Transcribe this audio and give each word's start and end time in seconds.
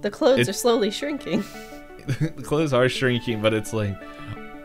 The 0.00 0.10
clothes 0.10 0.40
It- 0.40 0.48
are 0.48 0.52
slowly 0.54 0.90
shrinking. 0.90 1.44
the 2.06 2.42
clothes 2.42 2.72
are 2.72 2.88
shrinking, 2.88 3.42
but 3.42 3.52
it's 3.52 3.72
like 3.72 3.96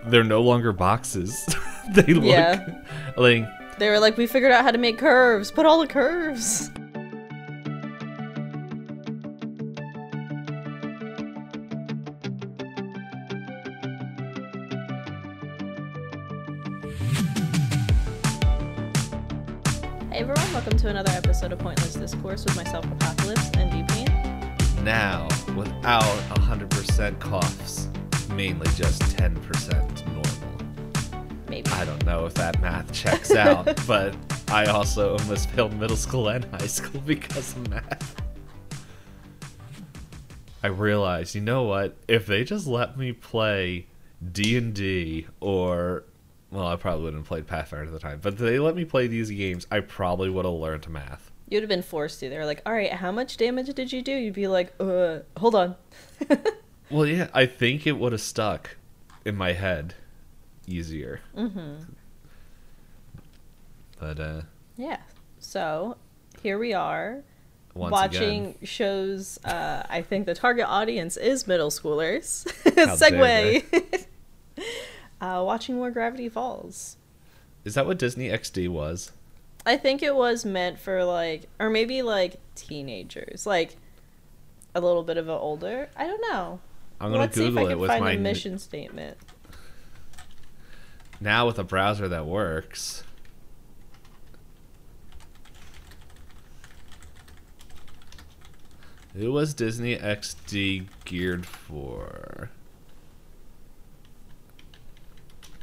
they're 0.05 0.23
no 0.23 0.41
longer 0.41 0.71
boxes. 0.73 1.45
they 1.93 2.13
look 2.13 2.23
Yeah. 2.23 2.81
like 3.17 3.46
They 3.79 3.89
were 3.89 3.99
like, 3.99 4.17
we 4.17 4.27
figured 4.27 4.51
out 4.51 4.63
how 4.63 4.71
to 4.71 4.77
make 4.77 4.97
curves. 4.97 5.51
Put 5.51 5.65
all 5.65 5.79
the 5.79 5.88
curves. 5.88 6.69
Hey 20.12 20.20
everyone, 20.20 20.54
welcome 20.54 20.77
to 20.77 20.90
another 20.90 21.12
episode 21.12 21.52
of 21.54 21.59
Pointless 21.59 21.94
Discourse 21.95 22.44
with 22.45 22.55
myself, 22.55 22.86
Apocalypse, 22.91 23.50
and 23.55 23.72
D-Pain. 23.72 24.08
Now 24.84 25.27
without 25.55 26.04
100% 26.04 27.20
coughs, 27.20 27.88
mainly 28.30 28.68
just 28.76 29.02
10% 29.02 30.05
normal. 30.08 30.24
Maybe. 31.48 31.70
I 31.72 31.86
don't 31.86 32.05
know 32.05 32.26
if 32.26 32.34
that 32.36 32.60
math 32.62 32.91
checks 32.91 33.32
out, 33.32 33.66
but 33.88 34.16
I 34.50 34.66
also 34.66 35.18
almost 35.18 35.50
failed 35.52 35.74
middle 35.80 35.98
school 35.98 36.27
and 36.30 36.46
high 36.46 36.68
school 36.68 37.02
because 37.05 37.55
of 37.55 37.70
math. 37.70 38.16
I 40.62 40.68
realized, 40.68 41.36
you 41.36 41.41
know 41.41 41.63
what? 41.63 41.98
If 42.08 42.26
they 42.26 42.44
just 42.44 42.68
let 42.68 42.98
me 42.98 43.12
play 43.12 43.88
D&D 44.32 45.27
or 45.40 46.05
well, 46.52 46.68
I 46.68 46.76
probably 46.76 47.05
wouldn't 47.05 47.22
have 47.22 47.27
played 47.27 47.48
Pathfinder 47.48 47.88
at 47.88 47.91
the 47.91 48.00
time, 48.00 48.20
but 48.22 48.34
if 48.34 48.40
they 48.40 48.60
let 48.60 48.76
me 48.76 48.86
play 48.86 49.08
these 49.08 49.32
games, 49.32 49.66
I 49.72 49.80
probably 49.80 50.30
would 50.30 50.46
have 50.46 50.54
learned 50.54 50.88
math. 50.88 51.33
You'd 51.53 51.63
have 51.63 51.70
been 51.70 51.84
forced 51.84 52.20
to. 52.20 52.30
They 52.30 52.38
were 52.38 52.45
like, 52.45 52.62
all 52.66 52.73
right, 52.73 52.91
how 52.91 53.12
much 53.12 53.38
damage 53.38 53.73
did 53.73 53.93
you 53.93 54.02
do? 54.02 54.12
You'd 54.12 54.34
be 54.34 54.48
like, 54.48 54.73
uh, 54.80 55.20
hold 55.38 55.55
on. 55.55 55.76
Well, 56.93 57.07
yeah, 57.07 57.29
I 57.34 57.48
think 57.48 57.88
it 57.88 57.93
would 57.93 58.12
have 58.12 58.21
stuck 58.21 58.77
in 59.26 59.35
my 59.35 59.54
head 59.54 59.95
easier. 60.68 61.21
mm-hmm. 61.35 61.84
But 63.99 64.19
uh 64.19 64.41
Yeah. 64.77 64.97
So 65.39 65.97
here 66.41 66.59
we 66.59 66.73
are 66.73 67.23
watching 67.73 68.45
again, 68.45 68.55
shows. 68.63 69.39
Uh, 69.43 69.83
I 69.89 70.03
think 70.03 70.27
the 70.27 70.35
target 70.35 70.65
audience 70.67 71.17
is 71.17 71.47
middle 71.47 71.71
schoolers. 71.71 72.45
Segue. 72.63 74.05
uh, 75.21 75.41
watching 75.43 75.75
more 75.75 75.89
Gravity 75.89 76.29
Falls. 76.29 76.97
is 77.63 77.73
that 77.73 77.88
what 77.88 77.97
Disney 77.97 78.29
XD 78.29 78.69
was? 78.69 79.11
I 79.66 79.78
think 79.78 80.03
it 80.03 80.16
was 80.16 80.44
meant 80.45 80.80
for 80.80 81.03
like, 81.06 81.47
or 81.59 81.69
maybe 81.69 82.02
like 82.02 82.36
teenagers, 82.56 83.45
like 83.45 83.78
a 84.75 84.81
little 84.81 85.03
bit 85.03 85.17
of 85.17 85.28
an 85.30 85.36
older. 85.36 85.89
I 85.95 86.06
don't 86.08 86.22
know. 86.22 86.59
I'm 87.00 87.09
gonna 87.11 87.23
Let's 87.23 87.36
see 87.36 87.44
if 87.47 87.50
Google 87.50 87.66
I 87.67 87.67
it 87.67 87.69
can 87.72 87.80
with 87.80 87.89
find 87.89 88.03
my 88.03 88.11
a 88.14 88.17
mission 88.17 88.58
statement. 88.59 89.17
now 91.19 91.45
with 91.47 91.59
a 91.59 91.64
browser 91.64 92.08
that 92.09 92.25
works. 92.25 93.03
Who 99.16 99.31
was 99.31 99.53
Disney 99.53 99.95
XD 99.95 100.88
geared 101.06 101.45
for? 101.45 102.50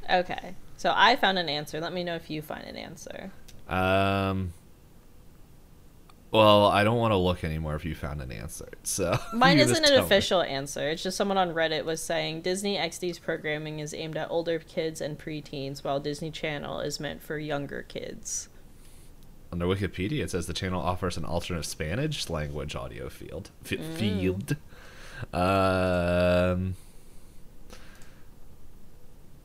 Okay. 0.08 0.54
So 0.76 0.92
I 0.94 1.16
found 1.16 1.38
an 1.38 1.48
answer. 1.48 1.80
Let 1.80 1.92
me 1.92 2.04
know 2.04 2.14
if 2.14 2.30
you 2.30 2.42
find 2.42 2.64
an 2.64 2.76
answer. 2.76 3.32
Um. 3.70 4.52
Well, 6.32 6.66
I 6.66 6.84
don't 6.84 6.98
want 6.98 7.10
to 7.10 7.16
look 7.16 7.42
anymore 7.42 7.74
if 7.74 7.84
you 7.84 7.94
found 7.96 8.20
an 8.22 8.30
answer. 8.30 8.68
So 8.84 9.18
Mine 9.32 9.58
isn't 9.58 9.76
an 9.76 9.82
tell 9.82 9.98
me. 9.98 10.04
official 10.04 10.42
answer. 10.42 10.88
It's 10.90 11.02
just 11.02 11.16
someone 11.16 11.36
on 11.38 11.50
Reddit 11.54 11.84
was 11.84 12.00
saying 12.00 12.42
Disney 12.42 12.76
XD's 12.76 13.18
programming 13.18 13.80
is 13.80 13.92
aimed 13.92 14.16
at 14.16 14.30
older 14.30 14.60
kids 14.60 15.00
and 15.00 15.18
preteens, 15.18 15.82
while 15.82 15.98
Disney 15.98 16.30
Channel 16.30 16.78
is 16.80 17.00
meant 17.00 17.20
for 17.20 17.36
younger 17.36 17.82
kids. 17.82 18.48
Under 19.50 19.66
Wikipedia, 19.66 20.20
it 20.22 20.30
says 20.30 20.46
the 20.46 20.52
channel 20.52 20.80
offers 20.80 21.16
an 21.16 21.24
alternate 21.24 21.64
Spanish 21.64 22.30
language 22.30 22.76
audio 22.76 23.08
field. 23.08 23.50
F- 23.64 23.72
Mm. 23.72 23.94
Field. 23.96 24.56
Um, 25.34 26.76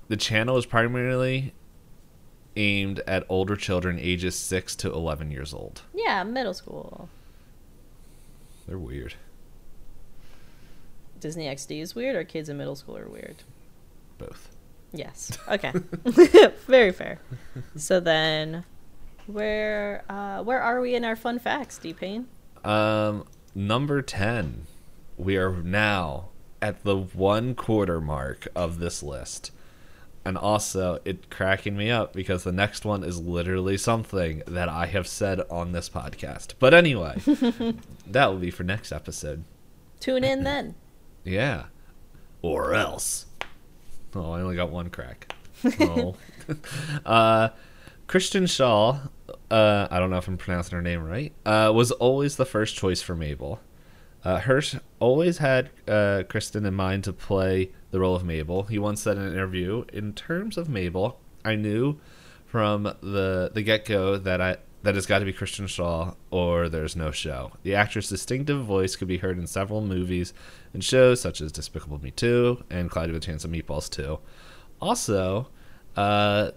the 0.08 0.18
channel 0.18 0.56
is 0.58 0.68
primarily 0.68 1.53
aimed 2.56 3.00
at 3.08 3.26
older 3.30 3.56
children 3.56 4.00
ages 4.00 4.36
6 4.36 4.76
to 4.78 4.92
11 4.92 5.32
years 5.32 5.54
old. 5.54 5.82
Yeah, 5.94 6.24
middle 6.24 6.54
school. 6.54 7.10
They're 8.68 8.78
weird. 8.78 9.16
Disney 11.20 11.46
XD 11.46 11.82
is 11.82 11.96
weird, 11.96 12.16
or 12.16 12.24
kids 12.24 12.50
in 12.50 12.58
middle 12.58 12.76
school 12.76 12.98
are 12.98 13.08
weird? 13.08 13.38
Both. 14.18 14.50
Yes. 14.94 15.38
Okay. 15.50 15.72
Very 16.68 16.92
fair. 16.92 17.20
So 17.76 18.00
then, 18.00 18.64
where 19.28 20.04
uh, 20.10 20.44
where 20.44 20.62
are 20.62 20.80
we 20.82 20.96
in 20.96 21.04
our 21.04 21.16
fun 21.16 21.40
facts, 21.40 21.78
D 21.78 21.94
Pain? 21.94 22.28
Um, 22.64 23.26
number 23.54 24.02
10. 24.02 24.66
We 25.18 25.38
are 25.38 25.52
now 25.52 26.30
at 26.62 26.84
the 26.84 26.96
one 26.98 27.56
quarter 27.56 28.02
mark 28.02 28.48
of 28.56 28.80
this 28.80 29.04
list. 29.04 29.52
And 30.25 30.40
also, 30.40 31.00
it 31.06 31.30
cracking 31.30 31.78
me 31.78 31.91
up 31.91 32.13
because 32.13 32.44
the 32.44 32.52
next 32.52 32.84
one 32.84 33.03
is 33.03 33.22
literally 33.22 33.78
something 33.78 34.41
that 34.47 34.68
I 34.68 34.88
have 34.88 35.08
said 35.08 35.41
on 35.52 35.72
this 35.72 35.88
podcast. 35.88 36.56
But 36.58 36.74
anyway, 36.74 37.22
that 38.08 38.25
will 38.31 38.40
be 38.40 38.50
for 38.50 38.64
next 38.64 38.91
episode. 38.91 39.44
Tune 40.00 40.24
in 40.24 40.44
then. 40.44 40.74
Yeah. 41.24 41.66
Or 42.41 42.74
else. 42.74 43.28
Oh, 44.16 44.31
I 44.31 44.41
only 44.41 44.56
got 44.56 44.72
one 44.72 44.90
crack. 44.90 45.34
Oh. 45.80 46.16
uh, 47.06 47.50
Kristen 48.08 48.46
Schaal, 48.46 49.09
uh, 49.50 49.88
I 49.90 50.00
don't 50.00 50.09
know 50.09 50.18
if 50.18 50.28
I'm 50.28 50.38
pronouncing 50.38 50.75
her 50.75 50.81
name 50.81 51.03
right, 51.03 51.34
uh, 51.46 51.72
was 51.74 51.91
always 51.91 52.35
the 52.35 52.46
first 52.46 52.75
choice 52.75 53.02
for 53.02 53.16
Mabel. 53.16 53.59
Uh, 54.25 54.40
Hirsch 54.40 54.75
always 55.00 55.38
had 55.38 55.69
uh, 55.88 56.24
Kristen 56.28 56.66
in 56.66 56.74
mind 56.74 57.03
to 57.03 57.13
play 57.13 57.72
the 57.91 58.00
role 58.00 58.16
of 58.16 58.25
Mabel. 58.25 58.63
He 58.63 58.80
once 58.80 59.03
said 59.03 59.18
in 59.18 59.24
an 59.24 59.34
interview, 59.34 59.86
"In 59.94 60.13
terms 60.13 60.58
of 60.58 60.68
Mabel, 60.68 61.19
I 61.46 61.56
knew 61.56 62.00
from 62.46 62.84
the 62.84 63.52
the 63.53 63.62
get 63.62 63.85
go 63.85 64.18
that 64.18 64.41
I 64.41 64.58
that 64.85 64.96
it's 64.96 65.08
got 65.08 65.19
to 65.19 65.25
be 65.25 65.34
Kristen 65.34 65.66
Schaal 65.66 66.16
or 66.30 66.69
there's 66.69 66.96
no 66.96 67.12
show. 67.12 67.52
The 67.64 67.74
actress' 67.74 68.08
distinctive 68.08 68.64
voice 68.64 68.96
could 68.96 69.08
be 69.08 69.18
heard 69.18 69.40
in 69.40 69.47
several 69.47 69.81
movies 69.81 70.31
and 70.74 70.84
shows 70.84 71.19
such 71.19 71.41
as 71.41 71.52
Despicable 71.52 72.02
Me 72.02 72.12
2 72.12 72.66
and 72.69 72.90
Cloudy 72.90 73.12
with 73.12 73.24
a 73.24 73.25
Chance 73.25 73.46
of 73.46 73.52
Meatballs 73.52 73.90
2. 73.90 74.19
Also, 74.80 75.50
uh, 75.96 76.52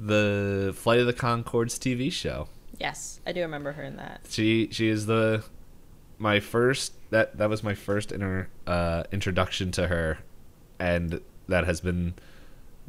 the 0.00 0.72
Flight 0.76 1.00
of 1.00 1.06
the 1.06 1.12
Conchords 1.12 1.76
TV 1.76 2.12
show. 2.12 2.48
Yes, 2.78 3.20
I 3.26 3.32
do 3.32 3.40
remember 3.40 3.72
her 3.72 3.82
in 3.82 3.96
that. 3.96 4.20
She 4.28 4.68
she 4.70 4.88
is 4.88 5.06
the 5.06 5.44
my 6.18 6.40
first 6.40 6.94
that 7.14 7.38
that 7.38 7.48
was 7.48 7.62
my 7.62 7.74
first 7.74 8.10
inter, 8.10 8.48
uh, 8.66 9.04
introduction 9.12 9.70
to 9.70 9.86
her, 9.86 10.18
and 10.80 11.20
that 11.46 11.64
has 11.64 11.80
been 11.80 12.14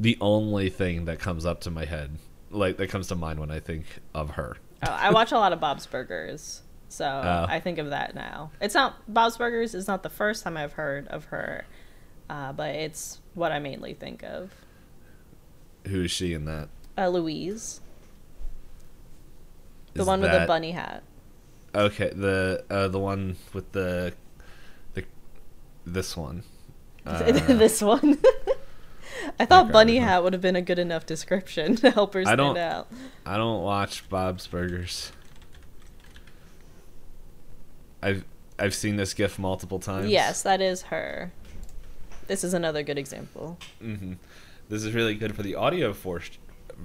the 0.00 0.18
only 0.20 0.68
thing 0.68 1.04
that 1.04 1.20
comes 1.20 1.46
up 1.46 1.60
to 1.60 1.70
my 1.70 1.84
head, 1.84 2.18
like 2.50 2.76
that 2.76 2.88
comes 2.88 3.06
to 3.06 3.14
mind 3.14 3.38
when 3.38 3.52
I 3.52 3.60
think 3.60 3.84
of 4.12 4.30
her. 4.30 4.56
Oh, 4.82 4.90
I 4.90 5.10
watch 5.12 5.30
a 5.30 5.36
lot 5.38 5.52
of 5.52 5.60
Bob's 5.60 5.86
Burgers, 5.86 6.62
so 6.88 7.04
Oh. 7.04 7.46
I 7.48 7.60
think 7.60 7.78
of 7.78 7.90
that 7.90 8.16
now. 8.16 8.50
It's 8.60 8.74
not 8.74 8.96
Bob's 9.06 9.36
Burgers 9.36 9.76
is 9.76 9.86
not 9.86 10.02
the 10.02 10.10
first 10.10 10.42
time 10.42 10.56
I've 10.56 10.72
heard 10.72 11.06
of 11.06 11.26
her, 11.26 11.64
uh, 12.28 12.52
but 12.52 12.74
it's 12.74 13.20
what 13.34 13.52
I 13.52 13.60
mainly 13.60 13.94
think 13.94 14.24
of. 14.24 14.50
Who 15.86 16.02
is 16.02 16.10
she 16.10 16.32
in 16.32 16.46
that? 16.46 16.68
Uh, 16.98 17.06
Louise, 17.10 17.80
the 19.94 20.00
Is 20.00 20.06
one 20.08 20.20
with 20.20 20.32
the 20.32 20.46
bunny 20.48 20.72
hat. 20.72 21.04
Okay, 21.76 22.10
the 22.14 22.64
uh, 22.70 22.88
the 22.88 22.98
one 22.98 23.36
with 23.52 23.70
the 23.72 24.14
the 24.94 25.04
this 25.86 26.16
one. 26.16 26.42
Uh, 27.06 27.22
this 27.30 27.80
one. 27.82 28.18
I 29.38 29.44
thought 29.46 29.66
Okay, 29.66 29.72
bunny 29.72 29.96
hat 29.98 30.24
would 30.24 30.32
have 30.32 30.42
been 30.42 30.56
a 30.56 30.60
good 30.62 30.80
enough 30.80 31.06
description 31.06 31.76
to 31.82 31.92
help 31.92 32.14
her 32.14 32.24
stand 32.24 32.32
I 32.32 32.34
don't- 32.44 32.56
out. 32.58 32.88
I 33.24 33.36
don't 33.36 33.62
watch 33.62 34.08
Bob's 34.08 34.48
Burgers. 34.48 35.12
I've 38.02 38.24
I've 38.58 38.74
seen 38.74 38.96
this 38.96 39.14
gif 39.14 39.38
multiple 39.38 39.78
times. 39.78 40.08
Yes, 40.08 40.42
that 40.42 40.60
is 40.60 40.82
her. 40.82 41.30
This 42.26 42.42
is 42.42 42.54
another 42.54 42.82
good 42.82 42.98
example. 42.98 43.58
hmm 43.80 44.14
This 44.68 44.82
is 44.84 44.92
really 44.94 45.14
good 45.14 45.36
for 45.36 45.42
the 45.42 45.54
audio 45.54 45.92
for 45.92 46.20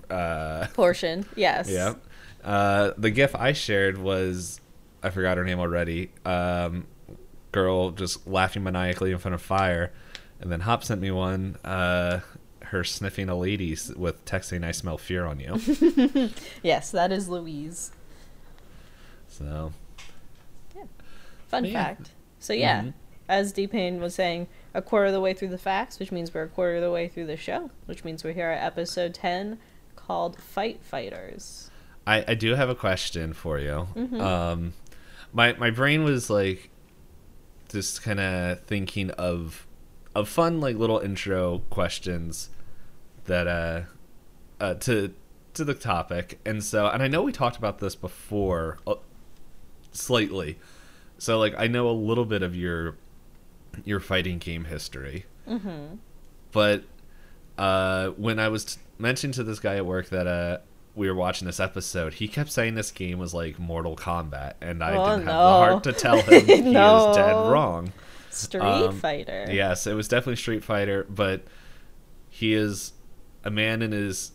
uh 0.09 0.67
Portion, 0.75 1.25
yes. 1.35 1.67
yeah. 1.69 1.95
Uh 2.43 2.91
the 2.97 3.09
gif 3.09 3.35
I 3.35 3.53
shared 3.53 3.97
was 3.97 4.61
I 5.03 5.09
forgot 5.09 5.37
her 5.37 5.43
name 5.43 5.59
already. 5.59 6.11
Um 6.25 6.85
girl 7.51 7.91
just 7.91 8.25
laughing 8.27 8.63
maniacally 8.63 9.11
in 9.11 9.17
front 9.17 9.35
of 9.35 9.41
fire. 9.41 9.91
And 10.39 10.51
then 10.51 10.61
Hop 10.61 10.83
sent 10.83 11.01
me 11.01 11.11
one 11.11 11.57
uh 11.63 12.21
her 12.65 12.83
sniffing 12.85 13.27
a 13.27 13.35
lady 13.35 13.75
with 13.97 14.23
texting 14.25 14.63
I 14.65 14.71
smell 14.71 14.97
fear 14.97 15.25
on 15.25 15.39
you. 15.39 16.29
Yes, 16.63 16.91
that 16.91 17.11
is 17.11 17.27
Louise. 17.27 17.91
so 19.27 19.73
yeah. 20.75 20.83
Fun 21.47 21.65
Yeah. 21.65 21.73
fact. 21.83 22.11
So 22.39 22.53
yeah, 22.53 22.81
Mhm. 22.83 22.93
as 23.27 23.51
D 23.51 23.67
Pain 23.67 23.99
was 24.01 24.15
saying, 24.15 24.47
a 24.73 24.81
quarter 24.81 25.07
of 25.07 25.13
the 25.13 25.19
way 25.21 25.33
through 25.33 25.49
the 25.49 25.57
facts, 25.57 25.99
which 25.99 26.11
means 26.11 26.33
we're 26.33 26.43
a 26.43 26.47
quarter 26.47 26.75
of 26.77 26.81
the 26.81 26.91
way 26.91 27.07
through 27.07 27.25
the 27.27 27.37
show, 27.37 27.69
which 27.85 28.03
means 28.03 28.23
we're 28.23 28.33
here 28.33 28.49
at 28.49 28.63
episode 28.63 29.13
10 29.13 29.57
called 29.95 30.39
Fight 30.41 30.81
Fighters. 30.83 31.69
I, 32.07 32.23
I 32.27 32.33
do 32.35 32.55
have 32.55 32.69
a 32.69 32.75
question 32.75 33.33
for 33.33 33.59
you. 33.59 33.87
Mm-hmm. 33.95 34.21
Um, 34.21 34.73
my 35.33 35.53
my 35.53 35.69
brain 35.69 36.03
was 36.03 36.29
like 36.29 36.69
just 37.69 38.01
kind 38.03 38.19
of 38.19 38.61
thinking 38.63 39.11
of 39.11 39.65
of 40.13 40.27
fun 40.27 40.59
like 40.59 40.75
little 40.75 40.99
intro 40.99 41.59
questions 41.69 42.49
that 43.25 43.47
uh, 43.47 43.81
uh 44.59 44.73
to 44.75 45.13
to 45.53 45.63
the 45.65 45.73
topic, 45.73 46.39
and 46.45 46.63
so 46.63 46.87
and 46.87 47.03
I 47.03 47.07
know 47.07 47.21
we 47.23 47.31
talked 47.31 47.57
about 47.57 47.79
this 47.79 47.95
before 47.95 48.77
uh, 48.87 48.95
slightly, 49.91 50.57
so 51.17 51.37
like 51.39 51.53
I 51.57 51.67
know 51.67 51.89
a 51.89 51.91
little 51.91 52.25
bit 52.25 52.41
of 52.41 52.55
your 52.55 52.95
your 53.85 53.99
fighting 53.99 54.37
game 54.37 54.65
history, 54.65 55.25
Mm-hmm. 55.47 55.95
but 56.51 56.83
uh, 57.57 58.09
when 58.11 58.39
I 58.39 58.47
was 58.49 58.65
t- 58.65 58.81
mentioning 58.97 59.33
to 59.33 59.43
this 59.43 59.59
guy 59.59 59.75
at 59.75 59.85
work 59.85 60.09
that 60.09 60.27
uh, 60.27 60.57
we 60.95 61.07
were 61.07 61.15
watching 61.15 61.45
this 61.45 61.59
episode, 61.59 62.15
he 62.15 62.27
kept 62.27 62.51
saying 62.51 62.75
this 62.75 62.91
game 62.91 63.17
was 63.19 63.33
like 63.33 63.57
Mortal 63.59 63.95
Kombat, 63.95 64.53
and 64.61 64.83
I 64.83 64.95
Oh, 64.95 65.05
didn't 65.05 65.19
have 65.19 65.25
the 65.27 65.31
heart 65.33 65.83
to 65.85 65.93
tell 65.93 66.21
him 66.21 66.45
he 66.45 66.73
was 66.73 67.15
dead 67.15 67.31
wrong. 67.51 67.93
Street 68.29 68.61
Um, 68.61 68.97
Fighter. 68.99 69.47
Yes, 69.49 69.87
it 69.87 69.93
was 69.93 70.07
definitely 70.07 70.35
Street 70.37 70.63
Fighter, 70.63 71.05
but 71.09 71.41
he 72.29 72.53
is 72.53 72.93
a 73.43 73.49
man 73.51 73.81
in 73.81 73.91
his, 73.91 74.31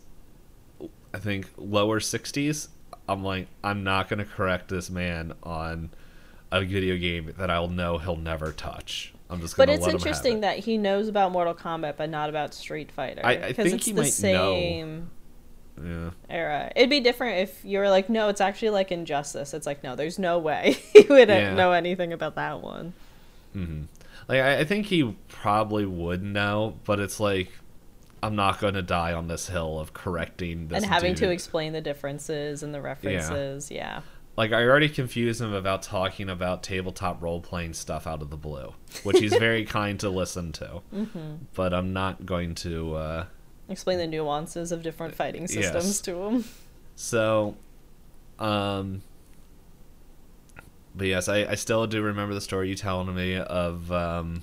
I 1.13 1.19
think, 1.19 1.47
lower 1.57 1.99
60s. 1.99 2.69
I'm 3.09 3.23
like, 3.23 3.47
I'm 3.63 3.83
not 3.83 4.09
going 4.09 4.19
to 4.19 4.25
correct 4.25 4.67
this 4.69 4.89
man 4.89 5.33
on 5.43 5.91
a 6.51 6.61
video 6.63 6.97
game 6.97 7.33
that 7.37 7.49
I'll 7.49 7.69
know 7.69 7.97
he'll 7.97 8.15
never 8.17 8.51
touch. 8.51 9.13
I'm 9.29 9.41
just 9.41 9.55
going 9.57 9.67
to 9.67 9.71
But 9.73 9.75
it's 9.77 9.81
let 9.85 9.89
him 9.93 9.99
have 9.99 10.07
interesting 10.07 10.37
it. 10.37 10.41
that 10.41 10.59
he 10.59 10.77
knows 10.77 11.07
about 11.07 11.31
Mortal 11.31 11.53
Kombat, 11.55 11.95
but 11.97 12.09
not 12.09 12.29
about 12.29 12.53
Street 12.53 12.91
Fighter. 12.91 13.21
I- 13.23 13.31
I 13.47 13.53
think 13.53 13.73
it's 13.75 13.85
he 13.85 13.91
the 13.93 14.01
might 14.01 14.21
know. 14.21 15.03
Yeah. 15.83 16.11
era. 16.29 16.71
It'd 16.75 16.89
be 16.89 16.99
different 16.99 17.39
if 17.39 17.63
you 17.63 17.79
were 17.79 17.89
like, 17.89 18.09
no, 18.09 18.29
it's 18.29 18.41
actually 18.41 18.71
like 18.71 18.91
Injustice. 18.91 19.53
It's 19.53 19.65
like, 19.65 19.83
no, 19.83 19.95
there's 19.95 20.17
no 20.19 20.39
way 20.39 20.77
he 20.93 21.01
would 21.09 21.29
Yeah. 21.29 21.53
know 21.53 21.71
anything 21.71 22.13
about 22.13 22.35
that 22.35 22.61
one. 22.61 22.93
Mm-hmm. 23.55 23.83
Like 24.27 24.39
I, 24.41 24.59
I 24.59 24.63
think 24.65 24.87
he 24.87 25.15
probably 25.29 25.85
would 25.85 26.23
know, 26.23 26.77
but 26.85 26.99
it's 26.99 27.19
like 27.19 27.51
I'm 28.23 28.35
not 28.35 28.59
going 28.59 28.73
to 28.73 28.81
die 28.81 29.13
on 29.13 29.27
this 29.27 29.47
hill 29.47 29.79
of 29.79 29.93
correcting 29.93 30.67
this 30.67 30.77
and 30.83 30.91
having 30.91 31.13
to 31.15 31.29
explain 31.29 31.73
the 31.73 31.81
differences 31.81 32.63
and 32.63 32.73
the 32.73 32.81
references. 32.81 33.69
Yeah. 33.71 34.01
like 34.35 34.51
I 34.51 34.63
already 34.63 34.89
confused 34.89 35.39
him 35.39 35.53
about 35.53 35.83
talking 35.83 36.27
about 36.29 36.63
tabletop 36.63 37.21
role 37.21 37.39
playing 37.41 37.73
stuff 37.73 38.05
out 38.07 38.21
of 38.23 38.29
the 38.31 38.35
blue, 38.37 38.73
which 39.03 39.19
he's 39.19 39.35
very 39.35 39.63
kind 39.79 39.99
to 39.99 40.09
listen 40.09 40.51
to. 40.53 40.81
hmm 40.91 41.35
But 41.53 41.73
I'm 41.73 41.93
not 41.93 42.25
going 42.25 42.55
to. 42.55 42.95
Uh, 42.95 43.25
Explain 43.69 43.97
the 43.97 44.07
nuances 44.07 44.71
of 44.71 44.81
different 44.81 45.13
fighting 45.15 45.41
Yes. 45.43 45.53
systems 45.53 46.01
to 46.01 46.15
him. 46.23 46.45
so, 46.95 47.55
um, 48.39 49.01
but 50.95 51.07
yes, 51.07 51.27
I, 51.27 51.39
I 51.45 51.55
still 51.55 51.85
do 51.87 52.01
remember 52.01 52.33
the 52.33 52.41
story 52.41 52.69
you 52.69 52.75
telling 52.75 53.13
me 53.13 53.35
of 53.35 53.91
um, 53.91 54.41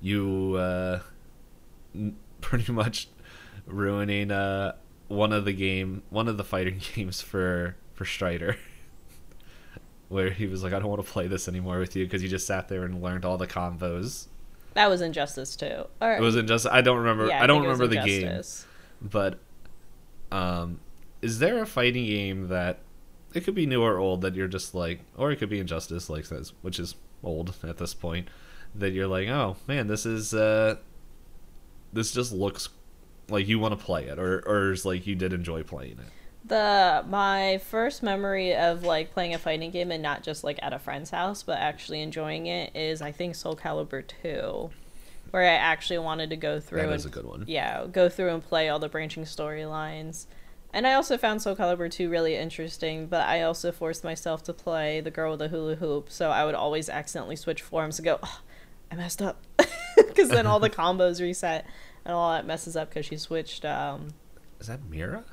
you 0.00 0.54
uh, 0.56 1.00
n- 1.94 2.16
pretty 2.40 2.70
much 2.80 3.08
ruining 3.66 4.30
uh, 4.30 4.74
one 5.08 5.32
of 5.32 5.44
the 5.44 5.52
game, 5.52 6.02
one 6.10 6.28
of 6.28 6.36
the 6.36 6.44
fighting 6.44 6.80
games 6.94 7.20
for 7.20 7.76
for 7.94 8.04
Strider. 8.04 8.56
Where 10.08 10.30
he 10.30 10.46
was 10.48 10.64
like, 10.64 10.72
I 10.72 10.80
don't 10.80 10.88
want 10.88 11.04
to 11.04 11.10
play 11.10 11.28
this 11.28 11.46
anymore 11.46 11.78
with 11.78 11.94
you 11.94 12.04
because 12.04 12.20
you 12.20 12.28
just 12.28 12.44
sat 12.46 12.68
there 12.68 12.82
and 12.84 13.00
learned 13.00 13.24
all 13.24 13.38
the 13.38 13.46
combos. 13.46 14.26
That 14.74 14.88
was 14.88 15.00
Injustice 15.00 15.56
too. 15.56 15.84
Or, 16.00 16.14
It 16.14 16.20
was 16.20 16.36
Injustice. 16.36 16.70
I 16.70 16.80
don't 16.80 16.98
remember. 16.98 17.26
yeah, 17.26 17.42
I 17.42 17.46
don't 17.46 17.64
it 17.64 17.68
was 17.68 17.78
remember 17.78 18.00
the 18.00 18.06
game. 18.06 18.42
But 19.02 19.38
um, 20.30 20.80
is 21.22 21.38
there 21.38 21.62
a 21.62 21.66
fighting 21.66 22.06
game 22.06 22.48
that 22.48 22.80
it 23.34 23.44
could 23.44 23.54
be 23.54 23.66
new 23.66 23.82
or 23.82 23.98
old 23.98 24.22
that 24.22 24.34
you're 24.34 24.48
just 24.48 24.74
like, 24.74 25.00
or 25.16 25.30
it 25.30 25.36
could 25.36 25.50
be 25.50 25.60
Injustice, 25.60 26.10
like 26.10 26.24
says, 26.24 26.52
which 26.62 26.78
is 26.78 26.94
old 27.22 27.54
at 27.62 27.78
this 27.78 27.94
point, 27.94 28.28
that 28.74 28.92
you're 28.92 29.06
like, 29.06 29.28
oh 29.28 29.56
man, 29.66 29.86
this 29.86 30.06
is 30.06 30.34
uh, 30.34 30.76
this 31.92 32.12
just 32.12 32.32
looks 32.32 32.68
like 33.28 33.46
you 33.48 33.58
want 33.58 33.78
to 33.78 33.84
play 33.84 34.06
it, 34.06 34.18
or 34.18 34.40
or 34.46 34.72
is 34.72 34.84
like 34.84 35.06
you 35.06 35.14
did 35.14 35.32
enjoy 35.32 35.62
playing 35.62 35.92
it. 35.92 36.12
The 36.44 37.04
my 37.06 37.58
first 37.68 38.02
memory 38.02 38.54
of 38.56 38.82
like 38.82 39.12
playing 39.12 39.34
a 39.34 39.38
fighting 39.38 39.70
game 39.70 39.90
and 39.92 40.02
not 40.02 40.22
just 40.22 40.42
like 40.42 40.58
at 40.62 40.72
a 40.72 40.78
friend's 40.78 41.10
house, 41.10 41.42
but 41.42 41.58
actually 41.58 42.00
enjoying 42.00 42.46
it 42.46 42.74
is 42.74 43.02
I 43.02 43.12
think 43.12 43.34
Soul 43.34 43.54
Calibur 43.56 44.02
2, 44.22 44.70
where 45.30 45.42
I 45.42 45.54
actually 45.54 45.98
wanted 45.98 46.30
to 46.30 46.36
go 46.36 46.58
through 46.58 46.78
That 46.78 46.86
and 46.86 46.94
is 46.94 47.04
a 47.04 47.10
good 47.10 47.26
one. 47.26 47.44
yeah, 47.46 47.86
go 47.86 48.08
through 48.08 48.32
and 48.32 48.42
play 48.42 48.68
all 48.68 48.78
the 48.78 48.88
branching 48.88 49.24
storylines. 49.24 50.26
And 50.72 50.86
I 50.86 50.94
also 50.94 51.18
found 51.18 51.42
Soul 51.42 51.56
Calibur 51.56 51.90
2 51.90 52.08
really 52.08 52.36
interesting, 52.36 53.06
but 53.06 53.26
I 53.26 53.42
also 53.42 53.70
forced 53.72 54.02
myself 54.04 54.42
to 54.44 54.52
play 54.52 55.00
the 55.00 55.10
girl 55.10 55.32
with 55.32 55.40
the 55.40 55.48
hula 55.48 55.74
hoop, 55.74 56.10
so 56.10 56.30
I 56.30 56.44
would 56.44 56.54
always 56.54 56.88
accidentally 56.88 57.34
switch 57.36 57.60
forms 57.60 57.98
and 57.98 58.04
go, 58.06 58.18
oh, 58.22 58.40
I 58.90 58.94
messed 58.96 59.20
up. 59.22 59.42
Because 59.96 60.28
then 60.30 60.46
all 60.46 60.60
the 60.60 60.70
combos 60.70 61.20
reset 61.20 61.66
and 62.04 62.14
all 62.14 62.32
that 62.32 62.44
messes 62.46 62.76
up 62.76 62.88
because 62.90 63.06
she 63.06 63.16
switched. 63.16 63.64
Um, 63.64 64.08
Is 64.58 64.66
that 64.66 64.84
Mira? 64.88 65.24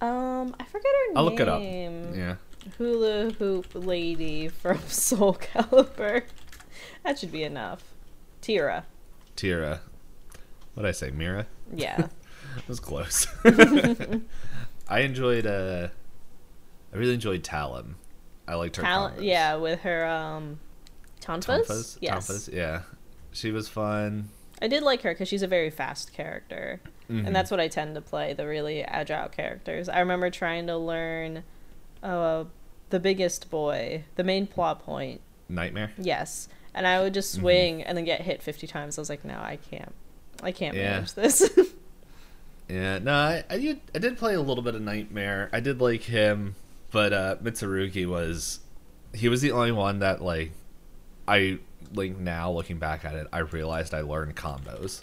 Um, 0.00 0.54
I 0.58 0.64
forget 0.64 0.86
her 0.86 1.08
name. 1.08 1.16
I'll 1.16 1.24
look 1.24 1.40
it 1.40 1.48
up. 1.48 1.62
Yeah. 1.62 2.36
Hula 2.76 3.30
hoop 3.30 3.66
lady 3.74 4.48
from 4.48 4.78
Soul 4.88 5.34
Calibur. 5.34 6.24
that 7.04 7.18
should 7.18 7.32
be 7.32 7.42
enough. 7.42 7.82
Tira. 8.40 8.84
Tira. 9.36 9.80
What 10.74 10.82
did 10.82 10.88
I 10.88 10.92
say? 10.92 11.10
Mira? 11.10 11.46
Yeah. 11.74 12.08
That 12.54 12.66
was 12.68 12.80
close. 12.80 13.26
I 14.88 15.00
enjoyed. 15.00 15.46
Uh, 15.46 15.88
I 16.92 16.96
really 16.96 17.14
enjoyed 17.14 17.44
Talon. 17.44 17.94
I 18.48 18.54
liked 18.54 18.76
her. 18.76 18.82
Combos. 18.82 19.18
Yeah, 19.22 19.56
with 19.56 19.80
her 19.80 20.06
um, 20.06 20.58
tonfas. 21.20 21.66
Tonfas? 21.66 21.98
Yes. 22.00 22.28
Tonfas, 22.28 22.52
Yeah. 22.52 22.82
She 23.32 23.52
was 23.52 23.68
fun. 23.68 24.30
I 24.62 24.66
did 24.66 24.82
like 24.82 25.02
her 25.02 25.12
because 25.12 25.28
she's 25.28 25.42
a 25.42 25.46
very 25.46 25.70
fast 25.70 26.12
character, 26.12 26.80
Mhm. 27.10 27.26
and 27.26 27.34
that's 27.34 27.50
what 27.50 27.58
I 27.60 27.68
tend 27.68 27.94
to 27.94 28.00
play 28.00 28.32
the 28.34 28.46
really 28.46 28.82
agile 28.82 29.28
characters. 29.28 29.88
I 29.88 30.00
remember 30.00 30.28
trying 30.30 30.66
to 30.66 30.76
learn, 30.76 31.42
uh, 32.02 32.44
the 32.90 33.00
biggest 33.00 33.50
boy, 33.50 34.04
the 34.16 34.24
main 34.24 34.46
plot 34.46 34.84
point. 34.84 35.20
Nightmare. 35.48 35.92
Yes, 35.96 36.48
and 36.74 36.86
I 36.86 37.00
would 37.00 37.14
just 37.14 37.34
Mhm. 37.36 37.40
swing 37.40 37.82
and 37.82 37.96
then 37.96 38.04
get 38.04 38.20
hit 38.22 38.42
fifty 38.42 38.66
times. 38.66 38.98
I 38.98 39.00
was 39.00 39.08
like, 39.10 39.24
no, 39.24 39.34
I 39.34 39.58
can't. 39.70 39.94
I 40.42 40.52
can't 40.52 40.76
Yeah. 40.76 40.90
manage 40.92 41.14
this. 41.14 41.50
Yeah. 42.68 42.98
No, 42.98 43.14
I, 43.14 43.44
I 43.48 43.58
did. 43.58 43.80
I 43.94 43.98
did 43.98 44.18
play 44.18 44.34
a 44.34 44.40
little 44.42 44.62
bit 44.62 44.74
of 44.74 44.82
Nightmare. 44.82 45.48
I 45.54 45.60
did 45.60 45.80
like 45.80 46.02
him, 46.02 46.54
but 46.90 47.12
uh, 47.14 47.36
Mitsurugi 47.42 48.06
was. 48.06 48.60
He 49.14 49.28
was 49.30 49.40
the 49.40 49.52
only 49.52 49.72
one 49.72 50.00
that 50.00 50.20
like. 50.22 50.52
I 51.26 51.58
like 51.94 52.18
now 52.18 52.50
looking 52.50 52.78
back 52.78 53.04
at 53.06 53.14
it, 53.14 53.26
I 53.32 53.38
realized 53.38 53.94
I 53.94 54.02
learned 54.02 54.36
combos. 54.36 55.02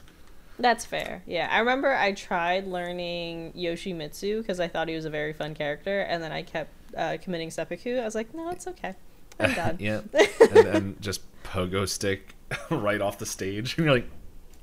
That's 0.59 0.85
fair. 0.85 1.21
Yeah, 1.27 1.47
I 1.51 1.59
remember 1.59 1.93
I 1.93 2.13
tried 2.13 2.65
learning 2.67 3.53
Yoshimitsu 3.57 4.41
because 4.41 4.59
I 4.59 4.67
thought 4.67 4.87
he 4.87 4.95
was 4.95 5.05
a 5.05 5.09
very 5.09 5.33
fun 5.33 5.53
character, 5.53 6.01
and 6.01 6.23
then 6.23 6.31
I 6.31 6.43
kept 6.43 6.71
uh, 6.95 7.17
committing 7.21 7.51
seppuku. 7.51 7.97
I 7.97 8.05
was 8.05 8.15
like, 8.15 8.33
no, 8.33 8.49
it's 8.51 8.67
okay. 8.67 8.93
I'm 9.39 9.53
done. 9.55 9.77
yeah. 9.79 10.01
and 10.13 10.51
then 10.65 10.95
just 11.01 11.21
pogo 11.43 11.87
stick 11.87 12.35
right 12.71 13.01
off 13.01 13.17
the 13.17 13.25
stage, 13.25 13.77
and 13.77 13.85
you're 13.85 13.95
like, 13.95 14.09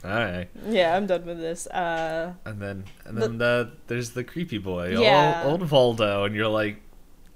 all 0.05 0.11
right. 0.11 0.49
yeah, 0.67 0.97
I'm 0.97 1.07
done 1.07 1.25
with 1.27 1.39
this. 1.39 1.67
Uh, 1.69 2.33
And 2.45 2.61
then 2.61 2.85
and 3.05 3.17
The- 3.17 3.21
then 3.21 3.39
the, 3.39 3.71
there's 3.87 4.11
the 4.11 4.25
creepy 4.25 4.59
boy, 4.59 4.99
Yeah. 4.99 5.43
old, 5.45 5.61
old 5.63 5.71
Voldo, 5.99 6.25
and 6.27 6.35
you're 6.35 6.49
like, 6.49 6.81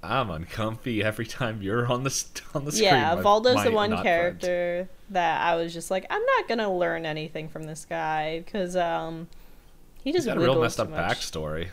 I'm 0.03 0.29
uncomfy 0.29 1.03
every 1.03 1.25
time 1.25 1.61
you're 1.61 1.87
on 1.91 2.03
the 2.03 2.25
on 2.53 2.65
the 2.65 2.71
screen. 2.71 2.85
yeah, 2.85 3.15
Voldo's 3.15 3.63
the 3.63 3.71
one 3.71 4.01
character 4.01 4.89
that 5.09 5.41
I 5.41 5.55
was 5.55 5.73
just 5.73 5.89
like, 5.89 6.05
I'm 6.09 6.23
not 6.23 6.47
gonna 6.47 6.73
learn 6.75 7.05
anything 7.05 7.49
from 7.49 7.63
this 7.63 7.85
guy 7.85 8.39
because 8.39 8.75
um, 8.75 9.27
he. 10.03 10.11
He's 10.11 10.15
just 10.15 10.27
got 10.27 10.37
a 10.37 10.39
real 10.39 10.61
messed 10.61 10.79
up 10.79 10.89
much. 10.89 10.99
backstory. 10.99 11.69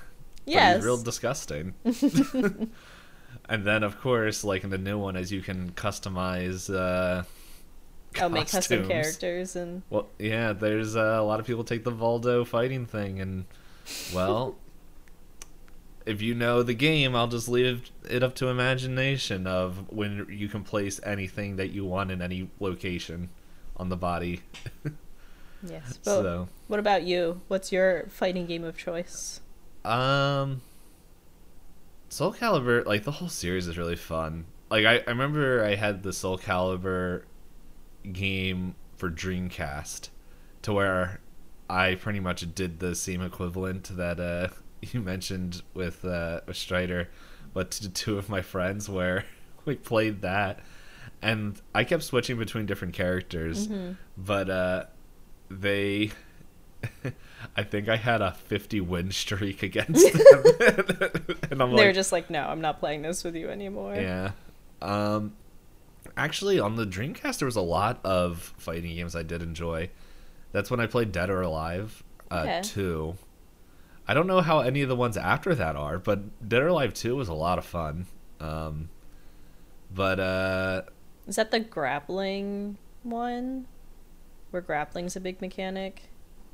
Yes. 0.47 0.77
he's 0.77 0.85
real 0.85 0.97
disgusting. 0.97 1.75
and 3.49 3.65
then 3.65 3.83
of 3.83 4.01
course, 4.01 4.45
like 4.45 4.65
in 4.65 4.71
the 4.71 4.79
new 4.79 4.99
one, 4.99 5.17
as 5.17 5.33
you 5.33 5.41
can 5.41 5.73
customize. 5.73 6.73
uh 6.75 7.25
I'll 8.21 8.29
make 8.29 8.49
custom 8.49 8.87
characters 8.87 9.57
and 9.57 9.83
Well, 9.91 10.07
yeah, 10.19 10.53
there's 10.53 10.95
uh, 10.95 11.17
a 11.19 11.25
lot 11.25 11.41
of 11.41 11.47
people 11.47 11.65
take 11.65 11.83
the 11.83 11.91
Voldo 11.91 12.47
fighting 12.47 12.87
thing, 12.87 13.21
and 13.21 13.45
well, 14.15 14.57
if 16.07 16.21
you 16.21 16.35
know 16.35 16.63
the 16.63 16.75
game, 16.75 17.17
I'll 17.17 17.29
just 17.29 17.49
leave 17.49 17.91
it 18.09 18.23
up 18.23 18.35
to 18.37 18.49
imagination 18.49 19.47
of 19.47 19.91
when 19.91 20.27
you 20.31 20.49
can 20.49 20.63
place 20.63 21.01
anything 21.05 21.57
that 21.57 21.71
you 21.71 21.85
want 21.85 22.11
in 22.11 22.21
any 22.21 22.51
location 22.61 23.31
on 23.77 23.89
the 23.89 23.97
body. 23.97 24.43
yes. 25.63 25.99
But 26.05 26.23
so, 26.23 26.49
what 26.69 26.79
about 26.81 27.05
you? 27.05 27.41
What's 27.49 27.73
your 27.73 28.07
fighting 28.09 28.47
game 28.47 28.65
of 28.65 28.77
choice? 28.77 29.41
um, 29.85 30.63
Soul 32.09 32.33
Calibur, 32.33 32.85
like 32.87 33.05
the 33.05 33.13
whole 33.13 33.29
series 33.29 33.67
is 33.67 33.77
really 33.77 33.97
fun. 33.97 34.47
Like 34.71 34.85
I, 34.85 34.99
I 35.07 35.11
remember 35.11 35.65
I 35.65 35.75
had 35.75 36.03
the 36.03 36.13
Soul 36.13 36.39
Calibur 36.39 37.23
game 38.11 38.75
for 38.97 39.11
Dreamcast 39.11 40.09
to 40.63 40.73
where 40.73 41.21
I 41.69 41.97
pretty 41.97 42.21
much 42.21 42.55
did 42.55 42.81
the 42.81 42.95
same 42.95 43.21
equivalent 43.23 43.97
that 43.97 44.21
uh, 44.21 44.49
you 44.93 45.01
mentioned 45.01 45.63
with 45.75 46.05
uh, 46.05 46.41
with 46.47 46.57
Strider, 46.57 47.09
but 47.53 47.71
to 47.73 47.89
two 47.89 48.19
of 48.19 48.29
my 48.29 48.43
friends 48.43 48.89
where 48.89 49.25
we 49.65 49.77
played 49.77 50.23
that, 50.23 50.61
and 51.23 51.61
I 51.75 51.85
kept 51.85 52.03
switching 52.03 52.37
between 52.39 52.67
different 52.67 52.95
characters, 52.95 53.69
but 54.17 54.51
uh, 54.51 54.85
they. 55.51 56.11
I 57.57 57.63
think 57.63 57.89
I 57.89 57.97
had 57.97 58.21
a 58.21 58.33
50 58.33 58.81
win 58.83 59.11
streak 59.11 59.63
against 59.63 60.13
them. 60.13 60.43
and 61.51 61.63
I'm 61.63 61.75
They're 61.75 61.87
like, 61.87 61.95
just 61.95 62.13
like, 62.13 62.29
no, 62.29 62.41
I'm 62.43 62.61
not 62.61 62.79
playing 62.79 63.01
this 63.03 63.25
with 63.25 63.37
you 63.37 63.49
anymore. 63.49 63.95
yeah. 63.95 64.33
Um, 64.83 65.33
actually, 66.17 66.61
on 66.61 66.77
the 66.77 66.85
Dreamcast, 66.87 67.39
there 67.39 67.47
was 67.47 67.57
a 67.57 67.63
lot 67.63 68.01
of 68.05 68.53
fighting 68.59 68.95
games 68.97 69.17
I 69.17 69.23
did 69.23 69.41
enjoy. 69.41 69.89
That's 70.53 70.71
when 70.71 70.79
I 70.81 70.87
played 70.87 71.11
Dead 71.11 71.31
or 71.31 71.41
Alive 71.43 72.03
uh, 72.31 72.41
Okay. 72.41 72.61
2. 72.65 73.17
I 74.07 74.15
don't 74.15 74.27
know 74.27 74.41
how 74.41 74.61
any 74.61 74.83
of 74.83 74.89
the 74.89 74.97
ones 74.97 75.17
after 75.17 75.55
that 75.55 75.77
are, 75.77 75.99
but 75.99 76.47
Dead 76.47 76.63
or 76.63 76.69
Alive 76.69 76.93
2 76.93 77.17
was 77.17 77.29
a 77.29 77.35
lot 77.35 77.59
of 77.59 77.65
fun. 77.65 78.07
Um, 78.39 78.91
but 79.93 80.21
uh, 80.21 80.83
Is 81.27 81.37
that 81.37 81.51
the 81.51 81.61
grappling 81.61 82.77
one? 83.03 83.67
Where 84.51 84.63
grappling's 84.63 85.17
a 85.17 85.21
big 85.21 85.41
mechanic? 85.41 86.03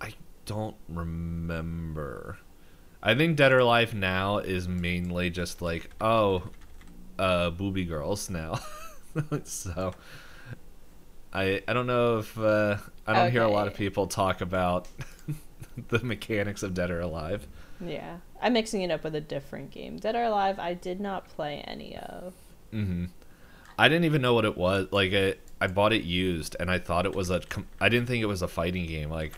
I 0.00 0.14
don't 0.46 0.76
remember. 0.88 2.38
I 3.02 3.14
think 3.14 3.36
Dead 3.36 3.52
or 3.52 3.58
Alive 3.58 3.94
now 3.94 4.38
is 4.38 4.68
mainly 4.68 5.30
just 5.30 5.60
like, 5.60 5.90
oh, 6.00 6.50
uh, 7.18 7.50
booby 7.50 7.84
girls 7.84 8.30
now. 8.30 8.60
so 9.44 9.92
I 11.32 11.62
I 11.66 11.72
don't 11.72 11.86
know 11.86 12.18
if 12.18 12.38
uh, 12.38 12.76
I 13.06 13.12
don't 13.12 13.30
hear 13.30 13.42
a 13.42 13.50
lot 13.50 13.66
of 13.66 13.74
people 13.74 14.06
talk 14.06 14.40
about 14.40 14.88
the 15.88 16.00
mechanics 16.00 16.62
of 16.62 16.74
Dead 16.74 16.90
or 16.90 17.00
Alive. 17.00 17.46
Yeah. 17.80 18.18
I'm 18.42 18.52
mixing 18.52 18.82
it 18.82 18.90
up 18.90 19.04
with 19.04 19.14
a 19.14 19.20
different 19.20 19.70
game. 19.70 19.96
Dead 19.96 20.14
or 20.14 20.22
Alive, 20.24 20.58
I 20.58 20.74
did 20.74 21.00
not 21.00 21.28
play 21.28 21.62
any 21.66 21.96
of. 21.96 22.34
hmm 22.70 23.06
I 23.78 23.88
didn't 23.88 24.04
even 24.04 24.20
know 24.20 24.34
what 24.34 24.44
it 24.44 24.58
was. 24.58 24.88
Like 24.90 25.12
it, 25.12 25.40
I 25.58 25.66
bought 25.66 25.94
it 25.94 26.02
used, 26.02 26.54
and 26.60 26.70
I 26.70 26.78
thought 26.78 27.06
it 27.06 27.14
was 27.14 27.30
a. 27.30 27.40
com- 27.40 27.66
I 27.80 27.88
didn't 27.88 28.08
think 28.08 28.22
it 28.22 28.26
was 28.26 28.42
a 28.42 28.48
fighting 28.48 28.86
game, 28.86 29.08
like 29.10 29.32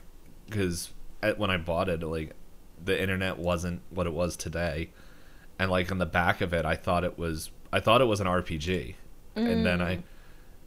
because 0.46 0.90
when 1.36 1.48
I 1.50 1.58
bought 1.58 1.88
it, 1.88 2.02
like 2.02 2.32
the 2.84 3.00
internet 3.00 3.38
wasn't 3.38 3.82
what 3.90 4.08
it 4.08 4.12
was 4.12 4.36
today, 4.36 4.90
and 5.60 5.70
like 5.70 5.92
on 5.92 5.98
the 5.98 6.06
back 6.06 6.40
of 6.40 6.52
it, 6.52 6.64
I 6.64 6.74
thought 6.74 7.04
it 7.04 7.16
was. 7.16 7.50
I 7.72 7.78
thought 7.78 8.00
it 8.00 8.06
was 8.06 8.18
an 8.20 8.26
RPG, 8.26 8.96
and 9.36 9.64
then 9.64 9.80
I, 9.80 10.02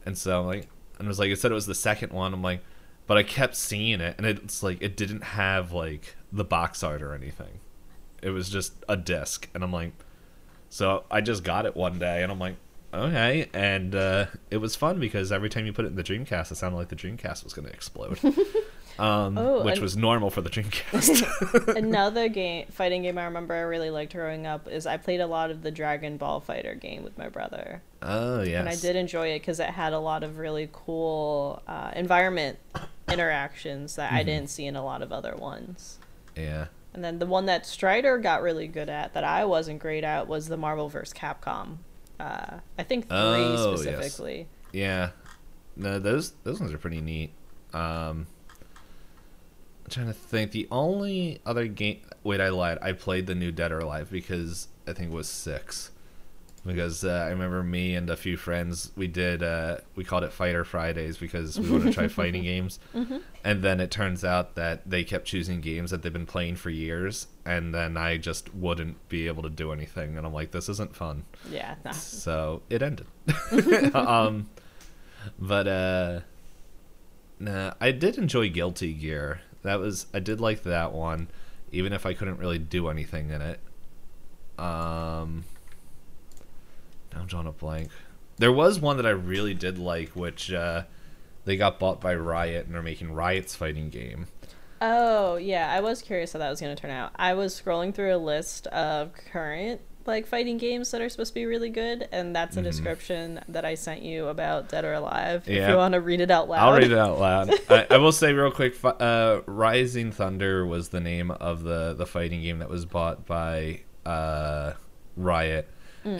and 0.06 0.18
so 0.18 0.44
like, 0.44 0.70
and 0.98 1.06
it 1.06 1.10
was 1.10 1.20
like 1.20 1.30
it 1.30 1.38
said 1.40 1.52
it 1.52 1.56
was 1.56 1.68
the 1.68 1.76
second 1.76 2.14
one. 2.14 2.34
I'm 2.34 2.42
like, 2.42 2.62
but 3.08 3.18
I 3.18 3.24
kept 3.24 3.56
seeing 3.56 4.02
it, 4.02 4.16
and 4.18 4.26
it's 4.26 4.64
like 4.64 4.82
it 4.82 4.98
didn't 4.98 5.24
have 5.24 5.72
like 5.72 6.16
the 6.32 6.44
box 6.44 6.84
art 6.84 7.02
or 7.02 7.14
anything. 7.14 7.60
It 8.22 8.32
was 8.32 8.50
just 8.50 8.74
a 8.90 8.98
disc, 8.98 9.48
and 9.54 9.64
I'm 9.64 9.72
like, 9.72 9.94
so 10.70 11.06
I 11.12 11.22
just 11.22 11.44
got 11.44 11.66
it 11.66 11.76
one 11.76 12.00
day, 12.00 12.24
and 12.24 12.32
I'm 12.32 12.40
like, 12.40 12.56
okay, 12.94 13.48
and 13.54 13.94
uh, 13.94 14.26
it 14.50 14.58
was 14.58 14.76
fun 14.76 15.00
because 15.00 15.32
every 15.32 15.50
time 15.50 15.66
you 15.66 15.74
put 15.74 15.86
it 15.86 15.90
in 15.90 15.96
the 15.96 16.04
Dreamcast, 16.04 16.52
it 16.52 16.56
sounded 16.56 16.78
like 16.78 16.90
the 16.90 16.96
Dreamcast 16.96 17.44
was 17.44 17.54
going 17.54 17.68
to 17.68 17.74
explode, 17.74 18.20
um, 19.00 19.38
Oh, 19.38 19.64
which 19.64 19.80
was 19.80 19.96
normal 19.98 20.30
for 20.30 20.42
the 20.42 20.50
Dreamcast. 20.50 21.76
Another 21.76 22.30
game, 22.30 22.68
fighting 22.72 23.02
game 23.04 23.18
I 23.18 23.26
remember 23.26 23.54
I 23.54 23.62
really 23.62 23.90
liked 23.90 24.14
growing 24.14 24.46
up 24.48 24.68
is 24.68 24.86
I 24.88 24.98
played 24.98 25.20
a 25.22 25.28
lot 25.28 25.52
of 25.52 25.62
the 25.64 25.72
Dragon 25.72 26.18
Ball 26.18 26.40
Fighter 26.40 26.76
game 26.76 27.04
with 27.04 27.18
my 27.18 27.28
brother. 27.30 27.82
oh 28.02 28.42
yes, 28.42 28.60
And 28.60 28.70
I 28.70 28.76
did 28.76 28.96
enjoy 28.96 29.30
it 29.30 29.40
because 29.40 29.60
it 29.60 29.70
had 29.70 29.94
a 29.94 30.00
lot 30.00 30.24
of 30.24 30.38
really 30.38 30.70
cool 30.72 31.62
uh, 31.68 31.92
environment 31.96 32.58
interactions 33.12 33.96
that 33.96 34.12
I 34.12 34.18
Mm-hmm. 34.20 34.26
didn't 34.28 34.50
see 34.50 34.66
in 34.66 34.76
a 34.76 34.84
lot 34.84 35.02
of 35.02 35.12
other 35.12 35.36
ones. 35.36 36.00
Yeah, 36.36 36.68
And 36.94 37.04
then 37.04 37.20
the 37.20 37.26
one 37.26 37.46
that 37.48 37.66
Strider 37.66 38.18
got 38.18 38.42
really 38.42 38.68
good 38.68 38.90
at 38.90 39.14
that 39.14 39.24
I 39.24 39.46
wasn't 39.46 39.80
great 39.80 40.04
at 40.04 40.28
was 40.28 40.48
the 40.48 40.58
Marvel 40.58 40.90
vs. 40.90 41.14
Capcom. 41.14 41.78
Uh, 42.20 42.60
I 42.78 42.84
think 42.84 43.08
three 43.10 43.18
Oh, 43.18 43.72
yes. 43.72 43.82
specifically. 43.82 44.48
yeah. 44.72 45.10
No, 45.78 46.00
those 46.00 46.32
those 46.44 46.60
ones 46.62 46.72
are 46.74 46.78
pretty 46.78 47.02
neat. 47.02 47.32
Um, 47.74 48.28
I'm 49.86 49.92
trying 49.92 50.08
to 50.08 50.14
think. 50.14 50.52
The 50.52 50.68
only 50.72 51.40
other 51.46 51.68
game. 51.68 52.02
Wait, 52.24 52.42
I 52.42 52.50
lied. 52.50 52.80
I 52.82 52.92
played 52.94 53.28
the 53.28 53.36
new 53.36 53.52
Dead 53.52 53.72
or 53.72 53.80
Alive 53.80 54.10
because 54.12 54.68
I 54.88 54.94
think 54.94 55.12
it 55.12 55.16
was 55.16 55.28
six. 55.30 55.92
Because 56.66 57.06
uh, 57.06 57.26
I 57.28 57.30
remember 57.30 57.62
me 57.62 57.94
and 57.94 58.10
a 58.10 58.18
few 58.18 58.36
friends, 58.38 58.92
we 58.96 59.06
did, 59.06 59.44
uh, 59.44 59.78
we 59.96 60.04
called 60.04 60.24
it 60.24 60.34
Fighter 60.34 60.66
Fridays 60.66 61.16
because 61.16 61.60
we 61.60 61.70
wanted 61.70 61.84
to 61.90 61.94
try 61.94 62.08
fighting 62.22 62.42
games. 62.42 62.80
And 63.44 63.62
then 63.62 63.80
it 63.80 63.92
turns 63.92 64.26
out 64.26 64.56
that 64.56 64.82
they 64.90 65.04
kept 65.04 65.26
choosing 65.26 65.62
games 65.62 65.92
that 65.92 66.02
they've 66.02 66.12
been 66.12 66.26
playing 66.26 66.56
for 66.56 66.72
years. 66.72 67.28
And 67.46 67.72
then 67.72 67.98
I 67.98 68.18
just 68.18 68.56
wouldn't 68.56 69.08
be 69.10 69.28
able 69.28 69.44
to 69.44 69.50
do 69.52 69.72
anything. 69.74 70.18
And 70.18 70.26
I'm 70.26 70.34
like, 70.34 70.50
this 70.50 70.68
isn't 70.68 70.96
fun 70.96 71.26
Yeah, 71.52 71.76
nah. 71.86 71.92
so 71.92 72.64
it 72.72 72.82
ended 72.82 73.06
um 73.96 74.50
but 75.40 75.68
uh 75.68 76.20
nah 77.40 77.74
i 77.82 77.92
did 77.92 78.18
enjoy 78.18 78.48
guilty 78.50 78.94
gear 78.94 79.42
that 79.66 79.80
was 79.80 80.08
i 80.14 80.20
did 80.20 80.40
like 80.40 80.64
that 80.64 80.94
one 80.94 81.28
even 81.72 81.94
if 81.94 82.06
i 82.06 82.14
couldn't 82.14 82.38
really 82.38 82.60
do 82.60 82.88
anything 82.88 83.30
in 83.30 83.42
it. 83.42 83.60
Um 84.58 85.44
now 87.14 87.22
i'm 87.22 87.28
drawing 87.28 87.48
a 87.48 87.52
blank. 87.52 87.90
There 88.38 88.52
was 88.52 88.80
one 88.80 88.98
that 88.98 89.06
i 89.06 89.12
really 89.12 89.54
did 89.54 89.78
like 89.78 90.10
which 90.10 90.52
uh 90.52 90.84
they 91.46 91.58
got 91.58 91.80
bought 91.80 92.02
by 92.02 92.16
riot 92.16 92.66
and 92.66 92.74
they're 92.74 92.82
making 92.82 93.14
riot's 93.14 93.56
fighting 93.56 93.90
game. 93.90 94.28
Oh, 94.82 95.38
yeah, 95.38 95.72
I 95.72 95.80
was 95.80 96.02
curious 96.02 96.34
how 96.34 96.40
that 96.40 96.50
was 96.50 96.60
going 96.60 96.76
to 96.76 96.80
turn 96.80 96.92
out. 96.92 97.12
I 97.16 97.34
was 97.34 97.60
scrolling 97.60 97.94
through 97.94 98.14
a 98.14 98.18
list 98.18 98.68
of 98.68 99.14
current 99.14 99.80
like 100.08 100.28
fighting 100.28 100.58
games 100.58 100.92
that 100.92 101.02
are 101.02 101.10
supposed 101.10 101.32
to 101.32 101.36
be 101.36 101.46
really 101.46 101.70
good, 101.70 102.08
and 102.12 102.36
that's 102.36 102.58
a 102.58 102.62
description 102.62 103.42
that 103.48 103.66
I 103.66 103.76
sent 103.76 104.02
you 104.04 104.28
about 104.28 104.70
Dead 104.70 104.86
or 104.86 104.94
Alive. 104.94 105.44
If 105.48 105.56
Mm-hmm. 105.56 105.72
You 105.72 105.78
want 105.78 105.94
to 105.94 106.02
read 106.02 106.22
it 106.22 106.30
out 106.30 106.48
loud. 106.48 106.60
I'll 106.60 106.78
read 106.78 106.92
it 106.92 106.98
out 106.98 107.20
loud. 107.20 107.50
I, 107.70 107.88
I 107.92 107.98
will 107.98 108.12
say 108.12 108.34
real 108.34 108.52
quick. 108.52 108.76
Uh, 108.84 109.42
Rising 109.46 110.12
Thunder 110.12 110.66
was 110.66 110.90
the 110.90 111.00
name 111.00 111.32
of 111.32 111.64
the 111.64 111.94
the 111.94 112.06
fighting 112.06 112.42
game 112.42 112.60
that 112.60 112.70
was 112.70 112.86
bought 112.86 113.26
by 113.26 113.82
uh, 114.06 114.74
Riot, 115.16 115.68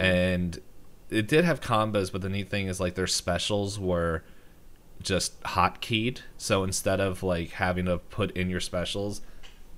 and 0.00 0.60
it 1.10 1.28
did 1.28 1.44
have 1.44 1.60
combos. 1.60 2.10
But 2.10 2.22
the 2.22 2.28
neat 2.28 2.50
thing 2.50 2.66
is 2.66 2.80
like 2.80 2.94
their 2.96 3.06
specials 3.06 3.78
were 3.78 4.24
just 5.02 5.40
hotkeyed. 5.42 6.20
So 6.36 6.64
instead 6.64 7.00
of 7.00 7.22
like 7.22 7.50
having 7.50 7.84
to 7.86 7.98
put 7.98 8.36
in 8.36 8.50
your 8.50 8.60
specials, 8.60 9.20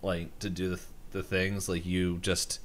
like 0.02 0.38
to 0.38 0.48
do 0.48 0.70
the 0.70 0.80
the 1.10 1.22
things, 1.22 1.68
like 1.68 1.84
you 1.84 2.18
just 2.18 2.60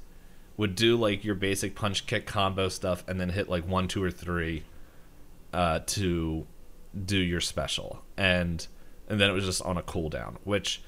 would 0.56 0.74
do 0.74 0.96
like 0.96 1.24
your 1.24 1.34
basic 1.34 1.74
punch 1.74 2.06
kick 2.06 2.26
combo 2.26 2.68
stuff 2.68 3.04
and 3.08 3.20
then 3.20 3.30
hit 3.30 3.48
like 3.48 3.66
one, 3.66 3.88
two, 3.88 4.02
or 4.02 4.10
three 4.10 4.64
uh, 5.52 5.80
to 5.86 6.46
do 7.04 7.16
your 7.16 7.40
special, 7.40 8.02
and 8.16 8.66
and 9.08 9.20
then 9.20 9.30
it 9.30 9.32
was 9.32 9.44
just 9.44 9.62
on 9.62 9.76
a 9.76 9.82
cooldown, 9.82 10.36
which 10.44 10.82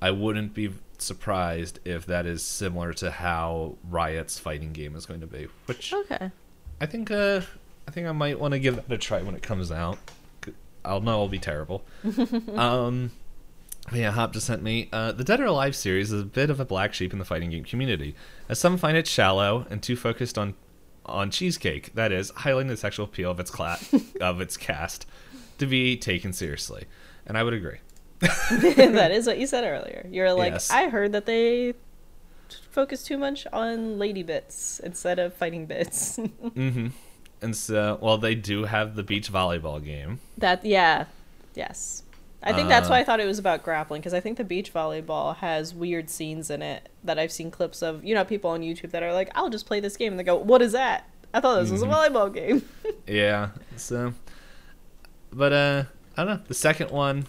I 0.00 0.10
wouldn't 0.10 0.54
be 0.54 0.72
surprised 0.98 1.78
if 1.84 2.06
that 2.06 2.26
is 2.26 2.42
similar 2.42 2.92
to 2.94 3.10
how 3.10 3.76
Riot's 3.88 4.38
fighting 4.38 4.72
game 4.72 4.94
is 4.96 5.06
going 5.06 5.20
to 5.20 5.26
be. 5.26 5.48
Which 5.66 5.92
Okay. 5.92 6.30
I 6.80 6.86
think 6.86 7.10
uh, 7.10 7.42
I 7.86 7.90
think 7.90 8.06
I 8.06 8.12
might 8.12 8.38
want 8.38 8.52
to 8.52 8.58
give 8.58 8.76
that 8.76 8.90
a 8.90 8.98
try 8.98 9.22
when 9.22 9.34
it 9.34 9.42
comes 9.42 9.70
out. 9.72 9.98
I'll 10.84 11.00
know 11.02 11.20
I'll 11.20 11.28
be 11.28 11.38
terrible. 11.38 11.84
um, 12.54 13.10
yeah, 13.92 14.10
Hop 14.10 14.32
just 14.32 14.46
sent 14.46 14.62
me. 14.62 14.88
Uh, 14.92 15.12
the 15.12 15.24
Dead 15.24 15.40
or 15.40 15.46
Alive 15.46 15.74
series 15.74 16.12
is 16.12 16.22
a 16.22 16.24
bit 16.24 16.50
of 16.50 16.60
a 16.60 16.64
black 16.64 16.94
sheep 16.94 17.12
in 17.12 17.18
the 17.18 17.24
fighting 17.24 17.50
game 17.50 17.64
community, 17.64 18.14
as 18.48 18.58
some 18.58 18.76
find 18.78 18.96
it 18.96 19.06
shallow 19.06 19.66
and 19.70 19.82
too 19.82 19.96
focused 19.96 20.38
on 20.38 20.54
on 21.06 21.30
cheesecake. 21.30 21.94
That 21.94 22.12
is, 22.12 22.30
highlighting 22.32 22.68
the 22.68 22.76
sexual 22.76 23.04
appeal 23.06 23.30
of 23.30 23.40
its 23.40 23.50
cla- 23.50 23.78
of 24.20 24.40
its 24.40 24.56
cast 24.56 25.06
to 25.58 25.66
be 25.66 25.96
taken 25.96 26.32
seriously, 26.32 26.84
and 27.26 27.36
I 27.36 27.42
would 27.42 27.54
agree. 27.54 27.78
that 28.20 29.10
is 29.12 29.26
what 29.26 29.38
you 29.38 29.46
said 29.46 29.64
earlier. 29.64 30.06
You're 30.10 30.32
like, 30.34 30.52
Yes. 30.52 30.70
I 30.70 30.88
heard 30.90 31.12
that 31.12 31.24
they 31.26 31.72
focus 32.70 33.02
too 33.02 33.16
much 33.16 33.46
on 33.52 33.98
lady 33.98 34.22
bits 34.22 34.78
instead 34.84 35.18
of 35.18 35.32
fighting 35.34 35.66
bits. 35.66 36.18
Mm-hmm. 36.42 36.88
And 37.42 37.56
so, 37.56 37.98
well, 38.02 38.18
they 38.18 38.34
do 38.34 38.64
have 38.64 38.94
the 38.96 39.02
beach 39.02 39.32
volleyball 39.32 39.82
game. 39.82 40.20
that, 40.36 40.62
yeah, 40.66 41.06
yes. 41.54 42.02
I 42.42 42.52
think 42.54 42.68
that's 42.68 42.88
Uh, 42.88 42.92
why 42.92 43.00
I 43.00 43.04
thought 43.04 43.20
it 43.20 43.26
was 43.26 43.38
about 43.38 43.62
grappling 43.62 44.00
because 44.00 44.14
I 44.14 44.20
think 44.20 44.38
the 44.38 44.44
beach 44.44 44.72
volleyball 44.72 45.36
has 45.36 45.74
weird 45.74 46.08
scenes 46.08 46.48
in 46.50 46.62
it 46.62 46.88
that 47.04 47.18
I've 47.18 47.30
seen 47.32 47.50
clips 47.50 47.82
of. 47.82 48.02
You 48.04 48.14
know, 48.14 48.24
people 48.24 48.50
on 48.50 48.62
YouTube 48.62 48.92
that 48.92 49.02
are 49.02 49.12
like, 49.12 49.30
"I'll 49.34 49.50
just 49.50 49.66
play 49.66 49.78
this 49.80 49.96
game," 49.96 50.12
and 50.12 50.18
they 50.18 50.24
go, 50.24 50.36
"What 50.36 50.62
is 50.62 50.72
that?" 50.72 51.04
I 51.34 51.40
thought 51.40 51.60
this 51.60 51.70
was 51.70 51.82
a 51.82 51.86
Mm-hmm. 51.86 52.14
volleyball 52.16 52.32
game. 52.34 52.62
Yeah. 53.06 53.50
So, 53.76 54.14
but 55.32 55.52
uh, 55.52 55.84
I 56.16 56.24
don't 56.24 56.36
know. 56.38 56.42
The 56.46 56.54
second 56.54 56.90
one, 56.90 57.26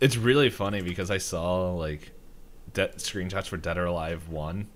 it's 0.00 0.16
really 0.16 0.50
funny 0.50 0.82
because 0.82 1.10
I 1.10 1.18
saw 1.18 1.72
like 1.72 2.12
de- 2.74 2.88
screenshots 2.96 3.46
for 3.46 3.56
Dead 3.56 3.78
or 3.78 3.86
Alive 3.86 4.28
one, 4.28 4.66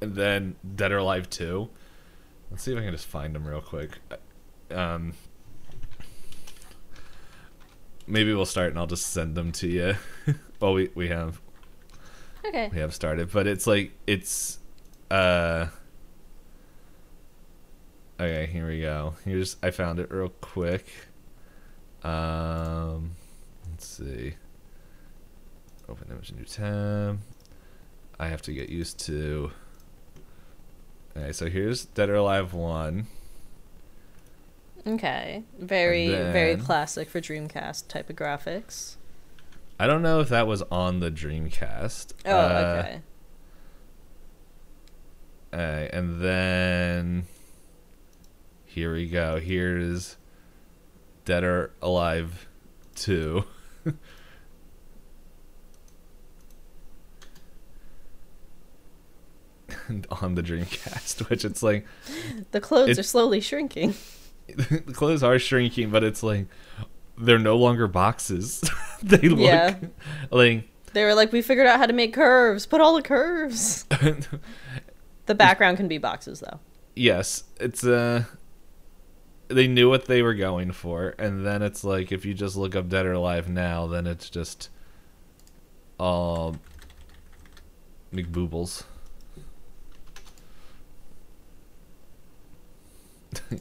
and 0.00 0.14
then 0.14 0.56
Dead 0.74 0.90
or 0.92 0.98
Alive 0.98 1.28
two. 1.28 1.68
Let's 2.50 2.62
see 2.62 2.72
if 2.72 2.78
I 2.78 2.82
can 2.82 2.92
just 2.92 3.06
find 3.06 3.34
them 3.34 3.46
real 3.46 3.60
quick. 3.60 3.98
Um, 4.70 5.12
maybe 8.08 8.32
we'll 8.34 8.46
start 8.46 8.70
and 8.70 8.78
I'll 8.78 8.86
just 8.86 9.06
send 9.12 9.34
them 9.36 9.52
to 9.52 9.68
you. 9.68 9.94
well, 10.60 10.74
we 10.74 10.90
we 10.94 11.08
have 11.08 11.40
Okay. 12.44 12.68
we 12.72 12.78
have 12.78 12.94
started, 12.94 13.30
but 13.32 13.46
it's 13.46 13.66
like 13.66 13.92
it's 14.06 14.58
uh 15.10 15.66
Okay, 18.20 18.46
here 18.46 18.66
we 18.66 18.80
go. 18.80 19.14
Here's 19.24 19.56
I 19.62 19.70
found 19.70 20.00
it 20.00 20.10
real 20.10 20.30
quick. 20.40 20.86
Um 22.02 23.12
let's 23.70 23.86
see. 23.86 24.34
Open 25.88 26.08
image 26.10 26.32
new 26.32 26.44
tab. 26.44 27.20
I 28.18 28.28
have 28.28 28.42
to 28.42 28.52
get 28.52 28.68
used 28.68 28.98
to 29.06 29.52
Okay, 31.16 31.32
so 31.32 31.48
here's 31.48 31.84
Dead 31.84 32.08
or 32.10 32.14
Alive 32.16 32.52
1. 32.54 33.06
Okay. 34.94 35.42
Very 35.58 36.08
very 36.08 36.56
classic 36.56 37.08
for 37.10 37.20
Dreamcast 37.20 37.88
type 37.88 38.08
of 38.10 38.16
graphics. 38.16 38.96
I 39.78 39.86
don't 39.86 40.02
know 40.02 40.20
if 40.20 40.28
that 40.30 40.46
was 40.46 40.62
on 40.70 41.00
the 41.00 41.10
Dreamcast. 41.10 42.12
Oh, 42.26 42.30
Uh, 42.36 42.82
okay. 42.84 43.00
Uh, 45.52 45.56
and 45.96 46.20
then 46.20 47.24
here 48.66 48.92
we 48.94 49.08
go. 49.08 49.38
Here's 49.38 50.16
Dead 51.24 51.44
or 51.44 51.70
Alive 51.82 52.48
2. 52.96 53.44
on 60.22 60.34
the 60.34 60.42
Dreamcast, 60.42 61.28
which 61.30 61.44
it's 61.44 61.62
like 61.62 61.86
The 62.50 62.60
clothes 62.60 62.90
it- 62.90 62.98
are 62.98 63.02
slowly 63.04 63.40
shrinking. 63.40 63.94
the 64.56 64.92
clothes 64.92 65.22
are 65.22 65.38
shrinking, 65.38 65.90
but 65.90 66.02
it's 66.04 66.22
like 66.22 66.46
they're 67.16 67.38
no 67.38 67.56
longer 67.56 67.86
boxes. 67.88 68.62
they 69.02 69.28
look 69.28 69.38
Yeah. 69.40 69.76
like 70.30 70.68
They 70.92 71.04
were 71.04 71.14
like, 71.14 71.32
we 71.32 71.42
figured 71.42 71.66
out 71.66 71.78
how 71.78 71.86
to 71.86 71.92
make 71.92 72.12
curves. 72.14 72.66
Put 72.66 72.80
all 72.80 72.94
the 72.94 73.02
curves. 73.02 73.84
The 75.26 75.34
background 75.34 75.76
can 75.76 75.88
be 75.88 75.98
boxes 75.98 76.40
though. 76.40 76.58
yes, 76.96 77.44
it's 77.60 77.84
uh 77.84 78.24
they 79.48 79.66
knew 79.68 79.90
what 79.90 80.06
they 80.06 80.22
were 80.22 80.32
going 80.32 80.72
for, 80.72 81.14
and 81.18 81.44
then 81.44 81.60
it's 81.60 81.84
like 81.84 82.12
if 82.12 82.24
you 82.24 82.32
just 82.32 82.56
look 82.56 82.74
up 82.74 82.88
Dead 82.88 83.04
or 83.04 83.12
Alive 83.12 83.46
now, 83.46 83.86
then 83.86 84.06
it's 84.06 84.30
just 84.30 84.70
all 86.00 86.56
McBoobles. 88.10 88.84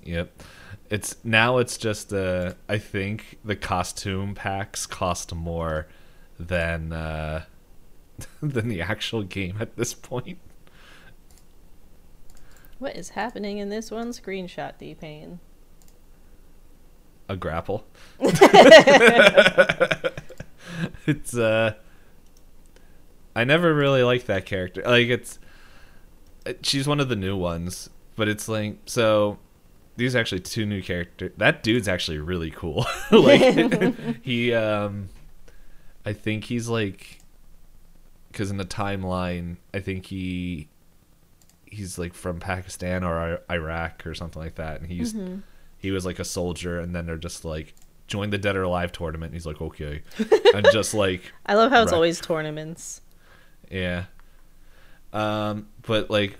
yep. 0.03 0.31
It's 0.89 1.15
now 1.23 1.57
it's 1.57 1.77
just 1.77 2.13
uh 2.13 2.53
I 2.69 2.77
think 2.77 3.39
the 3.43 3.55
costume 3.55 4.35
packs 4.35 4.85
cost 4.85 5.33
more 5.33 5.87
than 6.39 6.93
uh 6.93 7.45
than 8.41 8.69
the 8.69 8.81
actual 8.81 9.23
game 9.23 9.57
at 9.59 9.75
this 9.75 9.93
point. 9.93 10.39
What 12.79 12.95
is 12.95 13.09
happening 13.09 13.57
in 13.57 13.69
this 13.69 13.89
one 13.91 14.09
screenshot, 14.09 14.77
D 14.77 14.93
Pain? 14.95 15.39
a 17.29 17.35
grapple. 17.35 17.85
it's 21.05 21.35
uh 21.35 21.73
I 23.35 23.43
never 23.43 23.73
really 23.73 24.03
liked 24.03 24.27
that 24.27 24.45
character. 24.45 24.81
Like 24.85 25.07
it's 25.07 25.39
uh, 26.45 26.53
she's 26.61 26.87
one 26.87 26.99
of 26.99 27.09
the 27.09 27.15
new 27.15 27.35
ones, 27.35 27.89
but 28.15 28.27
it's 28.27 28.47
like 28.47 28.77
so 28.85 29.37
these 29.97 30.15
are 30.15 30.19
actually 30.19 30.39
two 30.41 30.65
new 30.65 30.81
characters. 30.81 31.31
That 31.37 31.63
dude's 31.63 31.87
actually 31.87 32.19
really 32.19 32.51
cool. 32.51 32.85
like 33.11 33.95
he 34.23 34.53
um 34.53 35.09
I 36.05 36.13
think 36.13 36.45
he's 36.45 36.69
like 36.69 37.19
cuz 38.33 38.49
in 38.51 38.57
the 38.57 38.65
timeline, 38.65 39.57
I 39.73 39.79
think 39.79 40.05
he 40.05 40.69
he's 41.65 41.97
like 41.97 42.13
from 42.13 42.39
Pakistan 42.39 43.03
or 43.03 43.41
Iraq 43.51 44.07
or 44.07 44.13
something 44.15 44.41
like 44.41 44.55
that 44.55 44.79
and 44.79 44.89
he's 44.89 45.13
Mm-hmm. 45.13 45.39
he 45.77 45.91
was 45.91 46.05
like 46.05 46.17
a 46.19 46.23
soldier 46.25 46.79
and 46.79 46.95
then 46.95 47.05
they're 47.05 47.17
just 47.17 47.43
like 47.43 47.73
join 48.07 48.29
the 48.29 48.37
dead 48.37 48.55
or 48.55 48.63
alive 48.63 48.93
tournament 48.93 49.31
and 49.31 49.33
he's 49.33 49.45
like 49.45 49.59
okay 49.59 50.01
and 50.55 50.65
just 50.71 50.93
like 50.93 51.21
I 51.45 51.55
love 51.55 51.71
how 51.71 51.81
it's 51.81 51.91
Right. 51.91 51.95
always 51.97 52.21
tournaments. 52.21 53.01
yeah 53.69 54.05
um 55.11 55.67
but 55.81 56.09
like 56.09 56.37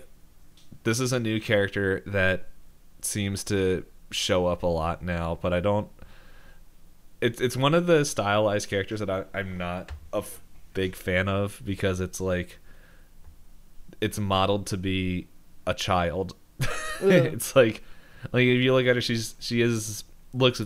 this 0.84 0.98
is 1.00 1.12
a 1.12 1.20
new 1.20 1.40
character 1.40 2.02
that 2.06 2.46
seems 3.04 3.44
to 3.44 3.84
show 4.10 4.46
up 4.46 4.62
a 4.62 4.66
lot 4.66 5.02
now 5.02 5.38
but 5.40 5.52
i 5.52 5.60
don't 5.60 5.88
it's 7.20 7.40
it's 7.40 7.56
one 7.56 7.74
of 7.74 7.86
the 7.86 8.04
stylized 8.04 8.68
characters 8.68 9.00
that 9.00 9.10
I, 9.10 9.24
i'm 9.34 9.58
not 9.58 9.92
a 10.12 10.18
f- 10.18 10.40
big 10.74 10.94
fan 10.94 11.28
of 11.28 11.60
because 11.64 12.00
it's 12.00 12.20
like 12.20 12.58
it's 14.00 14.18
modeled 14.18 14.66
to 14.68 14.76
be 14.76 15.26
a 15.66 15.74
child. 15.74 16.34
It's 17.00 17.54
like 17.54 17.84
like 18.32 18.42
if 18.42 18.60
you 18.60 18.74
look 18.74 18.86
at 18.86 18.96
her 18.96 19.00
she's 19.00 19.36
she 19.38 19.60
is 19.60 20.02
looks 20.32 20.60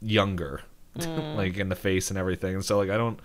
younger 0.00 0.62
like 0.96 1.58
in 1.58 1.68
the 1.68 1.76
face 1.76 2.08
and 2.10 2.18
everything. 2.18 2.54
And 2.54 2.64
so 2.64 2.78
like 2.78 2.88
i 2.88 2.96
don't 2.96 3.20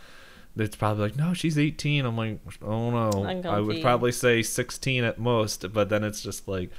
it's 0.57 0.75
probably 0.75 1.03
like 1.03 1.15
no 1.15 1.33
she's 1.33 1.57
18 1.57 2.05
i'm 2.05 2.17
like 2.17 2.39
oh 2.61 2.89
no. 2.89 3.23
I 3.49 3.59
would 3.61 3.81
probably 3.81 4.11
say 4.11 4.43
16 4.43 5.03
at 5.05 5.19
most 5.19 5.71
but 5.71 5.87
then 5.87 6.03
it's 6.03 6.21
just 6.21 6.47
like 6.47 6.71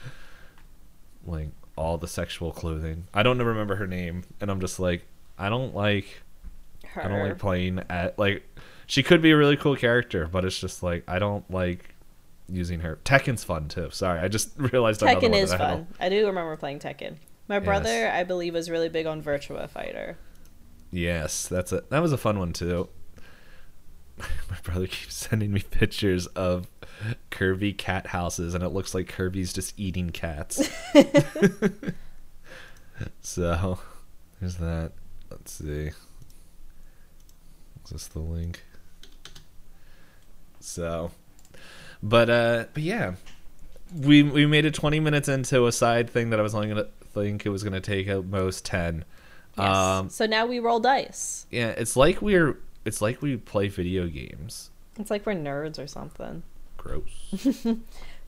like 1.29 1.49
all 1.77 1.97
the 1.99 2.09
sexual 2.09 2.53
clothing 2.53 3.07
i 3.15 3.23
don't 3.23 3.39
remember 3.39 3.77
her 3.77 3.87
name 3.87 4.23
and 4.41 4.51
i'm 4.51 4.61
just 4.61 4.81
like 4.81 5.03
i 5.39 5.49
don't 5.49 5.75
like 5.75 6.23
Her. 6.85 7.05
i 7.05 7.09
don't 7.09 7.21
like 7.21 7.39
playing 7.39 7.83
at 7.89 8.19
like 8.19 8.43
she 8.87 9.03
could 9.03 9.23
be 9.23 9.31
a 9.31 9.37
really 9.37 9.57
cool 9.57 9.77
character 9.77 10.27
but 10.27 10.45
it's 10.45 10.59
just 10.59 10.83
like 10.83 11.05
i 11.07 11.19
don't 11.19 11.49
like 11.51 11.95
using 12.49 12.81
her 12.81 12.99
tekken's 13.05 13.45
fun 13.45 13.69
too 13.69 13.91
sorry 13.91 14.19
i 14.21 14.27
just 14.27 14.51
realized 14.57 15.01
Tekken 15.01 15.35
is 15.35 15.53
I 15.53 15.59
fun. 15.59 15.87
I 16.01 16.09
do 16.09 16.27
remember 16.27 16.57
playing 16.57 16.81
Tekken. 16.81 17.17
My 17.49 17.59
brother, 17.61 18.11
I 18.11 18.25
believe, 18.25 18.53
was 18.53 18.69
really 18.69 18.91
big 18.91 19.07
on 19.07 19.23
Virtua 19.23 19.71
Fighter. 19.71 20.19
Yes, 20.91 21.49
that's 21.49 21.73
a 21.73 21.83
that 21.89 22.01
was 22.01 22.13
a 22.13 22.19
fun 22.19 22.39
one 22.39 22.53
too. 22.53 22.89
My 24.51 24.57
brother 24.63 24.87
keeps 24.87 25.15
sending 25.15 25.53
me 25.53 25.61
pictures 25.61 26.27
of 26.29 26.67
Kirby 27.31 27.73
cat 27.73 28.09
houses, 28.09 28.55
and 28.55 28.65
it 28.65 28.71
looks 28.71 28.95
like 28.95 29.09
Kirby's 29.09 29.53
just 29.53 29.79
eating 29.79 30.11
cats. 30.11 30.69
so, 33.21 33.79
there's 34.41 34.57
that. 34.57 34.93
Let's 35.31 35.53
see. 35.53 35.91
Is 37.85 37.91
this 37.91 38.07
the 38.09 38.21
link? 38.21 38.63
So, 40.61 41.11
but 42.03 42.29
uh, 42.29 42.65
but 42.75 42.83
yeah, 42.83 43.15
we 43.95 44.23
we 44.23 44.47
made 44.47 44.65
it 44.65 44.75
20 44.75 45.01
minutes 45.01 45.29
into 45.29 45.67
a 45.67 45.73
side 45.73 46.11
thing 46.11 46.31
that 46.31 46.39
I 46.39 46.43
was 46.43 46.55
only 46.55 46.69
gonna 46.69 46.89
think 47.15 47.47
it 47.47 47.51
was 47.51 47.65
gonna 47.65 47.81
take 47.81 48.09
at 48.09 48.25
most 48.25 48.65
10. 48.65 49.05
Yes. 49.57 49.77
Um, 49.77 50.09
so 50.09 50.27
now 50.27 50.47
we 50.47 50.61
roll 50.61 50.81
dice. 50.81 51.47
yeah, 51.51 51.69
it's 51.69 51.97
like 51.97 52.23
we're 52.23 52.59
it's 52.85 53.01
like 53.03 53.21
we 53.23 53.37
play 53.37 53.69
video 53.69 54.07
games. 54.07 54.71
It's 54.99 55.11
like 55.11 55.25
we're 55.27 55.35
nerds 55.35 55.79
or 55.79 55.87
something. 55.87 56.43
Gross. 56.77 57.47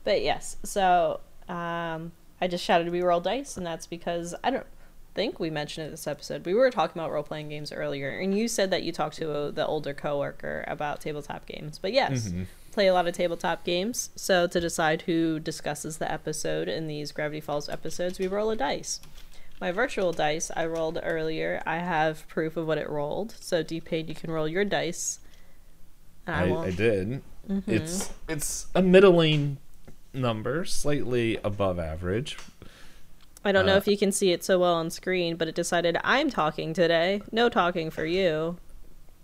But 0.03 0.23
yes, 0.23 0.57
so 0.63 1.19
um, 1.47 2.11
I 2.41 2.47
just 2.49 2.63
shouted 2.63 2.89
we 2.89 3.01
roll 3.03 3.19
dice, 3.19 3.55
and 3.55 3.63
that's 3.63 3.85
because 3.85 4.33
I 4.43 4.49
don't 4.49 4.65
think 5.13 5.39
we 5.39 5.51
mentioned 5.51 5.85
it 5.87 5.91
this 5.91 6.07
episode. 6.07 6.43
We 6.43 6.55
were 6.55 6.71
talking 6.71 6.99
about 6.99 7.11
role 7.11 7.21
playing 7.21 7.49
games 7.49 7.71
earlier, 7.71 8.09
and 8.09 8.35
you 8.35 8.47
said 8.47 8.71
that 8.71 8.81
you 8.81 8.91
talked 8.91 9.17
to 9.17 9.31
uh 9.31 9.51
the 9.51 9.67
older 9.67 9.93
coworker 9.93 10.65
about 10.67 11.01
tabletop 11.01 11.45
games. 11.45 11.77
But 11.77 11.93
yes, 11.93 12.29
Mm-hmm. 12.29 12.43
play 12.71 12.87
a 12.87 12.93
lot 12.95 13.07
of 13.07 13.13
tabletop 13.13 13.63
games. 13.63 14.09
So 14.15 14.47
to 14.47 14.59
decide 14.59 15.03
who 15.03 15.39
discusses 15.39 15.99
the 15.99 16.11
episode 16.11 16.67
in 16.67 16.87
these 16.87 17.11
Gravity 17.11 17.41
Falls 17.41 17.69
episodes, 17.69 18.17
we 18.17 18.25
roll 18.25 18.49
a 18.49 18.55
dice. 18.55 19.01
My 19.61 19.71
virtual 19.71 20.11
dice 20.11 20.49
I 20.55 20.65
rolled 20.65 20.99
earlier. 21.01 21.61
I 21.67 21.77
have 21.77 22.27
proof 22.27 22.57
of 22.57 22.65
what 22.65 22.79
it 22.79 22.89
rolled. 22.89 23.35
So 23.39 23.61
D-Pain, 23.61 24.07
you 24.07 24.15
can 24.15 24.31
roll 24.31 24.47
your 24.47 24.65
dice. 24.65 25.19
And 26.25 26.53
I, 26.53 26.55
I. 26.55 26.63
I 26.65 26.71
did. 26.71 27.21
It's 27.67 28.11
it's 28.27 28.67
a 28.73 28.81
middling 28.81 29.57
number, 30.13 30.65
slightly 30.65 31.37
above 31.43 31.79
average. 31.79 32.37
I 33.43 33.51
don't 33.51 33.65
know 33.65 33.75
Uh, 33.75 33.77
if 33.77 33.87
you 33.87 33.97
can 33.97 34.11
see 34.11 34.31
it 34.31 34.43
so 34.43 34.59
well 34.59 34.75
on 34.75 34.89
screen, 34.89 35.35
but 35.35 35.47
it 35.47 35.55
decided 35.55 35.97
I'm 36.03 36.29
talking 36.29 36.73
today. 36.73 37.21
No 37.31 37.49
talking 37.49 37.89
for 37.89 38.05
you. 38.05 38.57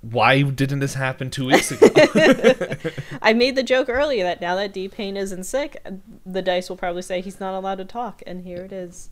Why 0.02 0.42
didn't 0.44 0.80
this 0.80 0.94
happen 0.96 1.30
two 1.30 1.48
weeks 1.48 1.72
ago? 1.72 1.88
I 3.22 3.34
made 3.34 3.56
the 3.56 3.64
joke 3.64 3.90
earlier 3.90 4.24
that 4.24 4.42
now 4.42 4.56
that 4.56 4.74
D 4.74 4.88
Pain 4.88 5.18
isn't 5.18 5.46
sick, 5.46 5.84
the 6.26 6.42
dice 6.42 6.70
will 6.70 6.78
probably 6.78 7.02
say 7.02 7.22
he's 7.22 7.40
not 7.40 7.54
allowed 7.56 7.78
to 7.80 7.86
talk, 7.86 8.22
and 8.28 8.44
here 8.44 8.64
it 8.64 8.72
is. 8.72 9.10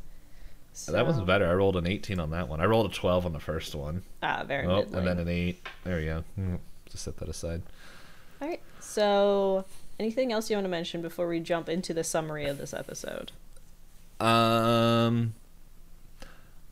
That 0.88 1.06
was 1.08 1.16
So- 1.18 1.26
better. 1.26 1.48
I 1.48 1.54
rolled 1.54 1.78
an 1.78 1.88
18 1.88 2.20
on 2.20 2.32
that 2.32 2.48
one. 2.50 2.60
I 2.62 2.66
rolled 2.66 2.92
a 2.92 2.94
12 2.94 3.26
on 3.26 3.34
the 3.34 3.40
first 3.40 3.74
one. 3.76 4.04
Ah, 4.22 4.44
very 4.46 4.66
Oh, 4.68 4.78
middling. 4.78 4.96
and 5.00 5.08
then 5.08 5.20
an 5.20 5.28
8. 5.30 5.68
There 5.84 5.98
we 5.98 6.06
go. 6.06 6.24
Mm, 6.40 6.60
Just 6.90 7.04
set 7.06 7.18
that 7.18 7.30
aside. 7.30 7.62
All 8.42 8.48
right. 8.48 8.62
So, 8.80 9.66
anything 10.00 10.32
else 10.32 10.50
you 10.50 10.56
want 10.58 10.66
to 10.66 10.70
mention 10.70 11.02
before 11.02 11.28
we 11.28 11.40
jump 11.40 11.70
into 11.70 11.94
the 11.94 12.04
summary 12.04 12.46
of 12.46 12.58
this 12.58 12.74
episode? 12.74 13.32
Um, 14.20 15.34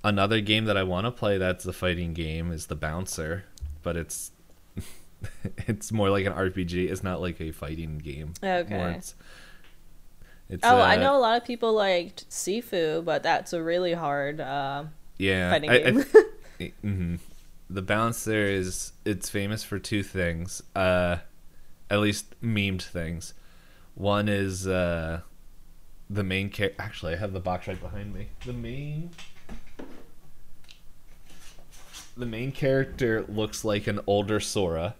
Another 0.06 0.42
game 0.42 0.66
that 0.66 0.76
I 0.76 0.84
want 0.84 1.06
to 1.06 1.12
play 1.12 1.38
that's 1.38 1.66
a 1.66 1.72
fighting 1.72 2.13
game 2.13 2.52
is 2.52 2.66
the 2.68 2.76
Bouncer, 2.76 3.46
but 3.84 3.96
it's 3.96 4.32
it's 5.66 5.94
more 5.94 6.10
like 6.10 6.26
an 6.26 6.34
RPG. 6.34 6.89
It's 6.92 7.04
not 7.04 7.22
like 7.22 7.39
a 7.39 7.52
fighting 7.52 8.00
game. 8.00 8.34
Okay. 8.44 9.00
It's, 10.49 10.63
Oh, 10.65 10.77
I 10.77 10.97
uh, 10.97 10.99
know 10.99 11.15
a 11.15 11.19
lot 11.19 11.38
of 11.41 11.45
people 11.45 11.73
liked 11.73 12.29
Sifu, 12.29 13.03
but 13.03 13.23
that's 13.23 13.53
a 13.53 13.63
really 13.63 13.93
hard 13.93 14.39
uh, 14.41 14.86
Yeah, 15.17 15.49
fighting 15.51 15.69
I- 15.69 15.73
I- 15.73 15.91
game. 16.60 16.73
hmm 16.82 17.15
The 17.69 17.82
Bouncer 17.82 18.43
is 18.45 18.91
it's 19.06 19.29
famous 19.29 19.63
for 19.63 19.79
two 19.79 20.03
things, 20.03 20.62
uh, 20.75 21.17
at 21.89 21.99
least 21.99 22.39
memed 22.41 22.82
things. 22.84 23.34
One 23.95 24.27
is 24.27 24.67
uh, 24.67 25.21
the 26.10 26.23
main 26.23 26.49
character. 26.49 26.82
Actually, 26.82 27.13
I 27.13 27.17
have 27.17 27.34
the 27.34 27.39
box 27.39 27.67
right 27.67 27.79
behind 27.82 28.13
me. 28.13 28.27
The 28.45 28.53
main. 28.53 29.12
The 32.15 32.25
main 32.27 32.51
character 32.51 33.23
looks 33.27 33.65
like 33.65 33.88
an 33.88 33.99
older 34.06 34.39
Sora. 34.39 34.95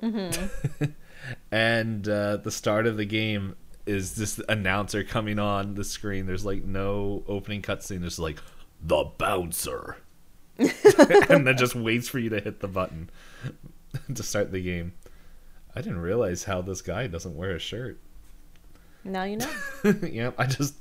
Mm-hmm. 0.00 0.84
and 1.52 2.08
uh, 2.08 2.38
the 2.38 2.50
start 2.50 2.86
of 2.86 2.96
the 2.96 3.04
game 3.04 3.54
is 3.86 4.14
this 4.14 4.40
announcer 4.48 5.02
coming 5.04 5.38
on 5.38 5.74
the 5.74 5.84
screen. 5.84 6.26
There's 6.26 6.44
like 6.44 6.64
no 6.64 7.22
opening 7.26 7.62
cutscene. 7.62 8.00
There's 8.00 8.18
like 8.18 8.38
the 8.82 9.04
bouncer, 9.18 9.96
and 10.58 11.46
then 11.46 11.56
just 11.56 11.74
waits 11.74 12.08
for 12.08 12.18
you 12.18 12.30
to 12.30 12.40
hit 12.40 12.60
the 12.60 12.68
button 12.68 13.10
to 14.14 14.22
start 14.22 14.52
the 14.52 14.62
game. 14.62 14.92
I 15.74 15.80
didn't 15.80 16.00
realize 16.00 16.44
how 16.44 16.60
this 16.60 16.82
guy 16.82 17.06
doesn't 17.06 17.36
wear 17.36 17.52
a 17.52 17.58
shirt. 17.58 17.98
now 19.04 19.24
you 19.24 19.38
know. 19.38 19.50
yeah, 20.02 20.32
I 20.38 20.46
just 20.46 20.74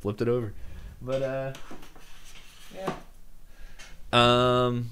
flipped 0.00 0.20
it 0.20 0.28
over. 0.28 0.52
But 1.00 1.22
uh, 1.22 1.52
yeah. 2.74 2.92
Um, 4.12 4.90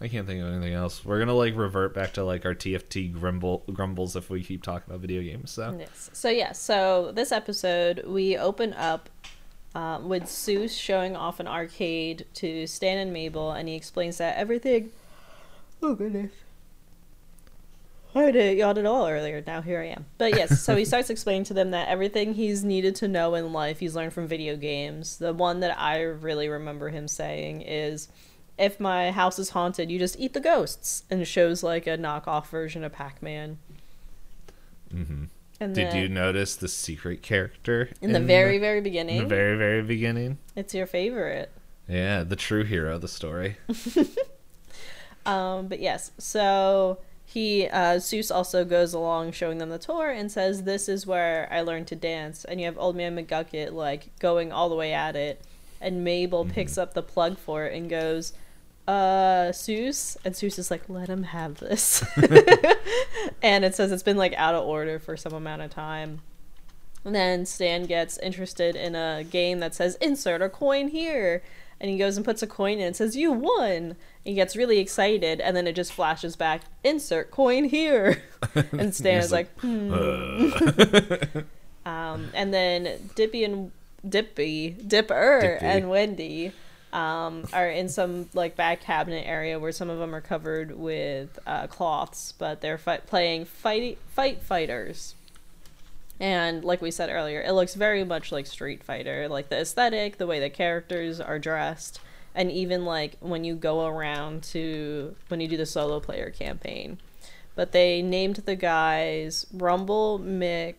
I 0.00 0.06
can't 0.06 0.26
think 0.26 0.40
of 0.40 0.48
anything 0.48 0.74
else. 0.74 1.04
We're 1.04 1.18
gonna 1.18 1.34
like 1.34 1.56
revert 1.56 1.92
back 1.92 2.12
to 2.14 2.24
like 2.24 2.46
our 2.46 2.54
TFT 2.54 3.12
grumble 3.12 3.64
grumbles 3.72 4.14
if 4.14 4.30
we 4.30 4.44
keep 4.44 4.62
talking 4.62 4.84
about 4.88 5.00
video 5.00 5.22
games. 5.22 5.50
So 5.50 5.76
Yes. 5.78 6.10
So 6.12 6.28
yeah. 6.28 6.52
So 6.52 7.10
this 7.12 7.32
episode 7.32 8.04
we 8.06 8.36
open 8.36 8.74
up 8.74 9.08
um, 9.74 10.08
with 10.08 10.24
Soos 10.24 10.78
showing 10.78 11.16
off 11.16 11.40
an 11.40 11.48
arcade 11.48 12.26
to 12.34 12.66
Stan 12.66 12.98
and 12.98 13.12
Mabel, 13.12 13.52
and 13.52 13.68
he 13.68 13.74
explains 13.74 14.18
that 14.18 14.36
everything. 14.36 14.90
Oh 15.82 15.94
goodness. 15.94 16.32
I 18.14 18.30
didn't 18.30 18.56
yawn 18.56 18.78
at 18.78 18.86
all 18.86 19.06
earlier. 19.06 19.42
Now 19.46 19.60
here 19.60 19.80
I 19.80 19.86
am. 19.86 20.06
But 20.16 20.34
yes, 20.34 20.60
so 20.62 20.76
he 20.76 20.84
starts 20.86 21.10
explaining 21.10 21.44
to 21.44 21.54
them 21.54 21.72
that 21.72 21.88
everything 21.88 22.34
he's 22.34 22.64
needed 22.64 22.94
to 22.96 23.08
know 23.08 23.34
in 23.34 23.52
life 23.52 23.80
he's 23.80 23.94
learned 23.94 24.12
from 24.12 24.26
video 24.26 24.56
games. 24.56 25.18
The 25.18 25.32
one 25.32 25.60
that 25.60 25.78
I 25.78 26.00
really 26.00 26.48
remember 26.48 26.88
him 26.88 27.06
saying 27.06 27.62
is, 27.62 28.08
"If 28.58 28.80
my 28.80 29.10
house 29.12 29.38
is 29.38 29.50
haunted, 29.50 29.90
you 29.90 29.98
just 29.98 30.18
eat 30.18 30.32
the 30.34 30.40
ghosts," 30.40 31.04
and 31.10 31.26
shows 31.26 31.62
like 31.62 31.86
a 31.86 31.96
knockoff 31.98 32.48
version 32.48 32.84
of 32.84 32.92
Pac-Man. 32.92 33.58
hmm 34.90 35.24
And 35.60 35.74
did 35.74 35.92
then- 35.92 35.96
you 35.96 36.08
notice 36.08 36.56
the 36.56 36.68
secret 36.68 37.22
character 37.22 37.90
in 38.00 38.12
the 38.12 38.20
very 38.20 38.58
very 38.58 38.80
beginning? 38.80 39.16
in 39.18 39.22
the 39.24 39.28
very 39.28 39.56
very 39.56 39.82
beginning? 39.82 40.38
It's 40.56 40.74
your 40.74 40.86
favorite. 40.86 41.50
Yeah, 41.88 42.22
the 42.24 42.36
true 42.36 42.64
hero 42.64 42.96
of 42.96 43.00
the 43.00 43.08
story. 43.08 43.56
Um, 45.26 45.68
but 45.68 45.80
yes, 45.80 46.10
so 46.16 46.98
he 47.26 47.66
uh, 47.68 47.96
Soos 47.96 48.34
also 48.34 48.64
goes 48.64 48.94
along 48.94 49.32
showing 49.32 49.58
them 49.58 49.68
the 49.68 49.78
tour 49.78 50.10
and 50.10 50.32
says, 50.32 50.62
"This 50.62 50.88
is 50.88 51.06
where 51.06 51.48
I 51.52 51.60
learned 51.60 51.86
to 51.88 51.96
dance." 51.96 52.44
And 52.46 52.58
you 52.60 52.64
have 52.66 52.78
Old 52.78 52.96
Man 52.96 53.14
McGucket 53.14 53.72
like 53.72 54.18
going 54.20 54.52
all 54.52 54.70
the 54.70 54.74
way 54.74 54.94
at 54.94 55.16
it, 55.16 55.42
and 55.82 56.02
Mabel 56.02 56.46
picks 56.46 56.78
up 56.78 56.94
the 56.94 57.02
plug 57.02 57.36
for 57.36 57.66
it 57.66 57.76
and 57.76 57.90
goes, 57.90 58.32
"Uh, 58.88 59.52
Soos," 59.52 60.16
and 60.24 60.34
Soos 60.34 60.58
is 60.58 60.70
like, 60.70 60.88
"Let 60.88 61.08
him 61.08 61.22
have 61.24 61.58
this," 61.58 62.02
and 63.42 63.64
it 63.64 63.74
says 63.74 63.92
it's 63.92 64.02
been 64.02 64.16
like 64.16 64.34
out 64.34 64.54
of 64.54 64.64
order 64.66 64.98
for 64.98 65.16
some 65.16 65.32
amount 65.34 65.62
of 65.62 65.70
time. 65.70 66.20
And 67.04 67.14
then 67.14 67.46
Stan 67.46 67.84
gets 67.84 68.18
interested 68.18 68.74
in 68.74 68.94
a 68.94 69.24
game 69.24 69.60
that 69.60 69.74
says 69.74 69.96
insert 70.00 70.42
a 70.42 70.48
coin 70.48 70.88
here. 70.88 71.42
And 71.80 71.88
he 71.90 71.96
goes 71.96 72.16
and 72.16 72.24
puts 72.26 72.42
a 72.42 72.46
coin 72.46 72.78
in 72.80 72.88
and 72.88 72.96
says, 72.96 73.14
You 73.14 73.30
won. 73.30 73.94
He 74.24 74.34
gets 74.34 74.56
really 74.56 74.78
excited, 74.80 75.40
and 75.40 75.56
then 75.56 75.68
it 75.68 75.76
just 75.76 75.92
flashes 75.92 76.34
back, 76.34 76.62
insert 76.82 77.30
coin 77.30 77.64
here. 77.64 78.20
and 78.72 78.92
Stan 78.94 79.20
is 79.20 79.30
like, 79.30 79.48
hmm. 79.60 79.92
Uh, 79.94 81.42
Um, 81.86 82.30
and 82.34 82.52
then 82.52 83.10
Dippy 83.14 83.44
and 83.44 83.70
Dippy, 84.06 84.70
Dipper 84.86 85.40
Dippy. 85.40 85.64
and 85.64 85.88
Wendy 85.88 86.52
um, 86.92 87.46
are 87.52 87.68
in 87.68 87.88
some 87.88 88.28
like 88.34 88.56
back 88.56 88.80
cabinet 88.80 89.26
area 89.26 89.58
where 89.58 89.72
some 89.72 89.90
of 89.90 89.98
them 89.98 90.14
are 90.14 90.20
covered 90.20 90.76
with 90.78 91.38
uh, 91.46 91.66
cloths, 91.66 92.32
but 92.32 92.60
they're 92.60 92.78
fight- 92.78 93.06
playing 93.06 93.44
fight 93.44 93.98
fight 94.08 94.42
fighters. 94.42 95.14
And 96.20 96.64
like 96.64 96.82
we 96.82 96.90
said 96.90 97.10
earlier, 97.10 97.40
it 97.42 97.52
looks 97.52 97.74
very 97.74 98.02
much 98.04 98.32
like 98.32 98.46
Street 98.46 98.82
Fighter, 98.82 99.28
like 99.28 99.50
the 99.50 99.60
aesthetic, 99.60 100.18
the 100.18 100.26
way 100.26 100.40
the 100.40 100.50
characters 100.50 101.20
are 101.20 101.38
dressed, 101.38 102.00
and 102.34 102.50
even 102.50 102.84
like 102.84 103.16
when 103.20 103.44
you 103.44 103.54
go 103.54 103.86
around 103.86 104.42
to 104.44 105.14
when 105.28 105.40
you 105.40 105.48
do 105.48 105.56
the 105.56 105.66
solo 105.66 106.00
player 106.00 106.30
campaign. 106.30 106.98
But 107.54 107.72
they 107.72 108.02
named 108.02 108.36
the 108.36 108.56
guys 108.56 109.46
Rumble 109.52 110.18
Mick. 110.18 110.74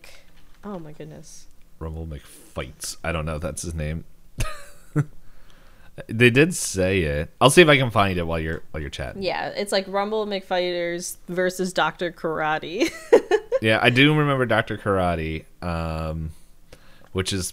Oh 0.64 0.78
my 0.78 0.92
goodness. 0.92 1.46
Rumble 1.78 2.06
McFights. 2.06 2.96
I 3.02 3.12
don't 3.12 3.24
know 3.24 3.36
if 3.36 3.42
that's 3.42 3.62
his 3.62 3.74
name. 3.74 4.04
they 6.08 6.30
did 6.30 6.54
say 6.54 7.00
it. 7.02 7.30
I'll 7.40 7.50
see 7.50 7.62
if 7.62 7.68
I 7.68 7.76
can 7.76 7.90
find 7.90 8.18
it 8.18 8.26
while 8.26 8.38
you're 8.38 8.62
while 8.70 8.80
you're 8.80 8.90
chatting. 8.90 9.22
Yeah, 9.22 9.48
it's 9.48 9.72
like 9.72 9.84
Rumble 9.88 10.26
McFighters 10.26 11.16
versus 11.28 11.72
Doctor 11.72 12.10
Karate. 12.12 12.90
Yeah, 13.62 13.78
I 13.82 13.90
do 13.90 14.16
remember 14.16 14.46
Doctor 14.46 14.78
Karate, 14.78 15.44
um, 15.60 16.30
which 17.12 17.30
is 17.30 17.52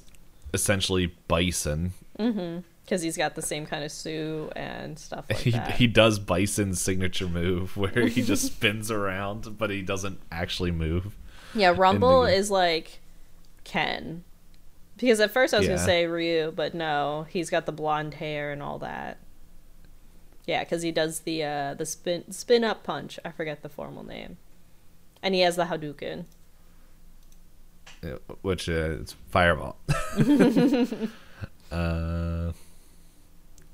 essentially 0.53 1.13
Bison. 1.27 1.91
Because 2.15 3.01
he's 3.01 3.17
got 3.17 3.35
the 3.35 3.41
same 3.41 3.65
kind 3.65 3.83
of 3.83 3.91
suit 3.91 4.53
and 4.55 4.97
stuff 4.97 5.25
like 5.29 5.39
he 5.39 5.51
that. 5.51 5.71
he 5.71 5.85
does 5.85 6.17
Bison's 6.17 6.79
signature 6.79 7.27
move 7.27 7.75
where 7.77 8.07
he 8.07 8.21
just 8.21 8.45
spins 8.45 8.89
around, 8.89 9.57
but 9.57 9.69
he 9.69 9.81
doesn't 9.81 10.21
actually 10.31 10.71
move. 10.71 11.13
yeah, 11.53 11.73
Rumble 11.75 12.25
game. 12.25 12.35
is 12.35 12.49
like 12.49 13.01
Ken. 13.65 14.23
Because 14.97 15.19
at 15.19 15.31
first 15.31 15.53
I 15.53 15.57
was 15.59 15.67
Yeah. 15.67 15.75
gonna 15.75 15.85
say 15.85 16.05
Ryu, 16.07 16.51
but 16.55 16.73
no, 16.73 17.25
he's 17.29 17.49
got 17.49 17.65
the 17.65 17.71
blonde 17.71 18.15
hair 18.15 18.51
and 18.51 18.61
all 18.63 18.79
that. 18.79 19.17
Yeah, 20.45 20.63
because 20.63 20.81
he 20.81 20.91
does 20.91 21.19
the 21.21 21.43
uh, 21.43 21.73
the 21.75 21.85
spin 21.85 22.31
spin 22.31 22.63
up 22.63 22.83
punch. 22.83 23.19
I 23.23 23.31
forget 23.31 23.61
the 23.61 23.69
formal 23.69 24.03
name, 24.03 24.37
and 25.21 25.35
he 25.35 25.41
has 25.41 25.55
the 25.55 25.65
Hadouken. 25.65 26.25
Yeah, 28.03 28.15
Which 28.41 28.69
uh, 28.69 28.97
it's 29.01 29.13
Fireball. 29.29 29.77
uh, 31.71 32.51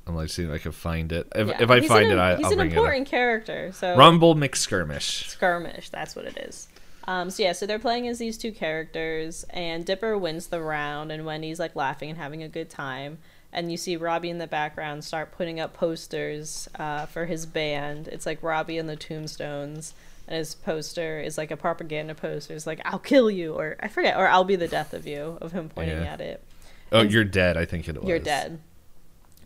I'm 0.06 0.16
like 0.16 0.30
seeing 0.30 0.50
if 0.50 0.56
I 0.56 0.58
can 0.58 0.72
find 0.72 1.12
it. 1.12 1.28
If, 1.36 1.48
Yeah, 1.48 1.62
if 1.64 1.70
I 1.70 1.80
he's 1.80 1.88
find 1.88 2.08
an, 2.12 2.18
it, 2.18 2.22
I, 2.22 2.36
he's 2.38 2.46
I'll 2.46 2.52
an 2.54 2.58
bring 2.58 2.72
it 2.72 2.74
important 2.78 3.08
character. 3.08 3.72
So. 3.74 3.96
Rumble 3.96 4.36
McSkirmish. 4.36 5.28
skirmish 5.30 5.90
that's 5.90 6.16
what 6.16 6.26
it 6.26 6.38
is 6.38 6.68
um 7.08 7.30
so 7.30 7.44
yeah 7.44 7.52
so 7.52 7.66
they're 7.66 7.80
playing 7.80 8.08
as 8.08 8.20
these 8.20 8.38
two 8.38 8.52
characters 8.52 9.44
and 9.50 9.86
dipper 9.86 10.18
wins 10.18 10.48
the 10.48 10.62
round 10.62 11.12
and 11.12 11.26
wendy's 11.26 11.60
like 11.60 11.76
laughing 11.76 12.10
and 12.10 12.18
having 12.18 12.42
a 12.44 12.48
good 12.48 12.70
time 12.70 13.18
and 13.52 13.72
you 13.72 13.78
see 13.78 13.96
robbie 13.98 14.30
in 14.30 14.38
the 14.38 14.48
background 14.48 15.04
start 15.04 15.32
putting 15.32 15.60
up 15.60 15.74
posters 15.74 16.68
uh, 16.80 17.06
for 17.06 17.26
his 17.26 17.46
band 17.46 18.08
it's 18.08 18.26
like 18.26 18.42
robbie 18.42 18.78
and 18.78 18.88
the 18.90 18.96
tombstones 18.96 19.94
and 20.28 20.38
his 20.38 20.56
poster 20.56 21.20
is 21.20 21.38
like 21.38 21.52
a 21.52 21.58
propaganda 21.58 22.16
poster 22.16 22.54
it's 22.54 22.66
like 22.68 22.80
i'll 22.86 23.00
kill 23.00 23.30
you 23.30 23.54
or 23.54 23.76
i 23.82 23.88
forget 23.88 24.16
or 24.18 24.28
i'll 24.28 24.44
be 24.46 24.56
the 24.56 24.68
death 24.68 24.94
of 24.94 25.06
you 25.06 25.38
of 25.42 25.52
him 25.52 25.70
pointing 25.70 26.00
Yeah. 26.02 26.14
at 26.14 26.22
it 26.22 26.44
Oh, 26.92 27.00
And- 27.02 27.12
you're 27.12 27.24
dead. 27.24 27.58
I 27.58 27.66
think 27.66 27.90
it 27.90 27.98
was. 28.00 28.08
you're 28.08 28.20
dead. 28.20 28.60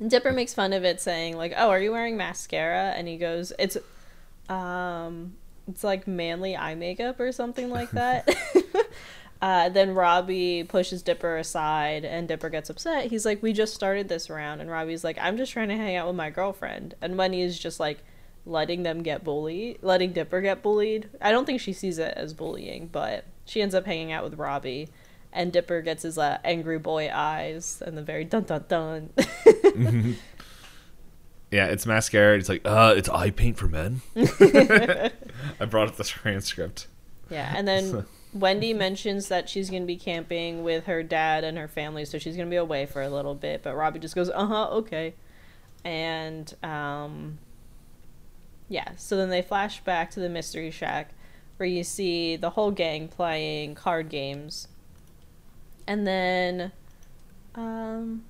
And 0.02 0.12
Dipper 0.12 0.34
makes 0.34 0.54
fun 0.54 0.74
of 0.74 0.84
it, 0.84 1.00
saying 1.00 1.38
like, 1.38 1.54
"Oh, 1.56 1.70
are 1.70 1.80
you 1.80 1.94
wearing 1.94 2.18
mascara?" 2.18 2.94
And 2.98 3.08
he 3.08 3.16
goes, 3.16 3.54
"It's, 3.58 3.78
um, 4.50 5.36
it's 5.68 5.84
like 5.84 6.08
manly 6.08 6.56
eye 6.56 6.76
makeup 6.76 7.20
or 7.20 7.32
something 7.32 7.70
like 7.70 7.92
that." 7.92 8.36
uh, 9.42 9.70
then 9.70 9.94
Robbie 9.94 10.64
pushes 10.64 11.02
Dipper 11.02 11.38
aside, 11.38 12.06
and 12.06 12.28
Dipper 12.28 12.50
gets 12.50 12.70
upset. 12.70 13.10
He's 13.10 13.26
like, 13.26 13.42
"We 13.42 13.54
just 13.54 13.74
started 13.74 14.10
this 14.10 14.30
round," 14.30 14.62
and 14.62 14.70
Robbie's 14.70 15.04
like, 15.04 15.18
"I'm 15.20 15.38
just 15.38 15.52
trying 15.52 15.70
to 15.70 15.78
hang 15.78 15.96
out 15.96 16.08
with 16.08 16.16
my 16.16 16.30
girlfriend." 16.30 16.96
And 17.02 17.18
Wendy 17.18 17.42
is 17.42 17.58
just 17.60 17.80
like 17.80 18.04
letting 18.46 18.84
them 18.84 19.04
get 19.04 19.24
bullied, 19.24 19.80
letting 19.82 20.14
Dipper 20.14 20.42
get 20.42 20.62
bullied. 20.62 21.10
I 21.22 21.32
don't 21.32 21.46
think 21.46 21.60
she 21.60 21.74
sees 21.74 21.98
it 22.00 22.14
as 22.16 22.34
bullying, 22.34 22.88
but 22.88 23.26
she 23.46 23.62
ends 23.62 23.76
up 23.76 23.86
hanging 23.86 24.12
out 24.12 24.24
with 24.24 24.36
Robbie. 24.36 24.90
And 25.34 25.52
Dipper 25.52 25.82
gets 25.82 26.04
his 26.04 26.18
uh, 26.18 26.40
angry 26.44 26.80
boy 26.80 27.12
eyes 27.14 27.84
and 27.86 27.98
the 27.98 28.02
very 28.02 28.24
dun 28.24 28.44
dun 28.44 28.66
dun. 28.68 29.10
Yeah, 31.52 31.68
it's 31.68 31.86
mascara. 31.86 32.38
It's 32.38 32.50
like, 32.50 32.62
uh, 32.66 32.94
it's 32.98 33.08
eye 33.08 33.30
paint 33.30 33.58
for 33.58 33.68
men. 33.68 34.02
I 35.60 35.66
brought 35.66 35.88
up 35.88 35.98
the 35.98 36.04
transcript. 36.04 36.88
yeah, 37.30 37.54
and 37.56 37.68
then 37.68 38.06
Wendy 38.34 38.74
mentions 38.74 39.28
that 39.30 39.50
she's 39.50 39.70
going 39.70 39.84
to 39.84 39.88
be 39.88 39.98
camping 39.98 40.64
with 40.64 40.86
her 40.86 41.04
dad 41.04 41.44
and 41.44 41.58
her 41.58 41.68
family, 41.68 42.06
so 42.06 42.18
she's 42.18 42.36
going 42.36 42.48
to 42.48 42.52
be 42.52 42.58
away 42.58 42.86
for 42.86 43.02
a 43.02 43.10
little 43.10 43.36
bit. 43.36 43.64
But 43.64 43.76
Robbie 43.76 44.00
just 44.00 44.16
goes, 44.16 44.30
uh 44.30 44.46
huh, 44.46 44.70
okay. 44.72 45.14
And, 45.84 46.54
um, 46.64 47.40
yeah, 48.70 48.92
so 48.98 49.16
then 49.18 49.30
they 49.30 49.42
flash 49.42 49.80
back 49.82 50.12
to 50.12 50.20
the 50.20 50.30
Mystery 50.30 50.72
Shack 50.72 51.12
where 51.58 51.68
you 51.68 51.84
see 51.84 52.36
the 52.36 52.52
whole 52.52 52.72
gang 52.72 53.08
playing 53.08 53.76
card 53.76 54.10
games. 54.10 54.68
And 55.88 56.06
then, 56.06 56.72
um, 57.56 58.24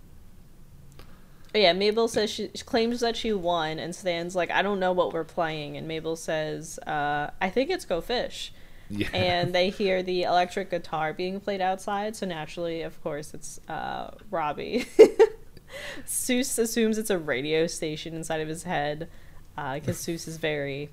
yeah, 1.54 1.74
Mabel 1.74 2.08
says 2.08 2.30
she, 2.30 2.50
she 2.54 2.64
claims 2.64 3.00
that 3.00 3.16
she 3.16 3.34
won, 3.34 3.80
and 3.80 3.96
Stan's 3.96 4.36
like, 4.36 4.52
I 4.52 4.62
don't 4.62 4.80
know 4.80 4.92
what 4.92 5.14
we're 5.14 5.24
playing. 5.24 5.78
And 5.78 5.88
Mabel 5.88 6.16
says, 6.16 6.78
uh, 6.80 7.32
I 7.42 7.50
think 7.50 7.70
it's 7.70 7.86
Go 7.86 8.02
Fish. 8.02 8.54
Yeah. 8.90 9.10
And 9.14 9.54
they 9.56 9.70
hear 9.72 10.04
the 10.04 10.24
electric 10.24 10.70
guitar 10.70 11.14
being 11.14 11.40
played 11.40 11.62
outside, 11.62 12.16
so 12.16 12.26
naturally, 12.26 12.82
of 12.82 13.02
course, 13.02 13.34
it's 13.34 13.60
uh, 13.68 14.12
Robbie. 14.30 14.86
Soos 16.06 16.58
assumes 16.58 16.98
it's 16.98 17.10
a 17.10 17.18
radio 17.18 17.68
station 17.68 18.16
inside 18.16 18.42
of 18.42 18.48
his 18.48 18.64
head 18.64 19.10
because 19.56 20.08
uh, 20.08 20.12
Soos 20.12 20.28
is 20.28 20.38
very. 20.38 20.90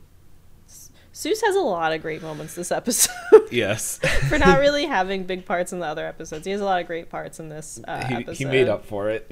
Soos 1.13 1.41
has 1.45 1.55
a 1.55 1.61
lot 1.61 1.93
of 1.93 2.03
great 2.03 2.23
moments 2.23 2.57
this 2.57 2.73
episode. 2.73 3.13
yes. 3.53 3.99
for 4.29 4.37
not 4.37 4.59
really 4.59 4.87
having 4.87 5.23
big 5.25 5.47
parts 5.47 5.73
in 5.73 5.79
the 5.79 5.87
other 5.87 6.05
episodes. 6.05 6.45
He 6.45 6.51
has 6.51 6.61
a 6.61 6.65
lot 6.65 6.81
of 6.81 6.89
great 6.89 7.09
parts 7.09 7.39
in 7.39 7.49
this 7.49 7.81
uh, 7.87 8.05
he, 8.07 8.15
episode. 8.15 8.37
he 8.37 8.45
made 8.47 8.69
up 8.69 8.85
for 8.85 9.11
it. 9.11 9.31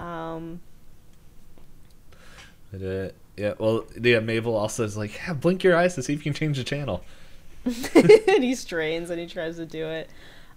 Um. 0.00 0.60
Uh, 2.74 3.08
yeah, 3.36 3.54
well, 3.58 3.84
yeah, 4.00 4.20
Mabel 4.20 4.56
also 4.56 4.84
is 4.84 4.96
like, 4.96 5.16
yeah, 5.16 5.32
blink 5.32 5.64
your 5.64 5.76
eyes 5.76 5.94
to 5.94 6.02
see 6.02 6.12
if 6.12 6.20
you 6.20 6.32
can 6.32 6.34
change 6.34 6.56
the 6.58 6.64
channel. 6.64 7.04
and 7.64 8.44
he 8.44 8.54
strains 8.54 9.10
and 9.10 9.20
he 9.20 9.26
tries 9.26 9.56
to 9.56 9.66
do 9.66 9.86
it. 9.86 10.08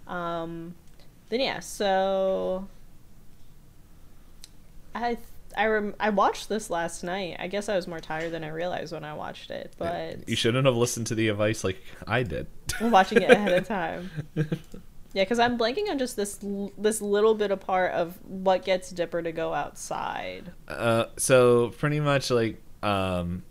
Um, 0.07 0.75
then 1.29 1.39
yeah, 1.39 1.59
so 1.59 2.67
I 4.93 5.17
I 5.57 5.65
rem- 5.67 5.95
I 5.99 6.09
watched 6.09 6.49
this 6.49 6.69
last 6.69 7.03
night. 7.03 7.37
I 7.39 7.47
guess 7.47 7.69
I 7.69 7.75
was 7.75 7.87
more 7.87 7.99
tired 7.99 8.31
than 8.31 8.43
I 8.43 8.49
realized 8.49 8.93
when 8.93 9.03
I 9.03 9.13
watched 9.13 9.51
it, 9.51 9.73
but 9.77 10.27
you 10.27 10.35
shouldn't 10.35 10.65
have 10.65 10.75
listened 10.75 11.07
to 11.07 11.15
the 11.15 11.29
advice 11.29 11.63
like 11.63 11.81
I 12.07 12.23
did. 12.23 12.47
watching 12.81 13.21
it 13.21 13.31
ahead 13.31 13.53
of 13.53 13.67
time. 13.67 14.09
Yeah, 15.13 15.23
because 15.23 15.37
I'm 15.37 15.59
blanking 15.59 15.89
on 15.89 15.99
just 15.99 16.15
this 16.15 16.39
this 16.77 16.99
little 16.99 17.35
bit 17.35 17.51
of 17.51 17.59
part 17.59 17.91
of 17.93 18.17
what 18.23 18.65
gets 18.65 18.89
Dipper 18.89 19.21
to 19.21 19.31
go 19.31 19.53
outside. 19.53 20.51
Uh, 20.67 21.05
so 21.17 21.69
pretty 21.69 21.99
much 21.99 22.31
like 22.31 22.59
um, 22.81 23.43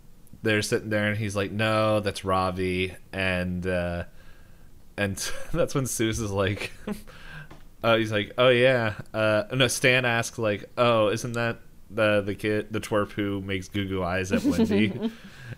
they're 0.43 0.61
sitting 0.61 0.89
there 0.89 1.07
and 1.07 1.17
he's 1.17 1.37
like, 1.37 1.51
"No, 1.51 2.01
that's 2.01 2.25
Robbie," 2.25 2.93
and 3.13 3.65
uh, 3.65 4.03
and 4.97 5.15
that's 5.53 5.73
when 5.73 5.85
Soos 5.85 6.21
is 6.21 6.31
like, 6.31 6.71
"Oh, 7.81 7.97
he's 7.97 8.11
like, 8.11 8.33
oh 8.37 8.49
yeah." 8.49 8.95
Uh, 9.13 9.43
no, 9.53 9.69
Stan 9.69 10.03
asks 10.03 10.37
like, 10.37 10.65
"Oh, 10.77 11.07
isn't 11.07 11.33
that 11.33 11.59
the 11.89 12.19
the 12.21 12.35
kid, 12.35 12.73
the 12.73 12.81
twerp 12.81 13.11
who 13.11 13.39
makes 13.39 13.69
goo 13.69 13.87
goo 13.87 14.03
eyes 14.03 14.33
at 14.33 14.43
Wendy?" 14.43 14.91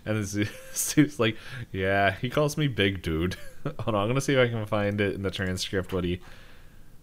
and 0.06 0.16
then 0.16 0.24
Soos 0.72 1.18
like, 1.18 1.36
"Yeah, 1.72 2.12
he 2.12 2.30
calls 2.30 2.56
me 2.56 2.68
big 2.68 3.02
dude." 3.02 3.36
Hold 3.80 3.94
on, 3.94 4.02
I'm 4.02 4.08
gonna 4.08 4.20
see 4.20 4.34
if 4.34 4.38
I 4.38 4.48
can 4.48 4.64
find 4.66 5.00
it 5.00 5.14
in 5.14 5.22
the 5.22 5.30
transcript. 5.30 5.92
What 5.92 6.04
he 6.04 6.20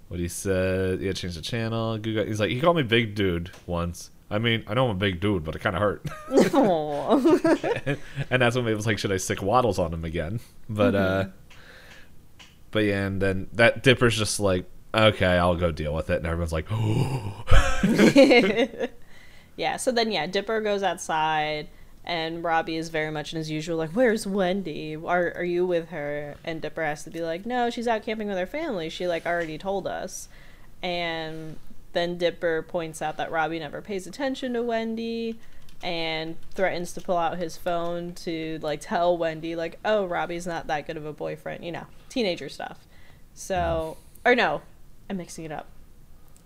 what 0.07 0.19
he 0.19 0.27
said. 0.27 1.01
Yeah, 1.01 1.11
change 1.11 1.35
the 1.35 1.41
channel. 1.41 1.97
Goo 1.97 2.23
He's 2.23 2.39
like, 2.39 2.49
he 2.49 2.61
called 2.61 2.77
me 2.77 2.83
big 2.83 3.15
dude 3.15 3.51
once. 3.65 4.11
I 4.29 4.39
mean, 4.39 4.63
I 4.67 4.73
know 4.73 4.85
I'm 4.85 4.95
a 4.95 4.99
big 4.99 5.19
dude, 5.19 5.43
but 5.43 5.55
it 5.55 5.59
kind 5.59 5.75
of 5.75 5.81
hurt. 5.81 6.05
and, 7.85 7.99
and 8.31 8.41
that's 8.41 8.55
when 8.55 8.67
it 8.67 8.73
was 8.73 8.87
like, 8.87 8.97
should 8.97 9.11
I 9.11 9.17
stick 9.17 9.43
waddles 9.43 9.77
on 9.77 9.93
him 9.93 10.05
again? 10.05 10.39
But 10.67 10.93
mm-hmm. 10.93 11.29
uh, 11.29 11.31
but 12.71 12.79
yeah, 12.79 13.05
and 13.05 13.21
then 13.21 13.47
that 13.53 13.83
Dipper's 13.83 14.17
just 14.17 14.39
like, 14.39 14.65
okay, 14.93 15.37
I'll 15.37 15.55
go 15.55 15.71
deal 15.71 15.93
with 15.93 16.09
it, 16.09 16.17
and 16.17 16.25
everyone's 16.25 16.53
like, 16.53 16.65
oh. 16.71 17.43
yeah. 19.55 19.77
So 19.77 19.91
then, 19.91 20.11
yeah, 20.11 20.25
Dipper 20.25 20.61
goes 20.61 20.83
outside, 20.83 21.69
and 22.05 22.43
Robbie 22.43 22.75
is 22.75 22.89
very 22.89 23.11
much 23.11 23.33
in 23.33 23.37
his 23.37 23.49
usual 23.49 23.77
like, 23.77 23.91
"Where's 23.91 24.27
Wendy? 24.27 24.95
Are 24.95 25.33
are 25.35 25.43
you 25.43 25.65
with 25.65 25.89
her?" 25.89 26.35
And 26.43 26.61
Dipper 26.61 26.83
has 26.83 27.03
to 27.03 27.09
be 27.09 27.21
like, 27.21 27.45
"No, 27.45 27.69
she's 27.69 27.87
out 27.87 28.03
camping 28.03 28.27
with 28.27 28.37
her 28.37 28.45
family. 28.45 28.89
She 28.89 29.07
like 29.07 29.25
already 29.25 29.57
told 29.57 29.87
us." 29.87 30.27
And 30.81 31.57
then 31.93 32.17
Dipper 32.17 32.63
points 32.63 33.01
out 33.01 33.17
that 33.17 33.31
Robbie 33.31 33.59
never 33.59 33.81
pays 33.81 34.05
attention 34.05 34.53
to 34.53 34.63
Wendy 34.63 35.39
and 35.81 36.37
threatens 36.53 36.93
to 36.93 37.01
pull 37.01 37.17
out 37.17 37.37
his 37.37 37.57
phone 37.57 38.13
to 38.13 38.59
like 38.61 38.81
tell 38.81 39.17
Wendy 39.17 39.55
like, 39.55 39.79
"Oh, 39.85 40.05
Robbie's 40.05 40.47
not 40.47 40.67
that 40.67 40.87
good 40.87 40.97
of 40.97 41.05
a 41.05 41.13
boyfriend," 41.13 41.63
you 41.63 41.71
know, 41.71 41.85
teenager 42.09 42.49
stuff. 42.49 42.85
So, 43.33 43.97
or 44.25 44.35
no, 44.35 44.61
I'm 45.09 45.17
mixing 45.17 45.45
it 45.45 45.51
up. 45.51 45.67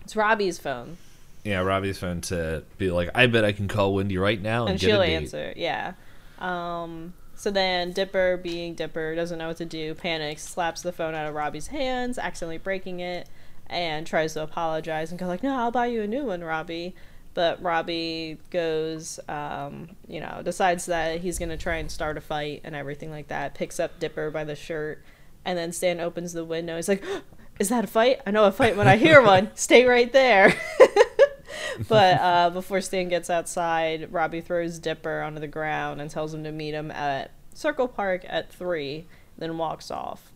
It's 0.02 0.16
Robbie's 0.16 0.58
phone. 0.58 0.98
Yeah, 1.44 1.60
Robbie's 1.60 1.98
phone 1.98 2.20
to 2.22 2.64
be 2.76 2.90
like, 2.90 3.10
"I 3.14 3.26
bet 3.26 3.44
I 3.44 3.52
can 3.52 3.68
call 3.68 3.94
Wendy 3.94 4.18
right 4.18 4.40
now 4.40 4.62
and, 4.62 4.72
and 4.72 4.80
she'll 4.80 5.02
answer." 5.02 5.52
Yeah. 5.56 5.94
Um, 6.38 7.14
so 7.34 7.50
then 7.50 7.92
Dipper, 7.92 8.36
being 8.36 8.74
Dipper, 8.74 9.14
doesn't 9.14 9.38
know 9.38 9.48
what 9.48 9.56
to 9.58 9.64
do, 9.64 9.94
panics, 9.94 10.42
slaps 10.42 10.82
the 10.82 10.92
phone 10.92 11.14
out 11.14 11.26
of 11.28 11.34
Robbie's 11.34 11.68
hands, 11.68 12.18
accidentally 12.18 12.58
breaking 12.58 13.00
it 13.00 13.28
and 13.68 14.06
tries 14.06 14.34
to 14.34 14.42
apologize 14.42 15.10
and 15.10 15.18
go 15.18 15.26
like, 15.26 15.42
"No, 15.42 15.56
I'll 15.56 15.70
buy 15.70 15.86
you 15.86 16.02
a 16.02 16.06
new 16.06 16.24
one, 16.24 16.42
Robbie." 16.42 16.94
But 17.34 17.62
Robbie 17.62 18.38
goes, 18.50 19.20
um, 19.28 19.90
you 20.08 20.20
know, 20.20 20.40
decides 20.42 20.86
that 20.86 21.20
he's 21.20 21.38
gonna 21.38 21.56
try 21.56 21.76
and 21.76 21.90
start 21.90 22.16
a 22.16 22.20
fight 22.20 22.62
and 22.64 22.74
everything 22.74 23.10
like 23.10 23.28
that. 23.28 23.54
Picks 23.54 23.78
up 23.78 24.00
Dipper 24.00 24.30
by 24.30 24.42
the 24.44 24.56
shirt, 24.56 25.04
and 25.44 25.56
then 25.56 25.70
Stan 25.72 26.00
opens 26.00 26.32
the 26.32 26.44
window. 26.44 26.74
He's 26.76 26.88
like, 26.88 27.04
"Is 27.60 27.68
that 27.68 27.84
a 27.84 27.86
fight? 27.86 28.20
I 28.26 28.32
know 28.32 28.44
a 28.44 28.52
fight 28.52 28.76
when 28.76 28.88
I 28.88 28.96
hear 28.96 29.22
one. 29.24 29.50
Stay 29.54 29.84
right 29.84 30.12
there." 30.12 30.54
but 31.88 32.20
uh, 32.20 32.50
before 32.50 32.80
Stan 32.80 33.08
gets 33.08 33.30
outside, 33.30 34.12
Robbie 34.12 34.40
throws 34.40 34.78
Dipper 34.78 35.20
onto 35.22 35.40
the 35.40 35.46
ground 35.46 36.00
and 36.00 36.10
tells 36.10 36.34
him 36.34 36.44
to 36.44 36.52
meet 36.52 36.74
him 36.74 36.90
at 36.90 37.30
Circle 37.54 37.88
Park 37.88 38.24
at 38.28 38.52
three. 38.52 39.06
Then 39.36 39.56
walks 39.58 39.90
off. 39.90 40.32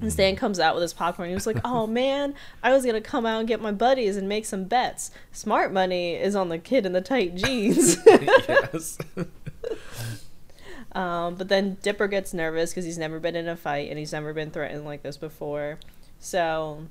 And 0.00 0.12
Stan 0.12 0.36
comes 0.36 0.60
out 0.60 0.74
with 0.76 0.82
his 0.82 0.92
popcorn. 0.92 1.28
He 1.28 1.34
was 1.34 1.46
like, 1.46 1.58
"Oh 1.64 1.86
man, 1.86 2.34
I 2.62 2.72
was 2.72 2.86
gonna 2.86 3.00
come 3.00 3.26
out 3.26 3.40
and 3.40 3.48
get 3.48 3.60
my 3.60 3.72
buddies 3.72 4.16
and 4.16 4.28
make 4.28 4.46
some 4.46 4.64
bets. 4.64 5.10
Smart 5.32 5.72
money 5.72 6.14
is 6.14 6.36
on 6.36 6.50
the 6.50 6.58
kid 6.58 6.86
in 6.86 6.92
the 6.92 7.00
tight 7.00 7.34
jeans." 7.34 7.96
yes. 8.06 8.98
um, 10.92 11.34
but 11.34 11.48
then 11.48 11.78
Dipper 11.82 12.06
gets 12.06 12.32
nervous 12.32 12.70
because 12.70 12.84
he's 12.84 12.98
never 12.98 13.18
been 13.18 13.34
in 13.34 13.48
a 13.48 13.56
fight 13.56 13.90
and 13.90 13.98
he's 13.98 14.12
never 14.12 14.32
been 14.32 14.52
threatened 14.52 14.84
like 14.84 15.02
this 15.02 15.16
before. 15.16 15.80
So 16.20 16.86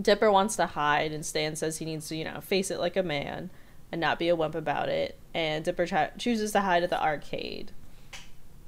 Dipper 0.00 0.30
wants 0.30 0.56
to 0.56 0.66
hide, 0.66 1.12
and 1.12 1.24
Stan 1.24 1.56
says 1.56 1.78
he 1.78 1.84
needs 1.84 2.08
to, 2.08 2.16
you 2.16 2.24
know, 2.24 2.40
face 2.40 2.70
it 2.70 2.78
like 2.78 2.96
a 2.96 3.02
man 3.02 3.50
and 3.90 4.00
not 4.00 4.18
be 4.18 4.28
a 4.28 4.36
wimp 4.36 4.54
about 4.54 4.88
it. 4.88 5.18
And 5.32 5.64
Dipper 5.64 5.86
chooses 6.18 6.52
to 6.52 6.60
hide 6.60 6.82
at 6.82 6.90
the 6.90 7.02
arcade. 7.02 7.72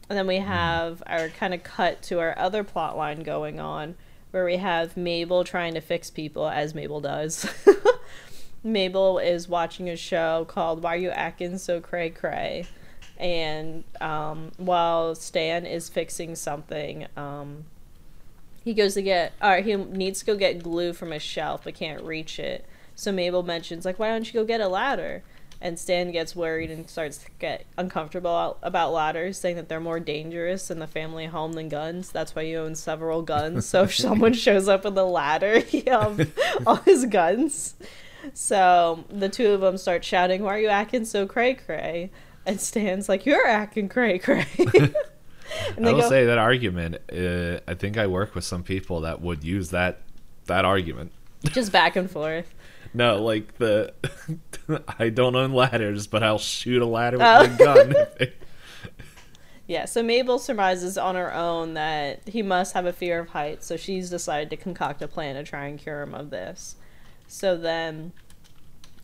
And 0.08 0.16
then 0.16 0.26
we 0.26 0.36
mm-hmm. 0.36 0.48
have 0.48 1.02
our 1.06 1.28
kind 1.28 1.52
of 1.52 1.62
cut 1.62 2.02
to 2.04 2.18
our 2.20 2.38
other 2.38 2.64
plot 2.64 2.96
line 2.96 3.22
going 3.22 3.60
on 3.60 3.94
where 4.30 4.44
we 4.44 4.56
have 4.56 4.96
Mabel 4.96 5.44
trying 5.44 5.74
to 5.74 5.80
fix 5.80 6.10
people 6.10 6.48
as 6.48 6.74
Mabel 6.74 7.00
does. 7.00 7.48
Mabel 8.64 9.18
is 9.18 9.48
watching 9.48 9.88
a 9.88 9.96
show 9.96 10.44
called 10.48 10.82
Why 10.82 10.94
Are 10.94 10.98
You 10.98 11.10
Acting 11.10 11.58
So 11.58 11.80
Cray 11.80 12.10
Cray? 12.10 12.66
And 13.16 13.84
um, 14.00 14.52
while 14.58 15.14
Stan 15.14 15.66
is 15.66 15.88
fixing 15.88 16.36
something, 16.36 17.06
um, 17.16 17.64
he 18.62 18.74
goes 18.74 18.94
to 18.94 19.02
get, 19.02 19.32
or 19.42 19.56
he 19.56 19.76
needs 19.76 20.20
to 20.20 20.26
go 20.26 20.36
get 20.36 20.62
glue 20.62 20.92
from 20.92 21.12
a 21.12 21.18
shelf 21.18 21.62
but 21.64 21.74
can't 21.74 22.02
reach 22.02 22.38
it. 22.38 22.66
So 22.94 23.12
Mabel 23.12 23.42
mentions, 23.42 23.84
like, 23.84 23.98
why 23.98 24.08
don't 24.08 24.26
you 24.26 24.40
go 24.40 24.44
get 24.44 24.60
a 24.60 24.68
ladder? 24.68 25.22
and 25.60 25.78
Stan 25.78 26.12
gets 26.12 26.36
worried 26.36 26.70
and 26.70 26.88
starts 26.88 27.18
to 27.18 27.30
get 27.38 27.64
uncomfortable 27.76 28.58
about 28.62 28.92
ladders, 28.92 29.38
saying 29.38 29.56
that 29.56 29.68
they're 29.68 29.80
more 29.80 29.98
dangerous 29.98 30.70
in 30.70 30.78
the 30.78 30.86
family 30.86 31.26
home 31.26 31.54
than 31.54 31.68
guns. 31.68 32.10
That's 32.10 32.34
why 32.34 32.42
you 32.42 32.58
own 32.58 32.74
several 32.74 33.22
guns. 33.22 33.66
So 33.66 33.82
if 33.84 33.94
someone 33.94 34.32
shows 34.34 34.68
up 34.68 34.84
with 34.84 34.96
a 34.96 35.04
ladder, 35.04 35.58
he 35.60 35.88
um, 35.88 36.18
has 36.18 36.28
all 36.66 36.76
his 36.76 37.06
guns. 37.06 37.74
So 38.34 39.04
the 39.10 39.28
two 39.28 39.52
of 39.52 39.60
them 39.60 39.78
start 39.78 40.04
shouting, 40.04 40.42
"Why 40.42 40.54
are 40.54 40.60
you 40.60 40.68
acting 40.68 41.04
so 41.04 41.26
cray 41.26 41.54
cray?" 41.54 42.10
And 42.46 42.60
Stan's 42.60 43.08
like, 43.08 43.26
"You're 43.26 43.46
acting 43.46 43.88
cray 43.88 44.18
cray." 44.18 44.46
I 45.76 45.80
will 45.80 46.00
go, 46.00 46.08
say 46.08 46.26
that 46.26 46.38
argument. 46.38 46.96
Uh, 47.12 47.60
I 47.66 47.74
think 47.74 47.96
I 47.96 48.06
work 48.06 48.34
with 48.34 48.44
some 48.44 48.62
people 48.62 49.02
that 49.02 49.20
would 49.20 49.44
use 49.44 49.70
that 49.70 50.00
that 50.46 50.64
argument. 50.64 51.12
Just 51.44 51.72
back 51.72 51.96
and 51.96 52.10
forth. 52.10 52.54
No, 52.94 53.22
like 53.22 53.58
the 53.58 53.92
I 54.98 55.10
don't 55.10 55.36
own 55.36 55.52
ladders, 55.52 56.06
but 56.06 56.22
I'll 56.22 56.38
shoot 56.38 56.82
a 56.82 56.86
ladder 56.86 57.18
with 57.18 57.26
oh. 57.26 57.46
my 57.46 57.56
gun. 57.56 57.94
yeah, 59.66 59.84
so 59.84 60.02
Mabel 60.02 60.38
surmises 60.38 60.96
on 60.96 61.14
her 61.14 61.32
own 61.32 61.74
that 61.74 62.26
he 62.28 62.42
must 62.42 62.74
have 62.74 62.86
a 62.86 62.92
fear 62.92 63.20
of 63.20 63.28
heights, 63.28 63.66
so 63.66 63.76
she's 63.76 64.10
decided 64.10 64.50
to 64.50 64.56
concoct 64.56 65.02
a 65.02 65.08
plan 65.08 65.36
to 65.36 65.44
try 65.44 65.66
and 65.66 65.78
cure 65.78 66.02
him 66.02 66.14
of 66.14 66.30
this. 66.30 66.76
So 67.26 67.56
then, 67.56 68.12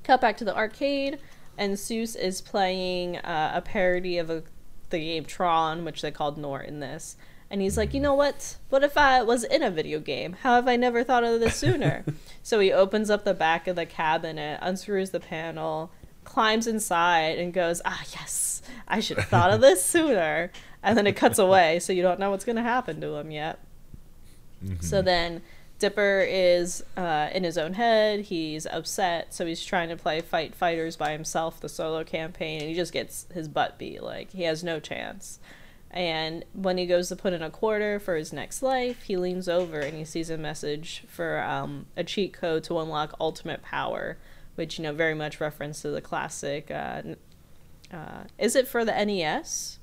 cut 0.02 0.20
back 0.20 0.36
to 0.38 0.44
the 0.44 0.56
arcade, 0.56 1.18
and 1.58 1.74
Soos 1.74 2.16
is 2.16 2.40
playing 2.40 3.18
uh, 3.18 3.52
a 3.54 3.60
parody 3.60 4.18
of 4.18 4.30
a, 4.30 4.42
the 4.90 4.98
game 4.98 5.24
Tron, 5.24 5.84
which 5.84 6.02
they 6.02 6.10
called 6.10 6.38
Nort 6.38 6.66
in 6.66 6.80
this 6.80 7.16
And 7.50 7.60
he's 7.60 7.76
like, 7.76 7.94
you 7.94 8.00
know 8.00 8.14
what? 8.14 8.56
What 8.68 8.84
if 8.84 8.96
I 8.96 9.22
was 9.22 9.44
in 9.44 9.62
a 9.62 9.70
video 9.70 10.00
game? 10.00 10.34
How 10.42 10.54
have 10.54 10.68
I 10.68 10.76
never 10.76 11.04
thought 11.04 11.24
of 11.24 11.40
this 11.40 11.56
sooner? 11.56 12.04
so 12.42 12.60
he 12.60 12.72
opens 12.72 13.10
up 13.10 13.24
the 13.24 13.34
back 13.34 13.66
of 13.66 13.76
the 13.76 13.86
cabinet, 13.86 14.58
unscrews 14.62 15.10
the 15.10 15.20
panel, 15.20 15.90
climbs 16.24 16.66
inside, 16.66 17.38
and 17.38 17.52
goes, 17.52 17.80
ah, 17.84 18.02
yes, 18.12 18.62
I 18.88 19.00
should 19.00 19.18
have 19.18 19.28
thought 19.28 19.50
of 19.50 19.60
this 19.60 19.84
sooner. 19.94 20.50
And 20.82 20.98
then 20.98 21.06
it 21.06 21.16
cuts 21.16 21.38
away, 21.38 21.78
so 21.78 21.92
you 21.92 22.02
don't 22.02 22.20
know 22.20 22.30
what's 22.30 22.44
going 22.44 22.56
to 22.56 22.62
happen 22.62 23.00
to 23.00 23.14
him 23.16 23.30
yet. 23.30 23.58
So 24.80 25.02
then 25.02 25.42
Dipper 25.78 26.24
is 26.28 26.84
uh, 26.96 27.28
in 27.32 27.44
his 27.44 27.58
own 27.58 27.74
head. 27.74 28.20
He's 28.20 28.66
upset, 28.66 29.34
so 29.34 29.44
he's 29.44 29.64
trying 29.64 29.88
to 29.88 29.96
play 29.96 30.20
Fight 30.20 30.54
Fighters 30.54 30.96
by 30.96 31.12
himself, 31.12 31.60
the 31.60 31.68
solo 31.68 32.04
campaign, 32.04 32.60
and 32.60 32.68
he 32.68 32.74
just 32.74 32.92
gets 32.92 33.26
his 33.34 33.48
butt 33.48 33.78
beat. 33.78 34.02
Like, 34.02 34.30
he 34.30 34.44
has 34.44 34.62
no 34.62 34.78
chance. 34.78 35.40
And 35.90 36.44
when 36.52 36.76
he 36.76 36.86
goes 36.86 37.08
to 37.08 37.16
put 37.16 37.32
in 37.32 37.42
a 37.42 37.50
quarter 37.50 38.00
for 38.00 38.16
his 38.16 38.32
next 38.32 38.62
life, 38.62 39.02
he 39.02 39.16
leans 39.16 39.48
over 39.48 39.78
and 39.78 39.96
he 39.96 40.04
sees 40.04 40.28
a 40.28 40.36
message 40.36 41.04
for 41.06 41.40
um, 41.40 41.86
a 41.96 42.02
cheat 42.02 42.32
code 42.32 42.64
to 42.64 42.80
unlock 42.80 43.14
ultimate 43.20 43.62
power, 43.62 44.18
which, 44.56 44.76
you 44.76 44.82
know, 44.82 44.92
very 44.92 45.14
much 45.14 45.40
reference 45.40 45.82
to 45.82 45.90
the 45.90 46.00
classic. 46.00 46.68
Uh, 46.68 47.02
uh, 47.92 48.24
is 48.38 48.56
it 48.56 48.66
for 48.66 48.84
the 48.84 49.04
NES? 49.04 49.78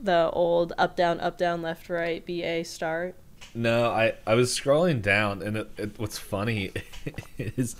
The 0.00 0.28
old 0.32 0.72
up, 0.76 0.96
down, 0.96 1.20
up, 1.20 1.38
down, 1.38 1.62
left, 1.62 1.88
right, 1.88 2.24
BA 2.26 2.64
start? 2.64 3.14
No, 3.58 3.90
I 3.90 4.14
I 4.24 4.36
was 4.36 4.56
scrolling 4.56 5.02
down, 5.02 5.42
and 5.42 5.56
it, 5.56 5.70
it, 5.76 5.98
what's 5.98 6.16
funny 6.16 6.70
is 7.38 7.74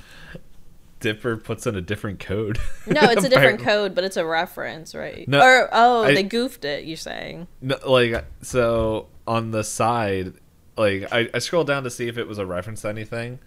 Dipper 0.99 1.37
puts 1.37 1.69
in 1.69 1.77
a 1.77 1.81
different 1.81 2.19
code. 2.19 2.59
No, 2.89 3.03
it's 3.03 3.23
a 3.23 3.29
different 3.29 3.61
code, 3.61 3.95
but 3.95 4.03
it's 4.03 4.17
a 4.17 4.27
reference, 4.27 4.93
right? 4.93 5.29
No, 5.29 5.41
or 5.41 5.69
oh, 5.71 6.03
I- 6.03 6.15
they 6.15 6.25
goofed 6.25 6.65
it. 6.65 6.85
You're 6.85 6.97
saying? 6.97 7.47
No, 7.61 7.79
like 7.87 8.25
so 8.43 9.07
on 9.25 9.53
the 9.53 9.63
side, 9.63 10.35
like 10.77 11.07
I, 11.13 11.31
I 11.33 11.39
scrolled 11.39 11.69
down 11.69 11.85
to 11.85 11.91
see 11.91 12.09
if 12.09 12.19
it 12.19 12.27
was 12.27 12.39
a 12.39 12.47
reference 12.47 12.81
to 12.83 12.89
anything, 12.89 13.39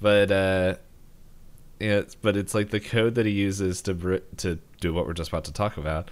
but 0.00 0.30
uh, 0.30 0.76
yeah, 1.80 1.98
it's, 1.98 2.14
but 2.14 2.34
it's 2.34 2.54
like 2.54 2.70
the 2.70 2.80
code 2.80 3.14
that 3.16 3.26
he 3.26 3.32
uses 3.32 3.82
to 3.82 3.92
br- 3.92 4.24
to 4.38 4.58
do 4.80 4.94
what 4.94 5.06
we're 5.06 5.12
just 5.12 5.28
about 5.28 5.44
to 5.44 5.52
talk 5.52 5.76
about 5.76 6.10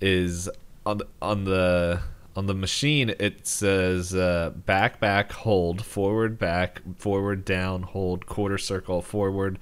is 0.00 0.48
on 0.86 0.96
the, 0.96 1.06
on 1.20 1.44
the 1.44 2.00
on 2.36 2.46
the 2.46 2.54
machine. 2.54 3.14
It 3.18 3.46
says 3.46 4.14
uh, 4.14 4.50
back 4.54 5.00
back 5.00 5.32
hold 5.32 5.84
forward 5.84 6.38
back 6.38 6.82
forward 6.96 7.44
down 7.44 7.82
hold 7.82 8.26
quarter 8.26 8.58
circle 8.58 9.02
forward 9.02 9.58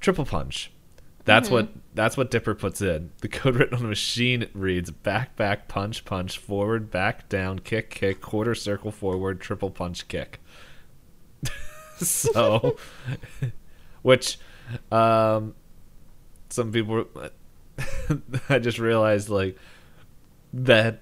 triple 0.00 0.24
punch. 0.24 0.72
That's 1.26 1.50
what 1.50 1.70
that's 1.92 2.16
what 2.16 2.30
Dipper 2.30 2.54
puts 2.54 2.80
in. 2.80 3.10
The 3.20 3.26
code 3.26 3.56
written 3.56 3.74
on 3.74 3.82
the 3.82 3.88
machine 3.88 4.48
reads 4.54 4.92
back 4.92 5.34
back 5.34 5.66
punch 5.66 6.04
punch 6.04 6.38
forward 6.38 6.88
back 6.88 7.28
down 7.28 7.58
kick 7.58 7.90
kick 7.90 8.20
quarter 8.20 8.54
circle 8.54 8.92
forward 8.92 9.40
triple 9.40 9.70
punch 9.70 10.06
kick. 10.06 10.40
so, 11.98 12.76
which 14.02 14.38
um, 14.92 15.56
some 16.48 16.70
people 16.70 17.06
I 18.48 18.60
just 18.60 18.78
realized 18.78 19.28
like 19.28 19.58
that 20.52 21.00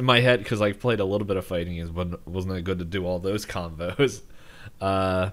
in 0.00 0.04
my 0.06 0.18
head 0.20 0.40
because 0.40 0.60
I 0.60 0.72
played 0.72 0.98
a 0.98 1.04
little 1.04 1.26
bit 1.26 1.36
of 1.36 1.46
fighting 1.46 1.76
games, 1.76 1.90
but 1.90 2.26
wasn't 2.26 2.56
it 2.56 2.64
good 2.64 2.80
to 2.80 2.84
do 2.84 3.06
all 3.06 3.20
those 3.20 3.46
combos. 3.46 4.22
Uh, 4.80 5.30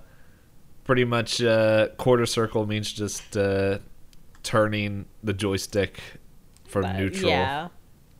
pretty 0.85 1.03
much 1.05 1.41
uh, 1.41 1.87
quarter 1.97 2.25
circle 2.25 2.65
means 2.65 2.91
just 2.91 3.35
uh, 3.37 3.77
turning 4.43 5.05
the 5.23 5.33
joystick 5.33 5.99
from 6.67 6.81
But, 6.83 6.97
neutral, 6.97 7.29
Yeah. 7.29 7.67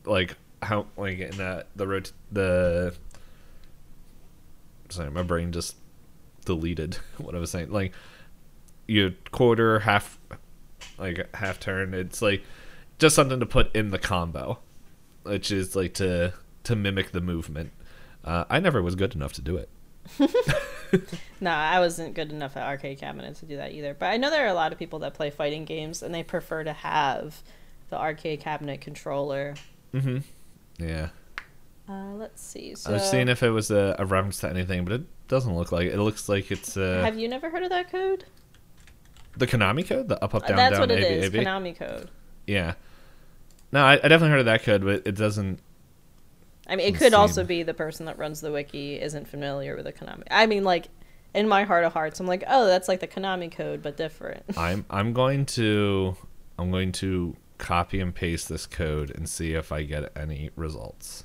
like 0.04 0.36
how 0.62 0.86
like 0.96 1.18
in 1.18 1.36
that 1.38 1.68
the 1.76 1.86
rot- 1.86 2.12
the. 2.32 2.94
Sorry, 4.90 5.10
my 5.10 5.22
brain 5.22 5.52
just 5.52 5.76
deleted 6.44 6.94
what 7.18 7.34
I 7.34 7.38
was 7.38 7.50
saying. 7.50 7.70
Like 7.70 7.92
you 8.86 9.14
quarter 9.30 9.80
half, 9.80 10.18
like 10.98 11.34
half 11.36 11.60
turn. 11.60 11.92
It's 11.94 12.22
like 12.22 12.42
just 12.98 13.14
something 13.14 13.40
to 13.40 13.46
put 13.46 13.74
in 13.76 13.90
the 13.90 13.98
combo, 13.98 14.58
which 15.28 15.50
is 15.50 15.76
like 15.76 15.94
to 15.94 16.32
to 16.64 16.76
mimic 16.76 17.12
the 17.12 17.20
movement. 17.20 17.70
Uh, 18.24 18.44
I 18.50 18.60
never 18.60 18.82
was 18.82 18.94
good 18.94 19.14
enough 19.14 19.32
to 19.34 19.42
do 19.42 19.56
it. 19.56 19.70
No, 21.40 21.50
I 21.50 21.78
wasn't 21.80 22.14
good 22.14 22.32
enough 22.32 22.56
at 22.56 22.66
arcade 22.66 22.98
cabinets 22.98 23.40
to 23.40 23.46
do 23.46 23.56
that 23.58 23.72
either. 23.72 23.92
But 23.94 24.06
I 24.06 24.16
know 24.16 24.30
there 24.30 24.44
are 24.46 24.48
a 24.48 24.54
lot 24.54 24.72
of 24.72 24.78
people 24.78 25.00
that 25.00 25.12
play 25.12 25.28
fighting 25.30 25.66
games 25.66 26.02
and 26.02 26.14
they 26.14 26.22
prefer 26.22 26.64
to 26.64 26.72
have 26.72 27.42
the 27.90 27.98
arcade 27.98 28.40
cabinet 28.40 28.80
controller. 28.80 29.54
Mm-hmm. 29.92 30.18
Yeah. 30.82 31.10
Uh, 31.88 32.14
let's 32.14 32.42
see. 32.42 32.74
So, 32.74 32.90
I 32.90 32.92
was 32.94 33.10
seeing 33.10 33.28
if 33.28 33.42
it 33.42 33.50
was 33.50 33.70
a, 33.70 33.96
a 33.98 34.06
reference 34.06 34.40
to 34.40 34.48
anything, 34.48 34.84
but 34.84 34.94
it 34.94 35.02
doesn't 35.28 35.54
look 35.54 35.72
like 35.72 35.86
it. 35.88 35.94
It 35.94 36.00
looks 36.00 36.26
like 36.28 36.50
it's 36.50 36.76
uh, 36.76 37.02
have 37.04 37.18
you 37.18 37.28
never 37.28 37.50
heard 37.50 37.62
of 37.62 37.70
that 37.70 37.90
code? 37.90 38.24
the 39.36 39.46
Konami 39.46 39.86
code, 39.86 40.08
the 40.08 40.16
up, 40.24 40.34
up, 40.34 40.42
Uh, 40.44 40.48
down, 40.48 40.56
That's 40.56 40.72
down, 40.72 40.80
what 40.80 40.90
it 40.90 41.04
A, 41.04 41.08
B, 41.08 41.14
is. 41.14 41.26
A, 41.26 41.30
B. 41.30 41.38
Konami 41.40 41.76
code. 41.76 42.10
Yeah. 42.46 42.74
No, 43.72 43.84
I, 43.84 43.94
I 43.94 43.96
definitely 43.96 44.30
heard 44.30 44.40
of 44.40 44.46
that 44.46 44.62
code, 44.62 44.82
but 44.82 45.06
it 45.06 45.14
doesn't. 45.14 45.60
I 46.66 46.76
mean, 46.76 46.94
it 46.94 46.98
could 46.98 47.14
also 47.14 47.44
be 47.44 47.62
the 47.62 47.74
person 47.74 48.06
that 48.06 48.18
runs 48.18 48.40
the 48.40 48.52
wiki 48.52 49.00
isn't 49.00 49.26
familiar 49.26 49.74
with 49.74 49.84
the 49.84 49.92
Konami. 49.92 50.24
I 50.30 50.46
mean, 50.46 50.64
like, 50.64 50.88
in 51.34 51.48
my 51.48 51.64
heart 51.64 51.84
of 51.84 51.92
hearts, 51.92 52.20
I'm 52.20 52.26
like, 52.26 52.44
oh, 52.46 52.66
that's 52.66 52.88
like 52.88 53.00
the 53.00 53.06
Konami 53.06 53.50
code, 53.50 53.82
but 53.82 53.96
different. 53.96 54.44
I'm 54.56 54.84
I'm 54.90 55.12
going 55.12 55.46
to 55.46 56.16
I'm 56.58 56.70
going 56.70 56.92
to 56.92 57.36
copy 57.58 58.00
and 58.00 58.14
paste 58.14 58.48
this 58.48 58.66
code 58.66 59.10
and 59.10 59.28
see 59.28 59.54
if 59.54 59.72
I 59.72 59.82
get 59.82 60.10
any 60.16 60.50
results. 60.56 61.24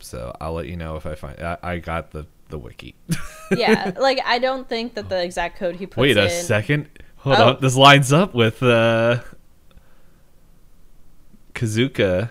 So 0.00 0.34
I'll 0.40 0.54
let 0.54 0.66
you 0.66 0.76
know 0.76 0.96
if 0.96 1.06
I 1.06 1.14
find. 1.14 1.38
I, 1.40 1.58
I 1.62 1.78
got 1.78 2.10
the 2.10 2.26
the 2.48 2.58
wiki. 2.58 2.94
yeah, 3.56 3.92
like 3.98 4.20
I 4.24 4.38
don't 4.38 4.68
think 4.68 4.94
that 4.94 5.08
the 5.08 5.22
exact 5.22 5.58
code 5.58 5.76
he 5.76 5.86
puts 5.86 6.00
Wait 6.00 6.16
a 6.16 6.24
in. 6.24 6.44
second. 6.44 6.88
Hold 7.20 7.36
Oh. 7.36 7.48
on. 7.50 7.58
This 7.60 7.76
lines 7.76 8.12
up 8.12 8.34
with 8.34 8.62
uh, 8.62 9.20
Kazuya, 11.54 12.30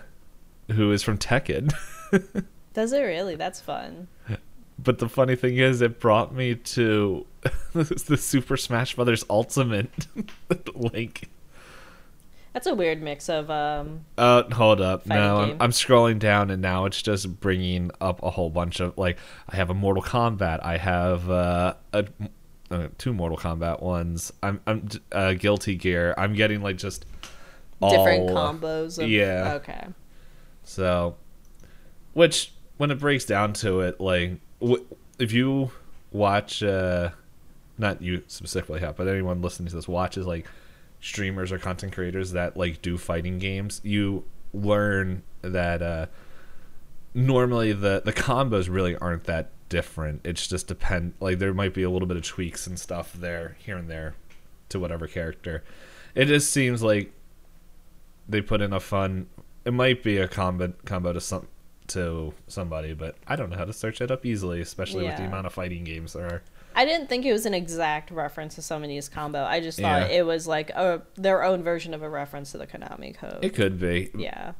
who 0.72 0.92
is 0.92 1.04
from 1.04 1.18
Tekken. 1.18 1.74
Does 2.74 2.94
it 2.94 3.02
really? 3.02 3.36
That's 3.36 3.60
fun. 3.60 4.08
But 4.78 5.00
the 5.00 5.10
funny 5.10 5.36
thing 5.36 5.58
is, 5.58 5.82
it 5.82 6.00
brought 6.00 6.34
me 6.34 6.56
to 6.56 7.26
this 7.74 8.04
the 8.04 8.18
Super 8.18 8.56
Smash 8.56 8.96
Brothers 8.96 9.26
Ultimate 9.30 10.08
link. 10.76 11.30
That's 12.54 12.66
a 12.66 12.74
weird 12.74 13.02
mix 13.02 13.30
of 13.30 13.52
um. 13.52 14.06
Uh, 14.18 14.44
hold 14.54 14.82
up. 14.82 15.06
No, 15.06 15.38
I'm. 15.38 15.58
I'm 15.60 15.72
scrolling 15.72 16.18
down, 16.18 16.50
and 16.50 16.62
now 16.62 16.86
it's 16.86 17.02
just 17.02 17.40
bringing 17.42 17.92
up 18.02 18.24
a 18.24 18.30
whole 18.32 18.50
bunch 18.50 18.80
of 18.80 18.98
like. 18.98 19.18
I 19.50 19.58
have 19.58 19.70
a 19.70 19.74
Mortal 19.74 20.02
Kombat. 20.02 20.64
I 20.64 20.78
have 20.78 21.30
uh, 21.30 21.74
a 21.94 22.06
uh, 22.72 22.88
two 22.98 23.14
Mortal 23.14 23.38
Kombat 23.38 23.82
ones. 23.82 24.32
I'm 24.44 24.60
I'm 24.68 24.88
uh, 25.12 25.34
Guilty 25.34 25.76
Gear. 25.76 26.14
I'm 26.18 26.34
getting 26.34 26.62
like 26.62 26.78
just 26.78 27.06
different 27.82 28.30
combos. 28.30 29.02
Of, 29.02 29.10
yeah. 29.10 29.54
Okay. 29.56 29.88
So, 30.64 31.16
which 32.14 32.54
when 32.78 32.92
it 32.92 33.00
breaks 33.00 33.26
down 33.26 33.54
to 33.54 33.82
it, 33.82 34.00
like 34.00 34.34
w- 34.62 34.86
if 35.18 35.32
you 35.32 35.72
watch, 36.12 36.64
uh 36.64 37.10
not 37.78 38.02
you 38.02 38.24
specifically, 38.28 38.82
have, 38.82 38.98
but 38.98 39.08
anyone 39.08 39.42
listening 39.42 39.70
to 39.70 39.76
this 39.76 39.88
watches 39.88 40.26
like 40.28 40.48
streamers 41.02 41.52
or 41.52 41.58
content 41.58 41.94
creators 41.94 42.32
that 42.34 42.58
like 42.58 42.82
do 42.82 42.98
fighting 42.98 43.40
games, 43.40 43.80
you 43.84 44.26
learn 44.54 45.24
that 45.42 45.82
uh 45.82 46.06
normally 47.14 47.74
the 47.74 48.02
the 48.04 48.14
combos 48.14 48.70
really 48.70 48.96
aren't 48.98 49.24
that 49.26 49.50
different. 49.70 50.22
It's 50.26 50.48
just 50.48 50.68
depend 50.68 51.14
like 51.20 51.40
there 51.40 51.54
might 51.54 51.74
be 51.74 51.84
a 51.84 51.90
little 51.90 52.08
bit 52.08 52.18
of 52.18 52.24
tweaks 52.24 52.68
and 52.68 52.78
stuff 52.80 53.14
there 53.14 53.56
here 53.60 53.78
and 53.78 53.90
there 53.90 54.16
to 54.70 54.80
whatever 54.80 55.08
character. 55.08 55.64
It 56.16 56.26
just 56.26 56.52
seems 56.52 56.82
like 56.84 57.12
they 58.28 58.42
put 58.42 58.62
in 58.62 58.74
a 58.74 58.80
fun. 58.80 59.28
It 59.66 59.74
might 59.74 60.04
be 60.04 60.18
a 60.18 60.28
combo 60.28 60.74
combo 60.86 61.14
to 61.14 61.22
some 61.22 61.48
to 61.88 62.34
somebody, 62.48 62.94
but 62.94 63.16
I 63.28 63.36
don't 63.36 63.50
know 63.50 63.58
how 63.58 63.66
to 63.66 63.74
search 63.74 64.02
it 64.02 64.12
up 64.12 64.26
easily, 64.26 64.62
especially 64.62 65.06
with 65.06 65.18
the 65.18 65.26
amount 65.26 65.48
of 65.48 65.54
fighting 65.54 65.84
games 65.84 66.14
there 66.14 66.26
are. 66.26 66.42
I 66.76 66.86
didn't 66.86 67.08
think 67.08 67.26
it 67.26 67.34
was 67.34 67.48
an 67.48 67.56
exact 67.56 68.12
reference 68.12 68.56
to 68.56 68.62
somebody's 68.62 69.10
combo. 69.10 69.44
I 69.44 69.60
just 69.60 69.80
thought 69.80 70.10
Yeah. 70.10 70.18
it 70.20 70.26
was 70.26 70.48
like 70.48 70.70
a 70.72 71.02
their 71.16 71.44
own 71.44 71.64
version 71.64 71.94
of 71.94 72.04
a 72.04 72.10
reference 72.10 72.52
to 72.52 72.58
the 72.60 72.68
Konami 72.68 73.16
code. 73.16 73.40
It 73.42 73.56
could 73.56 73.80
be. 73.80 74.12
Yeah. 74.16 74.54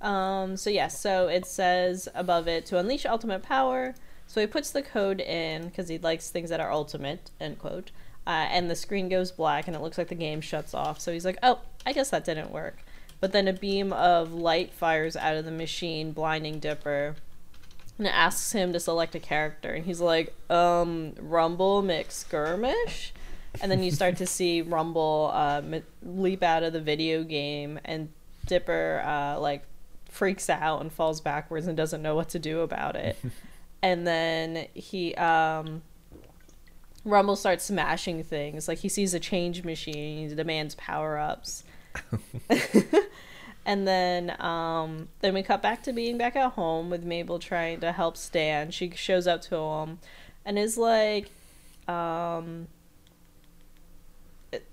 Um, 0.00 0.56
so 0.56 0.68
yes, 0.68 0.98
so 0.98 1.28
it 1.28 1.46
says 1.46 2.08
above 2.14 2.48
it 2.48 2.66
to 2.66 2.78
unleash 2.78 3.06
ultimate 3.06 3.42
power. 3.42 3.94
So 4.26 4.40
he 4.40 4.46
puts 4.46 4.70
the 4.70 4.82
code 4.82 5.20
in 5.20 5.66
because 5.66 5.88
he 5.88 5.98
likes 5.98 6.30
things 6.30 6.50
that 6.50 6.60
are 6.60 6.72
ultimate. 6.72 7.30
End 7.40 7.58
quote. 7.58 7.90
Uh, 8.26 8.46
and 8.50 8.70
the 8.70 8.76
screen 8.76 9.08
goes 9.08 9.32
black 9.32 9.66
and 9.66 9.76
it 9.76 9.82
looks 9.82 9.98
like 9.98 10.08
the 10.08 10.14
game 10.14 10.40
shuts 10.40 10.74
off. 10.74 11.00
So 11.00 11.12
he's 11.12 11.24
like, 11.24 11.38
"Oh, 11.42 11.60
I 11.84 11.92
guess 11.92 12.10
that 12.10 12.24
didn't 12.24 12.50
work." 12.50 12.78
But 13.20 13.32
then 13.32 13.46
a 13.48 13.52
beam 13.52 13.92
of 13.92 14.32
light 14.32 14.72
fires 14.72 15.16
out 15.16 15.36
of 15.36 15.44
the 15.44 15.50
machine, 15.50 16.12
blinding 16.12 16.58
Dipper. 16.58 17.16
And 17.98 18.06
it 18.06 18.14
asks 18.14 18.52
him 18.52 18.72
to 18.72 18.80
select 18.80 19.14
a 19.14 19.20
character, 19.20 19.70
and 19.74 19.84
he's 19.84 20.00
like, 20.00 20.34
"Um, 20.50 21.14
Rumble 21.20 21.82
McSkirmish." 21.82 23.10
And 23.60 23.70
then 23.70 23.82
you 23.82 23.90
start 23.90 24.16
to 24.16 24.26
see 24.38 24.62
Rumble 24.62 25.30
uh, 25.34 25.62
leap 26.02 26.42
out 26.42 26.62
of 26.62 26.72
the 26.72 26.80
video 26.80 27.22
game, 27.22 27.78
and 27.84 28.08
Dipper 28.46 29.02
uh, 29.04 29.38
like 29.38 29.64
freaks 30.08 30.48
out 30.48 30.80
and 30.80 30.92
falls 30.92 31.20
backwards 31.20 31.66
and 31.66 31.76
doesn't 31.76 32.02
know 32.02 32.14
what 32.14 32.28
to 32.30 32.38
do 32.38 32.60
about 32.60 32.96
it. 32.96 33.16
and 33.82 34.06
then 34.06 34.66
he 34.74 35.14
um 35.16 35.82
Rumble 37.04 37.34
starts 37.34 37.64
smashing 37.64 38.22
things. 38.22 38.68
Like 38.68 38.78
he 38.78 38.88
sees 38.88 39.12
a 39.12 39.20
change 39.20 39.64
machine, 39.64 40.28
he 40.28 40.34
demands 40.34 40.76
power 40.76 41.18
ups. 41.18 41.64
and 43.66 43.86
then 43.86 44.40
um 44.40 45.08
then 45.20 45.34
we 45.34 45.42
cut 45.42 45.60
back 45.60 45.82
to 45.82 45.92
being 45.92 46.16
back 46.16 46.36
at 46.36 46.52
home 46.52 46.88
with 46.90 47.04
Mabel 47.04 47.38
trying 47.38 47.80
to 47.80 47.92
help 47.92 48.16
Stan. 48.16 48.70
She 48.70 48.90
shows 48.90 49.26
up 49.26 49.42
to 49.42 49.56
him 49.56 49.98
and 50.44 50.58
is 50.58 50.78
like 50.78 51.30
um 51.88 52.68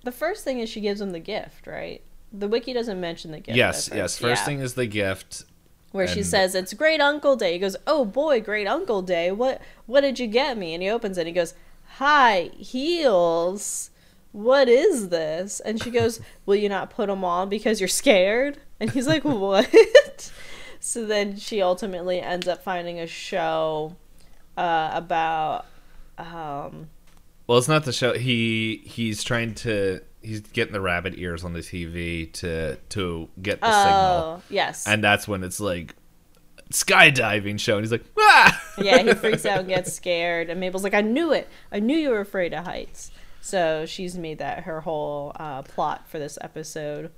the 0.03 0.11
first 0.11 0.43
thing 0.43 0.59
is 0.59 0.69
she 0.69 0.81
gives 0.81 1.01
him 1.01 1.11
the 1.11 1.19
gift, 1.19 1.65
right? 1.65 2.01
The 2.31 2.47
wiki 2.47 2.73
doesn't 2.73 2.99
mention 2.99 3.31
the 3.31 3.39
gift. 3.39 3.57
yes, 3.57 3.89
yes. 3.93 4.17
first. 4.19 4.41
Yeah. 4.41 4.45
thing 4.45 4.59
is 4.59 4.75
the 4.75 4.85
gift. 4.85 5.45
Where 5.91 6.07
she 6.07 6.23
says 6.23 6.55
it's 6.55 6.73
Great 6.73 7.01
Uncle 7.01 7.35
Day. 7.35 7.53
He 7.53 7.59
goes, 7.59 7.75
"Oh 7.87 8.05
boy, 8.05 8.41
Great 8.41 8.67
Uncle 8.67 9.01
Day. 9.01 9.31
What 9.31 9.61
what 9.85 10.01
did 10.01 10.19
you 10.19 10.27
get 10.27 10.57
me?" 10.57 10.73
And 10.73 10.83
he 10.83 10.89
opens 10.89 11.17
it. 11.17 11.21
and 11.21 11.27
He 11.27 11.33
goes, 11.33 11.53
"Hi, 11.97 12.51
heels. 12.57 13.89
What 14.31 14.69
is 14.69 15.09
this?" 15.09 15.59
And 15.59 15.81
she 15.81 15.89
goes, 15.91 16.19
"Will 16.45 16.55
you 16.55 16.69
not 16.69 16.89
put 16.89 17.07
them 17.07 17.23
on 17.23 17.49
because 17.49 17.81
you're 17.81 17.87
scared?" 17.87 18.59
And 18.79 18.91
he's 18.91 19.07
like, 19.07 19.23
"What?" 19.25 20.31
so 20.79 21.05
then 21.05 21.37
she 21.37 21.61
ultimately 21.61 22.21
ends 22.21 22.47
up 22.47 22.63
finding 22.63 22.99
a 22.99 23.07
show 23.07 23.95
uh, 24.57 24.91
about 24.93 25.65
um, 26.17 26.89
Well, 27.49 27.57
it's 27.57 27.67
not 27.67 27.83
the 27.83 27.91
show. 27.91 28.13
He 28.13 28.83
he's 28.85 29.23
trying 29.23 29.55
to 29.55 30.01
he's 30.21 30.41
getting 30.41 30.71
the 30.71 30.81
rabbit 30.81 31.15
ears 31.17 31.43
on 31.43 31.53
the 31.53 31.61
TV 31.61 32.31
to 32.33 32.75
to 32.89 33.27
get 33.41 33.59
the 33.59 33.71
signal, 33.71 33.95
oh 33.95 34.41
yes, 34.51 34.85
and 34.85 35.03
that's 35.03 35.27
when 35.27 35.43
it's 35.43 35.59
like 35.59 35.95
skydiving 36.71 37.59
show, 37.59 37.77
and 37.77 37.83
he's 37.83 37.91
like, 37.91 38.05
ah! 38.19 38.63
yeah, 38.77 38.99
he 38.99 39.15
freaks 39.15 39.47
out 39.47 39.61
and 39.61 39.67
gets 39.67 39.91
scared. 39.91 40.51
And 40.51 40.59
Mabel's 40.59 40.83
like, 40.83 40.93
I 40.93 41.01
knew 41.01 41.33
it. 41.33 41.47
I 41.71 41.79
knew 41.79 41.97
you 41.97 42.11
were 42.11 42.19
afraid 42.19 42.53
of 42.53 42.65
heights. 42.65 43.09
So 43.41 43.87
she's 43.87 44.15
made 44.15 44.37
that 44.37 44.65
her 44.65 44.81
whole 44.81 45.31
uh, 45.37 45.63
plot 45.63 46.07
for 46.07 46.19
this 46.19 46.37
episode. 46.41 47.09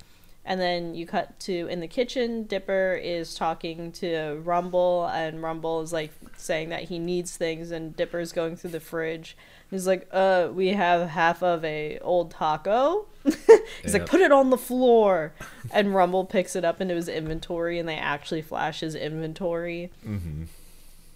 And 0.46 0.62
then 0.62 0.96
you 0.96 1.06
cut 1.06 1.42
to 1.42 1.68
in 1.68 1.82
the 1.82 1.90
kitchen. 1.90 2.46
Dipper 2.46 2.98
is 3.04 3.36
talking 3.36 3.92
to 3.92 4.42
Rumble, 4.46 5.08
and 5.08 5.44
Rumble 5.44 5.82
is 5.82 5.92
like 5.92 6.14
saying 6.38 6.70
that 6.70 6.84
he 6.86 7.00
needs 7.00 7.36
things, 7.36 7.72
and 7.72 7.94
Dipper's 7.98 8.32
going 8.32 8.56
through 8.56 8.72
the 8.72 8.80
fridge. 8.80 9.36
He's 9.72 9.88
like, 9.88 10.08
"Uh, 10.12 10.50
we 10.54 10.68
have 10.70 11.10
half 11.10 11.42
of 11.42 11.64
a 11.66 11.98
old 12.00 12.30
taco." 12.32 13.08
He's 13.84 13.94
like, 13.94 14.06
"Put 14.06 14.20
it 14.22 14.32
on 14.32 14.50
the 14.50 14.58
floor," 14.58 15.32
and 15.72 15.96
Rumble 15.96 16.26
picks 16.26 16.56
it 16.56 16.64
up 16.66 16.82
into 16.82 16.94
his 16.94 17.08
inventory, 17.08 17.80
and 17.80 17.88
they 17.88 17.96
actually 17.96 18.42
flash 18.42 18.82
his 18.82 18.96
inventory 18.96 19.90
Mhm. 20.06 20.48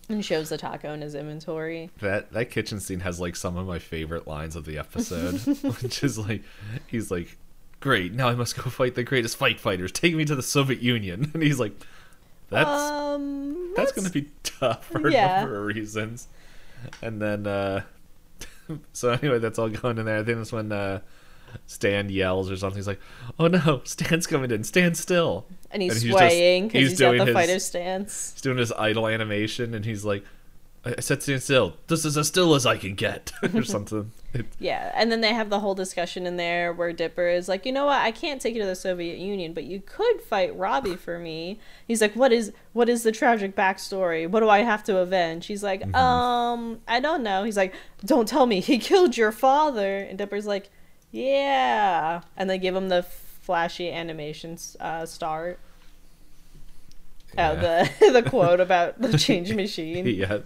and 0.08 0.24
shows 0.24 0.50
the 0.50 0.58
taco 0.58 0.94
in 0.94 1.02
his 1.02 1.16
inventory. 1.16 1.90
That 2.00 2.32
that 2.32 2.50
kitchen 2.50 2.80
scene 2.80 3.02
has 3.02 3.20
like 3.20 3.36
some 3.36 3.58
of 3.58 3.68
my 3.68 3.78
favorite 3.80 4.26
lines 4.28 4.56
of 4.56 4.64
the 4.66 4.78
episode, 4.78 5.34
which 5.82 6.02
is 6.04 6.18
like, 6.18 6.44
he's 6.88 7.12
like, 7.12 7.38
"Great, 7.82 8.14
now 8.14 8.30
I 8.30 8.36
must 8.36 8.56
go 8.56 8.70
fight 8.70 8.96
the 8.96 9.04
greatest 9.04 9.36
fight 9.36 9.60
fighters. 9.60 9.92
Take 9.92 10.16
me 10.16 10.24
to 10.26 10.36
the 10.36 10.44
Soviet 10.44 10.80
Union." 10.82 11.30
And 11.34 11.44
he's 11.44 11.60
like, 11.60 11.74
"That's 12.50 12.70
um, 12.70 13.74
that's 13.76 13.92
gonna 13.92 14.10
be 14.12 14.30
tough 14.44 14.86
for 14.86 15.10
yeah. 15.10 15.40
a 15.40 15.42
number 15.42 15.58
of 15.60 15.66
reasons." 15.76 16.30
And 17.02 17.22
then, 17.22 17.48
uh 17.48 17.82
so 18.94 19.12
anyway, 19.12 19.40
that's 19.40 19.60
all 19.60 19.70
going 19.70 19.98
in 19.98 20.06
there. 20.06 20.20
I 20.20 20.24
think 20.24 20.38
that's 20.38 20.52
when 20.52 20.72
uh 20.72 21.02
Stan 21.68 22.10
yells 22.10 22.52
or 22.52 22.58
something. 22.58 22.78
He's 22.78 22.88
like, 22.88 23.00
"Oh 23.40 23.48
no, 23.48 23.82
Stan's 23.86 24.28
coming 24.28 24.52
in! 24.52 24.64
Stand 24.64 24.98
still!" 24.98 25.46
and 25.72 25.82
he's 25.82 25.94
and 25.94 26.02
he's 26.04 26.12
swaying 26.12 26.68
because 26.68 26.82
he's 26.82 26.90
he's 26.92 27.00
got 27.00 27.08
doing 27.12 27.20
the 27.20 27.26
his- 27.28 27.34
fighter 27.34 27.60
stance. 27.60 28.32
He's 28.34 28.42
doing 28.42 28.58
his 28.58 28.72
idle 28.74 29.08
animation, 29.08 29.74
and 29.74 29.86
he's 29.86 30.04
like, 30.04 30.24
"I 30.86 30.96
I 30.98 31.02
said 31.02 31.24
stand 31.24 31.42
still. 31.44 31.78
This 31.88 32.06
is 32.06 32.18
as 32.18 32.28
still 32.28 32.56
as 32.56 32.66
I 32.66 32.78
can 32.78 32.96
get," 32.96 33.32
or 33.54 33.64
something. 33.76 34.12
It- 34.34 34.46
Yeah, 34.60 34.92
and 34.96 35.12
then 35.12 35.22
they 35.22 35.34
have 35.34 35.50
the 35.50 35.60
whole 35.62 35.76
discussion 35.76 36.26
in 36.28 36.36
there 36.38 36.74
where 36.74 36.92
Dipper 36.94 37.28
is 37.30 37.48
like, 37.48 37.66
you 37.66 37.72
know 37.72 37.86
what, 37.86 38.02
I 38.02 38.12
can't 38.12 38.42
take 38.42 38.54
you 38.54 38.62
to 38.62 38.68
the 38.68 38.76
Soviet 38.76 39.18
Union, 39.18 39.54
but 39.54 39.64
you 39.64 39.82
could 39.86 40.22
fight 40.22 40.56
Robbie 40.58 40.98
for 40.98 41.18
me. 41.18 41.60
He's 41.88 42.02
like, 42.02 42.16
what 42.16 42.32
is 42.34 42.52
what 42.74 42.90
is 42.90 43.04
the 43.04 43.12
tragic 43.12 43.56
backstory? 43.56 44.30
What 44.30 44.42
do 44.42 44.50
I 44.50 44.60
have 44.60 44.84
to 44.86 44.98
avenge? 44.98 45.46
He's 45.48 45.64
like, 45.64 45.82
Mm-hmm. 45.82 45.96
um, 45.96 46.80
I 46.88 47.00
don't 47.00 47.24
know. 47.24 47.44
He's 47.46 47.58
like, 47.58 47.74
don't 48.04 48.28
tell 48.28 48.46
me 48.46 48.60
he 48.72 48.78
killed 48.78 49.16
your 49.18 49.32
father. 49.32 49.98
And 49.98 50.18
Dipper's 50.18 50.46
like, 50.48 50.70
yeah, 51.12 52.22
and 52.38 52.50
they 52.50 52.58
give 52.58 52.76
him 52.76 52.90
the 52.90 53.04
flashy 53.04 53.90
animations 53.92 54.76
uh, 54.80 55.06
start. 55.06 55.60
Yeah. 57.36 57.52
Oh, 57.52 58.10
the 58.10 58.12
the 58.22 58.30
quote 58.30 58.60
about 58.62 59.02
the 59.02 59.18
change 59.18 59.54
machine. 59.54 60.06
yeah. 60.06 60.40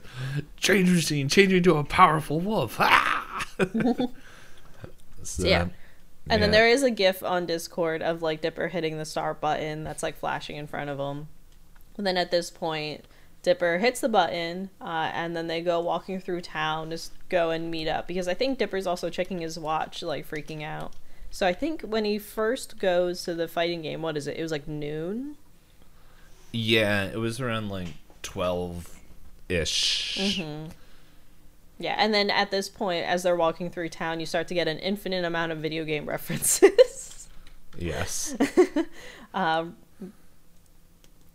Change 0.57 0.89
machine, 0.89 1.29
change 1.29 1.53
into 1.53 1.75
a 1.75 1.83
powerful 1.83 2.39
wolf. 2.39 2.77
Ah! 2.79 3.45
so, 5.23 5.47
Yeah. 5.47 5.67
And 6.31 6.43
then 6.43 6.51
there 6.51 6.67
is 6.67 6.83
a 6.83 6.91
gif 6.91 7.23
on 7.23 7.47
Discord 7.47 8.03
of 8.03 8.21
like 8.21 8.41
Dipper 8.41 8.67
hitting 8.67 8.97
the 8.99 9.05
start 9.05 9.41
button 9.41 9.83
that's 9.83 10.03
like 10.03 10.17
flashing 10.17 10.57
in 10.57 10.67
front 10.67 10.89
of 10.89 10.99
him. 10.99 11.27
And 11.97 12.05
then 12.05 12.17
at 12.17 12.29
this 12.29 12.51
point, 12.51 13.05
Dipper 13.41 13.79
hits 13.79 14.01
the 14.01 14.09
button, 14.09 14.69
uh, 14.81 15.09
and 15.13 15.35
then 15.35 15.47
they 15.47 15.61
go 15.61 15.79
walking 15.79 16.19
through 16.19 16.41
town, 16.41 16.91
just 16.91 17.13
go 17.29 17.51
and 17.51 17.71
meet 17.71 17.87
up 17.87 18.07
because 18.07 18.27
I 18.27 18.33
think 18.33 18.57
Dipper's 18.57 18.85
also 18.85 19.09
checking 19.09 19.39
his 19.39 19.57
watch, 19.57 20.03
like 20.03 20.29
freaking 20.29 20.61
out. 20.61 20.93
So 21.31 21.47
I 21.47 21.53
think 21.53 21.81
when 21.81 22.05
he 22.05 22.19
first 22.19 22.79
goes 22.79 23.23
to 23.23 23.33
the 23.33 23.47
fighting 23.47 23.81
game, 23.81 24.01
what 24.01 24.17
is 24.17 24.27
it? 24.27 24.37
It 24.37 24.43
was 24.43 24.51
like 24.51 24.67
noon. 24.67 25.37
Yeah, 26.51 27.05
it 27.05 27.17
was 27.17 27.39
around 27.39 27.69
like 27.69 27.89
twelve 28.21 28.99
ish. 29.47 30.17
Mm-hmm. 30.19 30.71
Yeah, 31.79 31.95
and 31.97 32.13
then 32.13 32.29
at 32.29 32.51
this 32.51 32.67
point, 32.67 33.05
as 33.05 33.23
they're 33.23 33.35
walking 33.37 33.69
through 33.69 33.89
town, 33.89 34.19
you 34.19 34.25
start 34.25 34.47
to 34.49 34.53
get 34.53 34.67
an 34.67 34.79
infinite 34.79 35.23
amount 35.23 35.53
of 35.53 35.59
video 35.59 35.85
game 35.85 36.07
references. 36.07 37.29
Yes. 37.77 38.35
Um, 39.31 39.77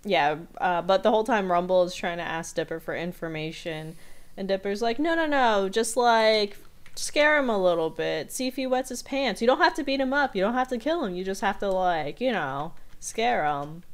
yeah, 0.04 0.36
uh, 0.60 0.82
but 0.82 1.04
the 1.04 1.10
whole 1.10 1.22
time 1.22 1.50
Rumble 1.50 1.84
is 1.84 1.94
trying 1.94 2.18
to 2.18 2.24
ask 2.24 2.54
Dipper 2.56 2.80
for 2.80 2.94
information, 2.96 3.94
and 4.36 4.48
Dipper's 4.48 4.82
like, 4.82 4.98
"No, 4.98 5.14
no, 5.14 5.26
no, 5.26 5.68
just 5.68 5.96
like 5.96 6.58
scare 6.96 7.38
him 7.38 7.48
a 7.48 7.56
little 7.56 7.90
bit, 7.90 8.32
see 8.32 8.48
if 8.48 8.56
he 8.56 8.66
wets 8.66 8.88
his 8.88 9.02
pants. 9.02 9.40
You 9.40 9.46
don't 9.46 9.60
have 9.60 9.74
to 9.74 9.84
beat 9.84 10.00
him 10.00 10.12
up. 10.12 10.34
You 10.34 10.42
don't 10.42 10.54
have 10.54 10.68
to 10.68 10.78
kill 10.78 11.04
him. 11.04 11.14
You 11.14 11.24
just 11.24 11.40
have 11.40 11.58
to 11.60 11.68
like, 11.70 12.20
you 12.20 12.32
know, 12.32 12.72
scare 12.98 13.44
him." 13.44 13.84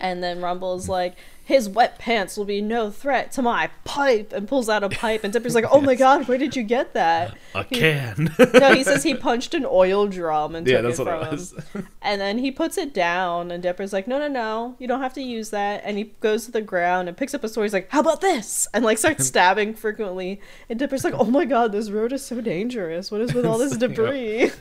And 0.00 0.22
then 0.22 0.40
Rumble's 0.40 0.88
like, 0.88 1.14
"His 1.44 1.68
wet 1.68 1.98
pants 1.98 2.36
will 2.36 2.44
be 2.44 2.60
no 2.60 2.88
threat 2.88 3.32
to 3.32 3.42
my 3.42 3.68
pipe," 3.84 4.32
and 4.32 4.46
pulls 4.46 4.68
out 4.68 4.84
a 4.84 4.88
pipe, 4.88 5.24
and 5.24 5.32
Dipper's 5.32 5.56
like, 5.56 5.64
"Oh 5.72 5.80
my 5.80 5.94
god, 6.04 6.28
where 6.28 6.38
did 6.38 6.54
you 6.54 6.62
get 6.62 6.92
that?" 6.94 7.36
A 7.54 7.64
can. 7.64 8.32
No, 8.54 8.74
he 8.74 8.84
says 8.84 9.02
he 9.02 9.14
punched 9.14 9.54
an 9.54 9.66
oil 9.68 10.06
drum 10.06 10.54
and 10.54 10.64
yeah, 10.68 10.82
took 10.82 10.86
that's 10.86 10.98
it 11.00 11.04
what 11.04 11.18
from 11.18 11.26
it 11.26 11.30
was. 11.32 11.52
him. 11.74 11.88
And 12.02 12.20
then 12.20 12.38
he 12.38 12.52
puts 12.52 12.78
it 12.78 12.94
down, 12.94 13.50
and 13.50 13.60
Dipper's 13.60 13.92
like, 13.92 14.06
"No, 14.06 14.18
no, 14.20 14.28
no, 14.28 14.76
you 14.78 14.86
don't 14.86 15.00
have 15.02 15.14
to 15.14 15.20
use 15.22 15.50
that." 15.50 15.82
And 15.84 15.98
he 15.98 16.12
goes 16.20 16.44
to 16.44 16.52
the 16.52 16.62
ground 16.62 17.08
and 17.08 17.16
picks 17.16 17.34
up 17.34 17.42
a 17.42 17.48
sword. 17.48 17.64
He's 17.64 17.72
like, 17.72 17.90
"How 17.90 18.00
about 18.00 18.20
this?" 18.20 18.68
And 18.72 18.84
like 18.84 18.98
starts 18.98 19.26
stabbing 19.32 19.74
frequently. 19.74 20.40
And 20.70 20.78
Dipper's 20.78 21.02
like, 21.02 21.14
"Oh 21.18 21.24
my 21.24 21.44
god, 21.44 21.72
this 21.72 21.90
road 21.90 22.12
is 22.12 22.24
so 22.24 22.40
dangerous. 22.40 23.10
What 23.10 23.20
is 23.20 23.34
with 23.34 23.44
all 23.44 23.58
this 23.58 23.76
debris?" 23.76 24.52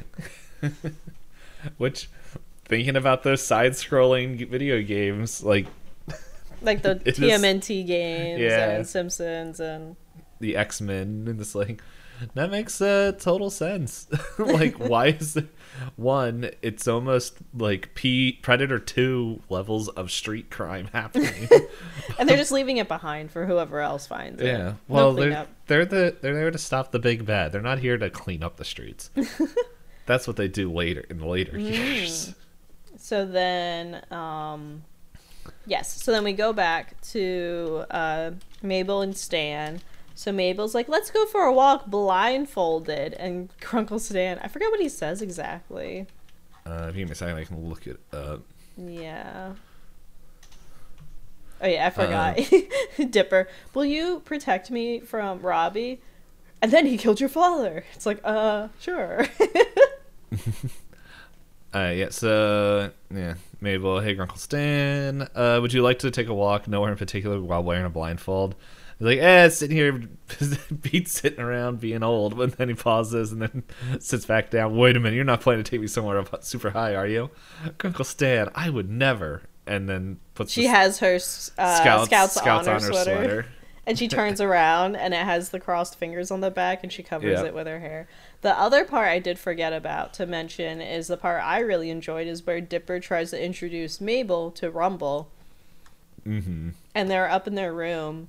Which, 1.78 2.10
thinking 2.68 2.96
about 2.96 3.24
those 3.24 3.42
side-scrolling 3.42 4.50
video 4.50 4.82
games, 4.82 5.44
like 5.44 5.68
like 6.62 6.82
the 6.82 7.02
It 7.06 7.20
is- 7.20 7.20
TMNT 7.20 7.86
games 7.88 8.40
Yeah. 8.42 8.70
and 8.72 8.88
Simpsons 8.88 9.60
and 9.60 9.96
the 10.40 10.56
X 10.56 10.82
Men, 10.82 11.26
and 11.28 11.40
it's 11.40 11.56
like 11.56 11.82
that 12.34 12.50
makes 12.50 12.82
uh, 12.82 13.12
total 13.20 13.52
sense. 13.52 14.08
like, 14.40 14.76
why 14.78 15.08
is 15.10 15.38
it 15.38 15.50
one? 15.98 16.50
It's 16.64 16.88
almost 16.88 17.38
like 17.54 17.94
P 17.94 18.40
Predator 18.42 18.80
Two 18.80 19.42
levels 19.50 19.88
of 19.90 20.10
street 20.10 20.50
crime 20.50 20.90
happening. 20.94 21.48
and 22.18 22.28
they're 22.28 22.38
just 22.38 22.52
leaving 22.52 22.78
it 22.78 22.88
behind 22.88 23.30
for 23.30 23.46
whoever 23.46 23.82
else 23.82 24.08
finds 24.08 24.42
it. 24.42 24.48
yeah, 24.48 24.74
well, 24.88 25.14
no 25.14 25.20
they're 25.30 25.48
they're 25.68 25.86
the 25.86 26.16
they're 26.22 26.34
there 26.34 26.50
to 26.52 26.58
stop 26.58 26.92
the 26.92 26.98
big 27.00 27.24
bad. 27.26 27.52
They're 27.52 27.62
not 27.62 27.78
here 27.80 27.98
to 28.00 28.10
clean 28.10 28.42
up 28.42 28.58
the 28.58 28.66
streets. 28.66 29.12
That's 30.08 30.26
what 30.26 30.38
they 30.38 30.48
do 30.48 30.72
later 30.72 31.06
in 31.10 31.20
later 31.22 31.52
Mm. 31.54 31.72
years. 31.72 32.34
So 32.98 33.26
then, 33.26 34.04
um, 34.12 34.84
yes. 35.66 36.02
So 36.02 36.12
then 36.12 36.24
we 36.24 36.34
go 36.34 36.52
back 36.54 37.00
to 37.12 37.86
uh, 37.92 38.32
Mabel 38.62 39.02
and 39.02 39.16
Stan. 39.16 39.82
So 40.16 40.32
Mabel's 40.32 40.74
like, 40.74 40.88
"Let's 40.90 41.12
go 41.12 41.26
for 41.28 41.44
a 41.44 41.54
walk 41.54 41.86
blindfolded," 41.86 43.14
and 43.14 43.50
Grunkle 43.62 44.00
Stan, 44.00 44.40
I 44.44 44.48
forget 44.48 44.70
what 44.72 44.80
he 44.82 44.90
says 44.90 45.22
exactly. 45.22 46.08
Uh, 46.66 46.88
if 46.90 46.96
you 46.96 47.02
give 47.04 47.10
me 47.10 47.12
a 47.14 47.16
second, 47.16 47.38
I 47.38 47.44
can 47.46 47.70
look 47.70 47.86
it 47.88 48.00
up. 48.12 48.42
Yeah. 48.78 49.54
Oh 51.62 51.68
yeah, 51.68 51.84
I 51.86 51.88
Uh. 51.88 51.90
forgot. 52.36 52.40
Dipper, 53.12 53.48
will 53.74 53.86
you 53.86 54.20
protect 54.26 54.70
me 54.72 55.00
from 55.00 55.40
Robbie? 55.42 56.02
And 56.62 56.72
then 56.72 56.86
he 56.88 56.98
killed 56.98 57.20
your 57.20 57.30
father. 57.30 57.86
It's 57.94 58.06
like, 58.08 58.20
uh, 58.24 58.70
sure. 58.80 59.28
Uh, 61.78 61.92
yeah, 61.92 62.10
so 62.10 62.92
yeah, 63.14 63.36
Mabel, 63.62 64.00
hey, 64.00 64.18
Uncle 64.18 64.38
Stan, 64.38 65.28
uh, 65.36 65.60
would 65.62 65.74
you 65.74 65.82
like 65.82 66.00
to 66.00 66.10
take 66.10 66.28
a 66.28 66.34
walk 66.34 66.68
nowhere 66.68 66.92
in 66.92 66.98
particular 66.98 67.40
while 67.42 67.64
wearing 67.64 67.86
a 67.86 67.90
blindfold? 67.90 68.56
He's 68.98 69.06
like, 69.06 69.20
eh, 69.20 69.50
sitting 69.50 69.78
here, 69.78 69.92
Beat 70.82 71.08
sitting 71.08 71.40
around 71.40 71.80
being 71.80 72.02
old. 72.02 72.36
But 72.36 72.58
then 72.58 72.70
he 72.70 72.74
pauses 72.74 73.32
and 73.32 73.44
then 73.44 73.64
sits 74.00 74.26
back 74.26 74.50
down. 74.50 74.76
Wait 74.76 74.98
a 74.98 75.00
minute, 75.00 75.16
you're 75.16 75.24
not 75.24 75.42
planning 75.42 75.64
to 75.64 75.70
take 75.70 75.82
me 75.82 75.88
somewhere 75.88 76.18
up 76.18 76.44
super 76.44 76.72
high, 76.72 76.96
are 76.96 77.08
you? 77.08 77.30
Uncle 77.84 78.06
Stan, 78.06 78.50
I 78.56 78.70
would 78.72 78.90
never. 78.90 79.44
And 79.68 79.88
then 79.88 80.20
puts 80.34 80.54
She 80.54 80.66
has 80.66 80.98
her 81.00 81.16
uh, 81.16 81.20
scouts, 81.20 82.06
scouts, 82.06 82.34
scouts 82.36 82.68
honor 82.68 82.78
on 82.78 82.82
her 82.82 82.88
sweater, 82.88 83.16
sweater. 83.16 83.46
And 83.88 83.98
she 83.98 84.08
turns 84.08 84.40
around 84.40 84.96
and 84.96 85.14
it 85.16 85.24
has 85.26 85.50
the 85.50 85.60
crossed 85.60 85.96
fingers 85.98 86.30
on 86.30 86.42
the 86.42 86.52
back, 86.52 86.84
and 86.84 86.92
she 86.94 87.02
covers 87.02 87.40
Yeah. 87.40 87.46
it 87.48 87.54
with 87.56 87.66
her 87.66 87.80
hair. 87.80 88.08
The 88.42 88.56
other 88.60 88.86
part 88.86 89.08
I 89.08 89.18
did 89.18 89.40
forget 89.40 89.74
about 89.74 90.14
to 90.16 90.28
mention 90.28 90.80
is 90.82 91.08
the 91.08 91.18
part 91.18 91.42
I 91.44 91.60
really 91.60 91.90
enjoyed 91.90 92.28
is 92.28 92.46
where 92.46 92.62
Dipper 92.62 93.00
tries 93.00 93.32
to 93.32 93.44
introduce 93.44 94.00
Mabel 94.00 94.52
to 94.52 94.70
Rumble, 94.70 95.30
Mm-hmm. 96.28 96.70
and 96.94 97.10
they're 97.10 97.30
up 97.30 97.48
in 97.48 97.56
their 97.56 97.74
room. 97.74 98.28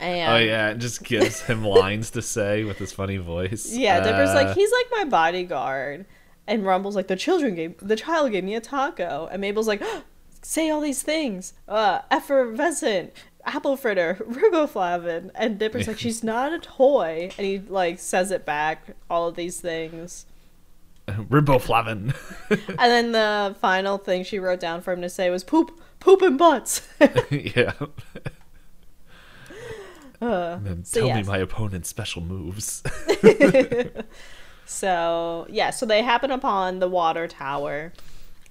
And 0.00 0.32
Oh 0.32 0.36
yeah, 0.38 0.70
it 0.70 0.78
just 0.78 1.02
gives 1.02 1.40
him 1.42 1.64
lines 1.66 2.10
to 2.12 2.22
say 2.22 2.62
with 2.62 2.78
his 2.78 2.92
funny 2.92 3.16
voice. 3.16 3.68
Yeah, 3.72 3.98
Dipper's 4.00 4.30
Uh, 4.30 4.34
like 4.34 4.54
he's 4.54 4.70
like 4.70 4.86
my 4.92 5.04
bodyguard, 5.04 6.06
and 6.46 6.64
Rumble's 6.64 6.94
like 6.94 7.08
the 7.08 7.16
children 7.16 7.56
gave 7.56 7.74
the 7.78 7.96
child 7.96 8.30
gave 8.30 8.44
me 8.44 8.54
a 8.54 8.60
taco, 8.60 9.28
and 9.32 9.40
Mabel's 9.40 9.66
like, 9.66 9.82
say 10.42 10.70
all 10.70 10.80
these 10.80 11.02
things, 11.02 11.52
uh, 11.66 12.02
effervescent, 12.12 13.12
apple 13.48 13.76
fritter, 13.76 14.14
riboflavin, 14.28 15.30
and 15.34 15.58
Dipper's 15.58 15.86
like 15.88 15.98
she's 15.98 16.22
not 16.22 16.52
a 16.52 16.58
toy, 16.58 17.30
and 17.38 17.46
he 17.46 17.58
like 17.58 17.98
says 17.98 18.30
it 18.30 18.44
back, 18.44 18.96
all 19.10 19.28
of 19.28 19.34
these 19.36 19.60
things, 19.60 20.26
riboflavin. 21.08 22.14
and 22.50 22.78
then 22.78 23.12
the 23.12 23.56
final 23.60 23.98
thing 23.98 24.22
she 24.24 24.38
wrote 24.38 24.60
down 24.60 24.80
for 24.82 24.92
him 24.92 25.02
to 25.02 25.08
say 25.08 25.30
was 25.30 25.44
poop, 25.44 25.80
poop 26.00 26.22
and 26.22 26.38
butts. 26.38 26.86
yeah. 27.30 27.72
Uh, 30.20 30.56
And 30.56 30.66
then 30.66 30.84
So, 30.84 31.00
tell 31.00 31.08
yes. 31.08 31.16
me 31.26 31.32
my 31.32 31.38
opponent's 31.38 31.88
special 31.88 32.22
moves. 32.22 32.82
So 34.66 35.46
yeah, 35.48 35.70
so 35.70 35.86
they 35.86 36.02
happen 36.02 36.30
upon 36.30 36.78
the 36.80 36.88
water 36.88 37.26
tower, 37.26 37.92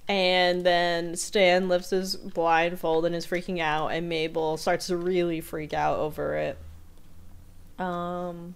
and 0.08 0.64
then 0.64 1.14
Stan 1.16 1.68
lifts 1.68 1.90
his 1.90 2.16
blindfold 2.16 3.04
and 3.04 3.14
is 3.14 3.26
freaking 3.26 3.60
out, 3.60 3.88
and 3.88 4.08
Mabel 4.08 4.56
starts 4.56 4.86
to 4.88 4.96
really 4.96 5.40
freak 5.40 5.72
out 5.74 5.98
over 5.98 6.36
it. 6.36 6.58
Um, 7.78 8.54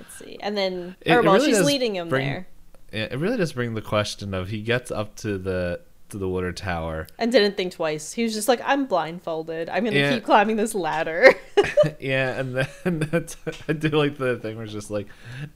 let's 0.00 0.16
see, 0.18 0.38
and 0.40 0.56
then 0.56 0.96
It- 1.00 1.12
or 1.12 1.22
well, 1.22 1.34
really 1.34 1.46
she's 1.52 1.62
leading 1.62 1.96
him 1.96 2.08
bring- 2.08 2.26
there, 2.26 2.46
it 2.92 3.18
really 3.18 3.36
does 3.36 3.52
bring 3.52 3.74
the 3.74 3.82
question 3.82 4.34
of 4.34 4.48
he 4.48 4.62
gets 4.62 4.90
up 4.90 5.14
to 5.16 5.38
the 5.38 5.80
to 6.10 6.18
the 6.18 6.28
water 6.28 6.52
tower. 6.52 7.06
and 7.18 7.32
didn't 7.32 7.56
think 7.56 7.72
twice. 7.72 8.12
He 8.12 8.22
was 8.22 8.32
just 8.34 8.46
like, 8.48 8.60
"I'm 8.64 8.86
blindfolded. 8.86 9.68
I'm 9.68 9.84
gonna 9.84 9.96
Yeah. 9.96 10.14
keep 10.14 10.24
climbing 10.24 10.56
this 10.56 10.74
ladder." 10.74 11.34
yeah, 12.00 12.38
and 12.40 12.56
then 12.56 13.08
I 13.68 13.72
do 13.72 13.88
like 13.88 14.16
the 14.18 14.36
thing 14.38 14.56
where 14.56 14.64
it's 14.64 14.72
just 14.72 14.90
like, 14.90 15.08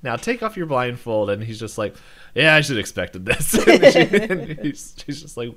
now 0.03 0.16
take 0.16 0.42
off 0.42 0.57
your 0.57 0.66
blindfold, 0.66 1.30
and 1.30 1.42
he's 1.42 1.61
just 1.61 1.78
like, 1.78 1.94
yeah, 2.34 2.55
I 2.55 2.61
should 2.62 2.76
have 2.76 2.80
expected 2.80 3.24
this. 3.26 3.55
and, 3.66 3.92
she, 3.92 4.01
and 4.01 4.59
he's, 4.61 4.94
she's 5.05 5.22
just 5.22 5.36
like, 5.36 5.51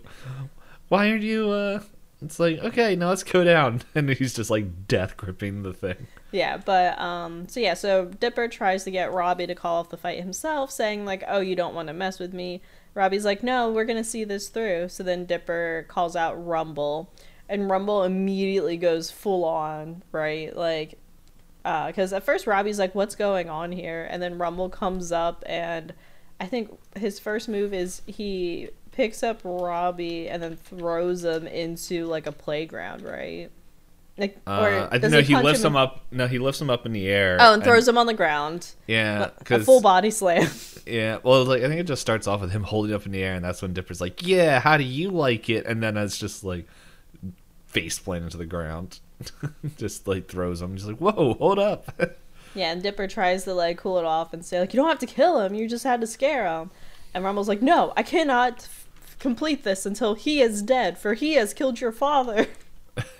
why 0.89 1.09
aren't 1.09 1.23
you? 1.23 1.49
uh 1.49 1.81
It's 2.21 2.39
like, 2.39 2.59
okay, 2.59 2.95
now 2.95 3.09
let's 3.09 3.23
go 3.23 3.43
down, 3.43 3.81
and 3.95 4.09
he's 4.09 4.33
just 4.33 4.49
like 4.49 4.87
death 4.87 5.17
gripping 5.17 5.63
the 5.63 5.73
thing. 5.73 6.07
Yeah, 6.31 6.57
but 6.57 6.97
um 6.99 7.47
so 7.47 7.59
yeah, 7.59 7.73
so 7.73 8.05
Dipper 8.05 8.47
tries 8.47 8.83
to 8.85 8.91
get 8.91 9.11
Robbie 9.11 9.47
to 9.47 9.55
call 9.55 9.79
off 9.81 9.89
the 9.89 9.97
fight 9.97 10.19
himself, 10.19 10.71
saying 10.71 11.03
like, 11.05 11.23
"Oh, 11.27 11.39
you 11.39 11.55
don't 11.55 11.73
want 11.75 11.87
to 11.89 11.93
mess 11.93 12.19
with 12.19 12.33
me." 12.33 12.61
Robbie's 12.95 13.25
like, 13.25 13.43
"No, 13.43 13.71
we're 13.71 13.85
going 13.85 13.97
to 13.97 14.03
see 14.03 14.23
this 14.23 14.49
through." 14.49 14.89
So 14.89 15.03
then 15.03 15.25
Dipper 15.25 15.85
calls 15.87 16.15
out 16.15 16.33
Rumble, 16.45 17.11
and 17.49 17.69
Rumble 17.69 18.03
immediately 18.03 18.77
goes 18.77 19.11
full 19.11 19.45
on, 19.45 20.03
right? 20.11 20.55
Like 20.55 20.99
uh 21.65 21.91
cuz 21.93 22.11
at 22.11 22.23
first 22.23 22.47
Robbie's 22.47 22.79
like, 22.79 22.93
"What's 22.95 23.15
going 23.15 23.49
on 23.49 23.71
here?" 23.71 24.07
And 24.09 24.21
then 24.21 24.37
Rumble 24.37 24.69
comes 24.69 25.11
up 25.11 25.43
and 25.45 25.93
I 26.39 26.45
think 26.47 26.77
his 26.97 27.19
first 27.19 27.47
move 27.47 27.73
is 27.73 28.01
he 28.05 28.69
picks 28.91 29.23
up 29.23 29.41
Robbie 29.43 30.29
and 30.29 30.41
then 30.43 30.55
throws 30.55 31.23
him 31.23 31.47
into 31.47 32.05
like 32.05 32.27
a 32.27 32.31
playground, 32.31 33.01
right? 33.03 33.49
Like, 34.17 34.37
Uh, 34.45 34.87
I 34.91 34.97
know 34.99 35.21
he 35.21 35.33
punch 35.33 35.43
lifts 35.45 35.61
in- 35.61 35.67
him 35.67 35.75
up. 35.75 36.05
No, 36.11 36.27
he 36.27 36.37
lifts 36.37 36.61
him 36.61 36.69
up 36.69 36.85
in 36.85 36.93
the 36.93 37.07
air. 37.07 37.37
Oh, 37.39 37.53
and 37.55 37.63
throws 37.63 37.87
him 37.87 37.97
on 37.97 38.05
the 38.05 38.13
ground. 38.13 38.71
Yeah, 38.85 39.23
a 39.25 39.31
because 39.39 39.65
full 39.65 39.81
body 39.81 40.11
slam. 40.11 40.47
Yeah, 40.85 41.19
well, 41.23 41.45
like 41.45 41.63
I 41.63 41.67
think 41.69 41.79
it 41.79 41.85
just 41.87 42.01
starts 42.01 42.27
off 42.27 42.41
with 42.41 42.51
him 42.51 42.63
holding 42.63 42.93
up 42.93 43.05
in 43.05 43.13
the 43.13 43.23
air, 43.23 43.35
and 43.35 43.45
that's 43.45 43.61
when 43.61 43.71
Dipper's 43.73 44.01
like, 44.01 44.21
"Yeah, 44.27 44.59
how 44.59 44.75
do 44.75 44.83
you 44.83 45.11
like 45.11 45.49
it?" 45.49 45.65
And 45.65 45.81
then 45.81 45.95
it's 45.95 46.17
just 46.17 46.43
like 46.43 46.67
face 47.67 47.97
planted 47.99 48.31
to 48.31 48.37
the 48.37 48.45
ground, 48.45 48.99
just 49.77 50.07
like 50.07 50.27
throws 50.27 50.61
him. 50.61 50.75
Just 50.75 50.87
like, 50.87 50.97
"Whoa, 50.97 51.35
hold 51.35 51.57
up!" 51.57 51.89
yeah, 52.55 52.71
and 52.71 52.83
Dipper 52.83 53.07
tries 53.07 53.45
to 53.45 53.53
like 53.53 53.77
cool 53.77 53.97
it 53.97 54.03
off 54.05 54.33
and 54.33 54.43
say 54.45 54.59
like, 54.59 54.73
"You 54.73 54.77
don't 54.81 54.89
have 54.89 54.99
to 54.99 55.05
kill 55.05 55.39
him. 55.39 55.53
You 55.55 55.67
just 55.69 55.85
had 55.85 56.01
to 56.01 56.07
scare 56.07 56.45
him." 56.47 56.69
And 57.13 57.23
Rumble's 57.23 57.47
like, 57.47 57.61
"No, 57.61 57.93
I 57.95 58.03
cannot 58.03 58.63
f- 58.63 58.87
complete 59.19 59.63
this 59.63 59.85
until 59.85 60.15
he 60.15 60.41
is 60.41 60.61
dead, 60.61 60.97
for 60.97 61.13
he 61.13 61.33
has 61.35 61.53
killed 61.53 61.79
your 61.79 61.91
father." 61.93 62.47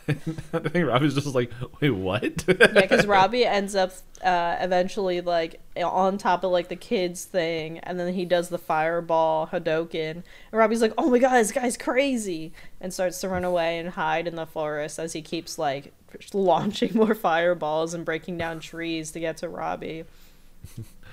I 0.53 0.59
think 0.59 0.87
Robbie's 0.87 1.15
just 1.15 1.27
like, 1.27 1.51
"Wait, 1.79 1.91
what?" 1.91 2.43
yeah, 2.47 2.81
because 2.81 3.05
Robbie 3.07 3.45
ends 3.45 3.73
up 3.75 3.93
uh, 4.21 4.57
eventually 4.59 5.21
like 5.21 5.61
on 5.81 6.17
top 6.17 6.43
of 6.43 6.51
like 6.51 6.67
the 6.67 6.75
kids 6.75 7.23
thing, 7.23 7.79
and 7.79 7.99
then 7.99 8.13
he 8.13 8.25
does 8.25 8.49
the 8.49 8.57
fireball 8.57 9.47
Hadoken, 9.47 10.11
and 10.11 10.23
Robbie's 10.51 10.81
like, 10.81 10.93
"Oh 10.97 11.09
my 11.09 11.19
god, 11.19 11.35
this 11.35 11.51
guy's 11.53 11.77
crazy!" 11.77 12.51
and 12.81 12.93
starts 12.93 13.21
to 13.21 13.29
run 13.29 13.45
away 13.45 13.79
and 13.79 13.89
hide 13.89 14.27
in 14.27 14.35
the 14.35 14.45
forest 14.45 14.99
as 14.99 15.13
he 15.13 15.21
keeps 15.21 15.57
like 15.57 15.93
launching 16.33 16.93
more 16.93 17.15
fireballs 17.15 17.93
and 17.93 18.03
breaking 18.03 18.37
down 18.37 18.59
trees 18.59 19.11
to 19.11 19.19
get 19.19 19.37
to 19.37 19.47
Robbie. 19.47 20.03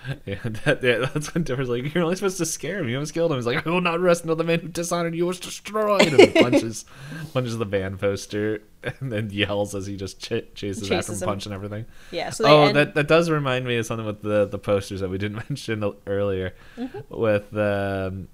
yeah, 0.26 0.38
that, 0.64 0.82
yeah, 0.82 1.06
that's 1.12 1.34
when 1.34 1.44
Dipper's 1.44 1.68
like, 1.68 1.94
"You're 1.94 2.04
only 2.04 2.16
supposed 2.16 2.38
to 2.38 2.46
scare 2.46 2.78
him. 2.78 2.88
You 2.88 2.96
almost 2.96 3.14
killed 3.14 3.30
him." 3.30 3.38
He's 3.38 3.46
like, 3.46 3.66
"I 3.66 3.70
will 3.70 3.80
not 3.80 4.00
rest 4.00 4.22
until 4.22 4.36
the 4.36 4.44
man 4.44 4.60
who 4.60 4.68
dishonored 4.68 5.14
you 5.14 5.26
was 5.26 5.38
destroyed." 5.40 6.02
And 6.02 6.18
then 6.18 6.32
punches, 6.50 6.84
punches 7.32 7.58
the 7.58 7.66
band 7.66 8.00
poster, 8.00 8.62
and 8.82 9.12
then 9.12 9.30
yells 9.30 9.74
as 9.74 9.86
he 9.86 9.96
just 9.96 10.20
ch- 10.20 10.44
chases, 10.54 10.84
after 10.84 10.94
Chases 10.94 11.22
him, 11.22 11.26
him. 11.28 11.32
punching 11.32 11.52
everything. 11.52 11.86
Yeah, 12.10 12.30
so 12.30 12.44
oh, 12.46 12.62
end- 12.64 12.76
that 12.76 12.94
that 12.94 13.08
does 13.08 13.28
remind 13.30 13.66
me 13.66 13.76
of 13.76 13.86
something 13.86 14.06
with 14.06 14.22
the 14.22 14.46
the 14.46 14.58
posters 14.58 15.00
that 15.00 15.10
we 15.10 15.18
didn't 15.18 15.36
mention 15.50 15.84
earlier. 16.06 16.54
Mm-hmm. 16.78 16.98
With 17.20 17.56
um, 17.56 18.28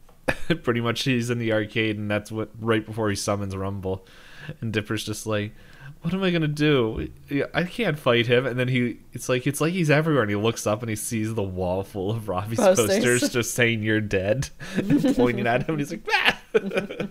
pretty 0.63 0.81
much 0.81 1.03
he's 1.03 1.31
in 1.31 1.39
the 1.39 1.53
arcade, 1.53 1.99
and 1.99 2.11
that's 2.11 2.31
what 2.31 2.51
right 2.61 2.85
before 2.85 3.11
he 3.11 3.17
summons 3.17 3.57
Rumble, 3.57 4.07
and 4.61 4.73
Dipper's 4.73 5.05
just 5.05 5.27
like, 5.27 5.53
"What 6.03 6.15
am 6.15 6.23
I 6.23 6.31
gonna 6.31 6.49
do? 6.49 7.09
I 7.55 7.65
can't 7.65 7.99
fight 7.99 8.27
him." 8.27 8.47
And 8.47 8.59
then 8.59 8.69
he, 8.69 8.99
it's 9.13 9.29
like 9.29 9.47
it's 9.47 9.61
like 9.61 9.73
he's 9.73 9.91
everywhere, 9.91 10.23
and 10.23 10.31
he 10.31 10.37
looks 10.37 10.67
up 10.67 10.83
and 10.83 10.91
he 10.91 10.97
sees 10.97 11.35
the 11.35 11.43
wall 11.43 11.83
full 11.83 12.11
of 12.11 12.29
Robbie's 12.29 12.59
Posters. 12.59 12.87
posters, 12.87 13.31
just 13.31 13.55
saying 13.55 13.83
"You're 13.83 14.01
dead," 14.01 14.51
and 14.77 15.17
pointing 15.17 15.47
at 15.47 15.63
him, 15.69 15.75
and 15.75 15.81
he's 15.81 15.91
like, 15.91 16.07
"Ah!" 16.11 16.41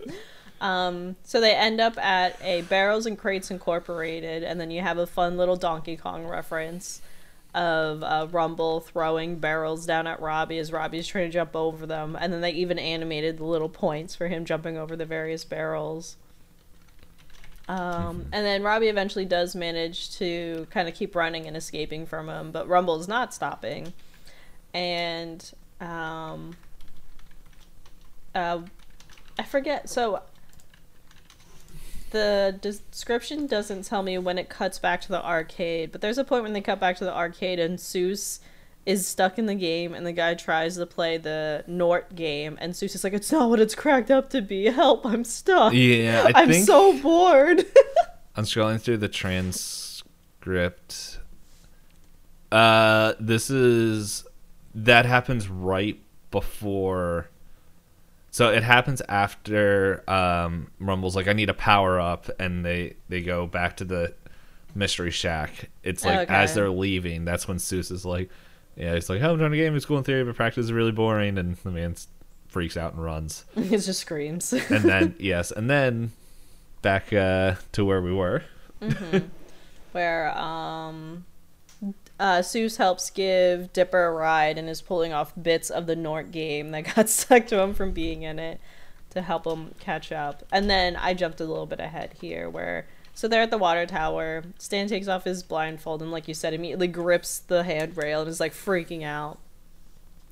Um, 0.61 1.17
so 1.23 1.41
they 1.41 1.53
end 1.53 1.81
up 1.81 1.97
at 1.97 2.41
a 2.41 2.61
Barrels 2.63 3.05
and 3.05 3.17
Crates 3.17 3.51
Incorporated, 3.51 4.43
and 4.43 4.59
then 4.59 4.71
you 4.71 4.81
have 4.81 4.97
a 4.97 5.05
fun 5.05 5.37
little 5.37 5.57
Donkey 5.57 5.97
Kong 5.97 6.25
reference 6.25 7.01
of 7.53 8.03
uh, 8.03 8.27
Rumble 8.31 8.79
throwing 8.81 9.37
barrels 9.37 9.85
down 9.85 10.07
at 10.07 10.19
Robbie 10.19 10.57
as 10.57 10.71
Robbie's 10.71 11.07
trying 11.07 11.29
to 11.29 11.33
jump 11.33 11.55
over 11.55 11.85
them, 11.85 12.17
and 12.19 12.33
then 12.33 12.41
they 12.41 12.51
even 12.51 12.79
animated 12.79 13.37
the 13.37 13.45
little 13.45 13.69
points 13.69 14.15
for 14.15 14.27
him 14.27 14.45
jumping 14.45 14.77
over 14.77 14.95
the 14.95 15.05
various 15.05 15.45
barrels. 15.45 16.17
Um, 17.67 18.27
and 18.31 18.45
then 18.45 18.61
Robbie 18.61 18.89
eventually 18.89 19.25
does 19.25 19.55
manage 19.55 20.11
to 20.17 20.67
kind 20.69 20.87
of 20.87 20.93
keep 20.93 21.15
running 21.15 21.47
and 21.47 21.57
escaping 21.57 22.05
from 22.05 22.29
him, 22.29 22.51
but 22.51 22.67
Rumble's 22.67 23.07
not 23.07 23.33
stopping. 23.33 23.93
And 24.73 25.51
um, 25.81 26.55
uh, 28.35 28.61
I 29.39 29.43
forget. 29.43 29.89
So 29.89 30.21
the 32.11 32.57
description 32.61 33.47
doesn't 33.47 33.83
tell 33.83 34.03
me 34.03 34.17
when 34.17 34.37
it 34.37 34.47
cuts 34.47 34.79
back 34.79 35.01
to 35.01 35.07
the 35.09 35.25
arcade, 35.25 35.91
but 35.91 36.01
there's 36.01 36.17
a 36.17 36.23
point 36.23 36.43
when 36.43 36.53
they 36.53 36.61
cut 36.61 36.79
back 36.79 36.97
to 36.97 37.03
the 37.05 37.13
arcade 37.13 37.59
and 37.59 37.79
Soos 37.79 38.39
is 38.85 39.07
stuck 39.07 39.39
in 39.39 39.45
the 39.47 39.55
game 39.55 39.93
and 39.93 40.05
the 40.05 40.11
guy 40.11 40.33
tries 40.35 40.77
to 40.77 40.85
play 40.85 41.17
the 41.17 41.63
Nort 41.67 42.15
game 42.15 42.57
and 42.61 42.73
Soos 42.73 42.95
is 42.95 43.03
like, 43.03 43.13
It's 43.13 43.31
not 43.31 43.49
what 43.49 43.59
it's 43.59 43.75
cracked 43.75 44.11
up 44.11 44.29
to 44.31 44.41
be. 44.41 44.65
Help, 44.65 45.05
I'm 45.05 45.23
stuck. 45.23 45.73
yeah, 45.73 46.23
I 46.33 46.41
I'm 46.41 46.49
think 46.49 46.65
so 46.65 46.99
bored. 47.01 47.65
I'm 48.35 48.43
scrolling 48.43 48.81
through 48.81 48.97
the 48.97 49.09
transcript. 49.09 51.19
Uh, 52.51 53.13
this 53.19 53.49
is 53.49 54.25
that 54.75 55.05
happens 55.05 55.49
right 55.49 55.99
before. 56.31 57.29
So 58.31 58.51
it 58.51 58.63
happens 58.63 59.01
after 59.07 60.03
um, 60.09 60.69
Rumble's 60.79 61.15
like, 61.15 61.29
I 61.29 61.33
need 61.33 61.49
a 61.49 61.53
power 61.53 61.99
up, 61.99 62.29
and 62.37 62.65
they 62.65 62.97
they 63.07 63.21
go 63.21 63.47
back 63.47 63.77
to 63.77 63.85
the 63.85 64.13
mystery 64.75 65.11
shack. 65.11 65.69
It's 65.83 66.03
like 66.03 66.29
as 66.29 66.53
they're 66.53 66.69
leaving, 66.69 67.23
that's 67.23 67.47
when 67.47 67.57
Soos 67.57 67.91
is 67.91 68.05
like, 68.05 68.29
yeah, 68.75 68.93
it's 68.93 69.09
like, 69.09 69.21
oh, 69.21 69.31
I'm 69.31 69.37
trying 69.37 69.51
to 69.51 69.57
game 69.57 69.75
is 69.75 69.85
cool 69.85 69.97
in 69.97 70.03
theory, 70.03 70.23
but 70.23 70.35
practice 70.35 70.65
is 70.65 70.73
really 70.73 70.91
boring, 70.91 71.37
and 71.37 71.55
the 71.57 71.71
man 71.71 71.95
freaks 72.47 72.77
out 72.77 72.93
and 72.93 73.03
runs. 73.03 73.45
he 73.55 73.69
just 73.69 73.99
screams. 73.99 74.53
And 74.53 74.83
then 74.83 75.15
yes, 75.19 75.51
and 75.51 75.69
then 75.69 76.11
back 76.81 77.11
uh, 77.13 77.55
to 77.73 77.85
where 77.85 78.01
we 78.01 78.13
were. 78.13 78.43
where 79.91 80.37
um 80.37 81.23
uh 82.19 82.39
Soos 82.39 82.75
helps 82.77 83.09
give 83.09 83.71
Dipper 83.71 84.07
a 84.07 84.11
ride 84.11 84.57
and 84.57 84.69
is 84.69 84.81
pulling 84.81 85.13
off 85.13 85.31
bits 85.41 85.69
of 85.69 85.87
the 85.87 85.95
Nort 85.95 86.31
game 86.31 86.71
that 86.71 86.81
got 86.95 87.09
stuck 87.09 87.47
to 87.47 87.59
him 87.59 87.73
from 87.73 87.91
being 87.91 88.23
in 88.23 88.37
it 88.37 88.59
to 89.11 89.21
help 89.21 89.47
him 89.47 89.73
catch 89.79 90.11
up. 90.11 90.43
And 90.51 90.69
then 90.69 90.97
I 90.97 91.13
jumped 91.13 91.39
a 91.39 91.45
little 91.45 91.65
bit 91.65 91.79
ahead 91.79 92.15
here 92.19 92.49
where 92.49 92.87
so 93.15 93.29
they're 93.29 93.41
at 93.41 93.49
the 93.49 93.57
water 93.57 93.85
tower. 93.85 94.43
Stan 94.59 94.87
takes 94.87 95.07
off 95.07 95.23
his 95.23 95.41
blindfold 95.41 96.01
and 96.01 96.11
like 96.11 96.27
you 96.27 96.33
said, 96.33 96.53
immediately 96.53 96.87
grips 96.87 97.39
the 97.39 97.63
handrail 97.63 98.21
and 98.21 98.29
is 98.29 98.41
like 98.41 98.53
freaking 98.53 99.03
out. 99.03 99.39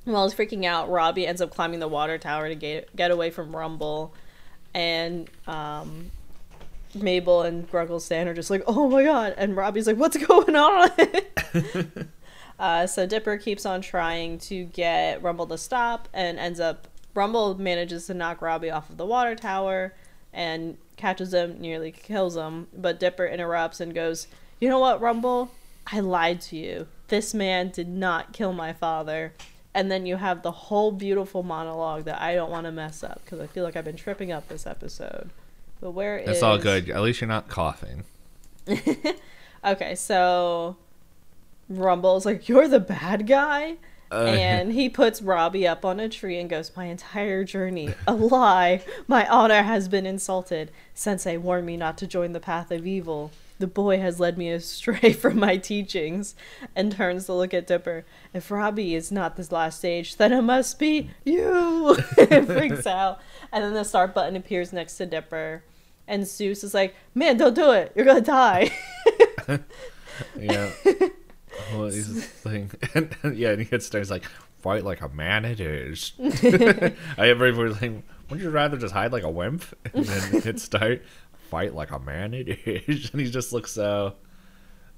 While 0.03 0.27
he's 0.27 0.37
freaking 0.37 0.65
out, 0.65 0.89
Robbie 0.89 1.25
ends 1.25 1.41
up 1.41 1.55
climbing 1.55 1.79
the 1.79 1.87
water 1.87 2.17
tower 2.17 2.49
to 2.49 2.55
get 2.55 2.93
get 2.93 3.09
away 3.09 3.31
from 3.31 3.55
Rumble. 3.55 4.13
And 4.73 5.29
um 5.47 6.11
Mabel 6.93 7.41
and 7.43 7.71
Grunkle 7.71 8.01
Stan 8.01 8.27
are 8.27 8.33
just 8.33 8.49
like, 8.49 8.63
oh 8.67 8.89
my 8.89 9.03
god. 9.03 9.33
And 9.37 9.55
Robbie's 9.55 9.87
like, 9.87 9.95
what's 9.95 10.17
going 10.27 10.55
on? 10.57 10.91
uh, 12.59 12.85
so 12.85 13.07
Dipper 13.07 13.37
keeps 13.37 13.65
on 13.65 13.79
trying 13.81 14.39
to 14.39 14.65
get 14.65 15.23
Rumble 15.23 15.47
to 15.47 15.57
stop 15.57 16.09
and 16.13 16.37
ends 16.37 16.59
up, 16.59 16.89
Rumble 17.15 17.57
manages 17.57 18.07
to 18.07 18.13
knock 18.13 18.41
Robbie 18.41 18.71
off 18.71 18.89
of 18.89 18.97
the 18.97 19.05
water 19.05 19.35
tower 19.35 19.93
and 20.33 20.77
catches 20.97 21.33
him, 21.33 21.59
nearly 21.59 21.91
kills 21.91 22.35
him. 22.35 22.67
But 22.75 22.99
Dipper 22.99 23.25
interrupts 23.25 23.79
and 23.79 23.93
goes, 23.93 24.27
you 24.59 24.69
know 24.69 24.79
what, 24.79 25.01
Rumble? 25.01 25.51
I 25.87 25.99
lied 25.99 26.41
to 26.41 26.57
you. 26.57 26.87
This 27.09 27.33
man 27.33 27.69
did 27.69 27.89
not 27.89 28.33
kill 28.33 28.53
my 28.53 28.73
father. 28.73 29.33
And 29.75 29.91
then 29.91 30.05
you 30.05 30.17
have 30.17 30.43
the 30.43 30.51
whole 30.51 30.91
beautiful 30.91 31.43
monologue 31.43 32.05
that 32.05 32.21
I 32.21 32.35
don't 32.35 32.51
want 32.51 32.65
to 32.65 32.71
mess 32.71 33.03
up 33.03 33.21
because 33.23 33.39
I 33.39 33.47
feel 33.47 33.63
like 33.63 33.75
I've 33.75 33.85
been 33.85 33.95
tripping 33.95 34.31
up 34.31 34.47
this 34.47 34.67
episode. 34.67 35.31
But 35.81 35.91
where 35.91 36.17
is 36.17 36.29
It's 36.29 36.43
all 36.43 36.57
good. 36.57 36.89
At 36.89 37.01
least 37.01 37.21
you're 37.21 37.27
not 37.27 37.49
coughing. 37.49 38.03
Okay, 39.65 39.95
so 39.95 40.75
Rumble's 41.69 42.25
like, 42.25 42.49
You're 42.49 42.67
the 42.67 42.79
bad 42.79 43.27
guy? 43.27 43.77
Uh, 44.13 44.25
and 44.25 44.73
he 44.73 44.89
puts 44.89 45.23
Robbie 45.23 45.67
up 45.67 45.83
on 45.83 45.99
a 45.99 46.07
tree 46.07 46.37
and 46.37 46.47
goes, 46.47 46.71
My 46.75 46.85
entire 46.85 47.43
journey, 47.43 47.95
a 48.07 48.13
lie. 48.13 48.83
My 49.07 49.27
honor 49.27 49.63
has 49.63 49.87
been 49.87 50.05
insulted. 50.05 50.71
Sensei 50.93 51.35
warned 51.37 51.65
me 51.65 51.77
not 51.77 51.97
to 51.97 52.07
join 52.07 52.31
the 52.33 52.39
path 52.39 52.69
of 52.69 52.85
evil. 52.85 53.31
The 53.57 53.67
boy 53.67 53.99
has 53.99 54.19
led 54.19 54.37
me 54.37 54.51
astray 54.51 55.13
from 55.19 55.39
my 55.39 55.57
teachings. 55.57 56.35
And 56.75 56.91
turns 56.91 57.25
to 57.25 57.33
look 57.33 57.55
at 57.55 57.65
Dipper. 57.65 58.05
If 58.33 58.51
Robbie 58.51 58.93
is 58.93 59.11
not 59.11 59.35
this 59.35 59.51
last 59.51 59.79
stage, 59.79 60.17
then 60.17 60.31
it 60.31 60.41
must 60.43 60.77
be 60.77 61.09
you. 61.23 61.97
and 62.29 62.45
freaks 62.45 62.85
out. 62.85 63.19
And 63.51 63.63
then 63.63 63.73
the 63.73 63.83
start 63.83 64.13
button 64.13 64.35
appears 64.35 64.73
next 64.73 64.97
to 64.97 65.07
Dipper. 65.07 65.63
And 66.07 66.23
Soos 66.23 66.63
is 66.63 66.75
like, 66.75 66.95
Man, 67.15 67.37
don't 67.37 67.55
do 67.55 67.71
it. 67.71 67.93
You're 67.95 68.05
gonna 68.05 68.21
die. 68.21 68.71
yeah. 70.37 70.71
Well, 71.71 71.85
he's 71.85 72.13
this 72.13 72.25
thing. 72.25 72.71
And, 72.95 73.37
yeah, 73.37 73.51
and 73.51 73.59
he 73.59 73.65
gets 73.65 73.85
starts 73.85 74.09
like, 74.09 74.25
fight 74.63 74.83
like 74.83 75.01
a 75.01 75.09
man 75.09 75.45
it 75.45 75.59
is. 75.59 76.13
I 76.19 76.93
everybody 77.17 77.69
was 77.69 77.81
like, 77.81 77.91
wouldn't 78.29 78.41
you 78.41 78.49
rather 78.49 78.77
just 78.77 78.93
hide 78.93 79.11
like 79.11 79.23
a 79.23 79.29
wimp? 79.29 79.65
And 79.93 80.05
then 80.05 80.41
hit 80.41 80.59
start, 80.59 81.03
fight 81.49 81.75
like 81.75 81.91
a 81.91 81.99
man 81.99 82.33
it 82.33 82.47
is. 82.65 83.09
And 83.11 83.21
he 83.21 83.29
just 83.29 83.53
looks 83.53 83.71
so, 83.71 84.15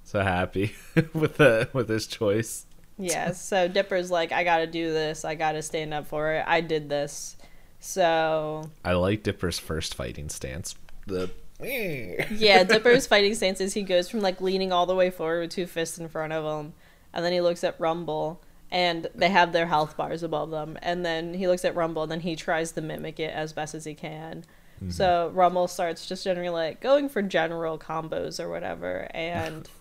so 0.04 0.22
happy 0.22 0.76
with 1.14 1.38
the 1.38 1.70
with 1.74 1.90
his 1.90 2.08
choice. 2.08 2.66
Yeah, 2.98 3.32
so 3.32 3.68
Dipper's 3.68 4.10
like, 4.10 4.32
I 4.32 4.44
gotta 4.44 4.68
do 4.68 4.94
this. 4.94 5.26
I 5.26 5.36
gotta 5.36 5.62
stand 5.62 5.94
up 5.94 6.08
for 6.08 6.32
it. 6.34 6.46
I 6.48 6.62
did 6.62 6.88
this. 6.88 7.36
So, 7.80 8.70
I 8.84 8.94
like 8.94 9.22
Dipper's 9.22 9.60
first 9.60 9.94
fighting 9.96 10.30
stance. 10.30 10.76
The 11.08 11.30
yeah, 11.62 12.64
Dipper's 12.64 13.08
fighting 13.08 13.34
stance 13.36 13.62
is 13.62 13.74
he 13.74 13.84
goes 13.84 14.10
from 14.10 14.20
like 14.22 14.42
leaning 14.42 14.72
all 14.72 14.86
the 14.86 14.96
way 14.96 15.10
forward 15.10 15.42
with 15.42 15.52
two 15.52 15.66
fists 15.66 15.98
in 15.98 16.10
front 16.10 16.34
of 16.34 16.44
him, 16.44 16.74
and 17.14 17.24
then 17.24 17.32
he 17.32 17.42
looks 17.42 17.64
at 17.64 17.80
Rumble, 17.80 18.42
and 18.72 19.08
they 19.16 19.30
have 19.30 19.54
their 19.54 19.68
health 19.68 19.96
bars 19.96 20.22
above 20.22 20.52
them, 20.52 20.78
and 20.82 21.06
then 21.06 21.34
he 21.34 21.48
looks 21.48 21.64
at 21.64 21.76
Rumble, 21.76 22.04
and 22.04 22.12
then 22.12 22.20
he 22.20 22.36
tries 22.36 22.74
to 22.74 22.82
mimic 22.82 23.20
it 23.20 23.34
as 23.34 23.54
best 23.54 23.74
as 23.74 23.86
he 23.86 23.94
can. 23.94 24.44
So 24.90 25.32
Rumble 25.34 25.70
starts 25.70 26.06
just 26.06 26.26
generally 26.26 26.50
like 26.50 26.82
going 26.82 27.08
for 27.08 27.22
general 27.22 27.80
combos 27.80 28.42
or 28.42 28.50
whatever, 28.50 29.08
and 29.14 29.70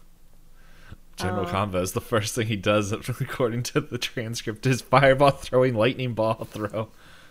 General 1.17 1.47
Uh, 1.47 1.53
combos. 1.53 1.93
The 1.93 2.01
first 2.01 2.35
thing 2.35 2.47
he 2.47 2.57
does, 2.57 2.93
according 2.93 3.63
to 3.75 3.81
the 3.81 3.99
transcript, 3.99 4.67
is 4.67 4.83
fireball 4.83 5.31
throwing, 5.31 5.75
lightning 5.75 6.15
ball 6.15 6.45
throw. 6.45 6.89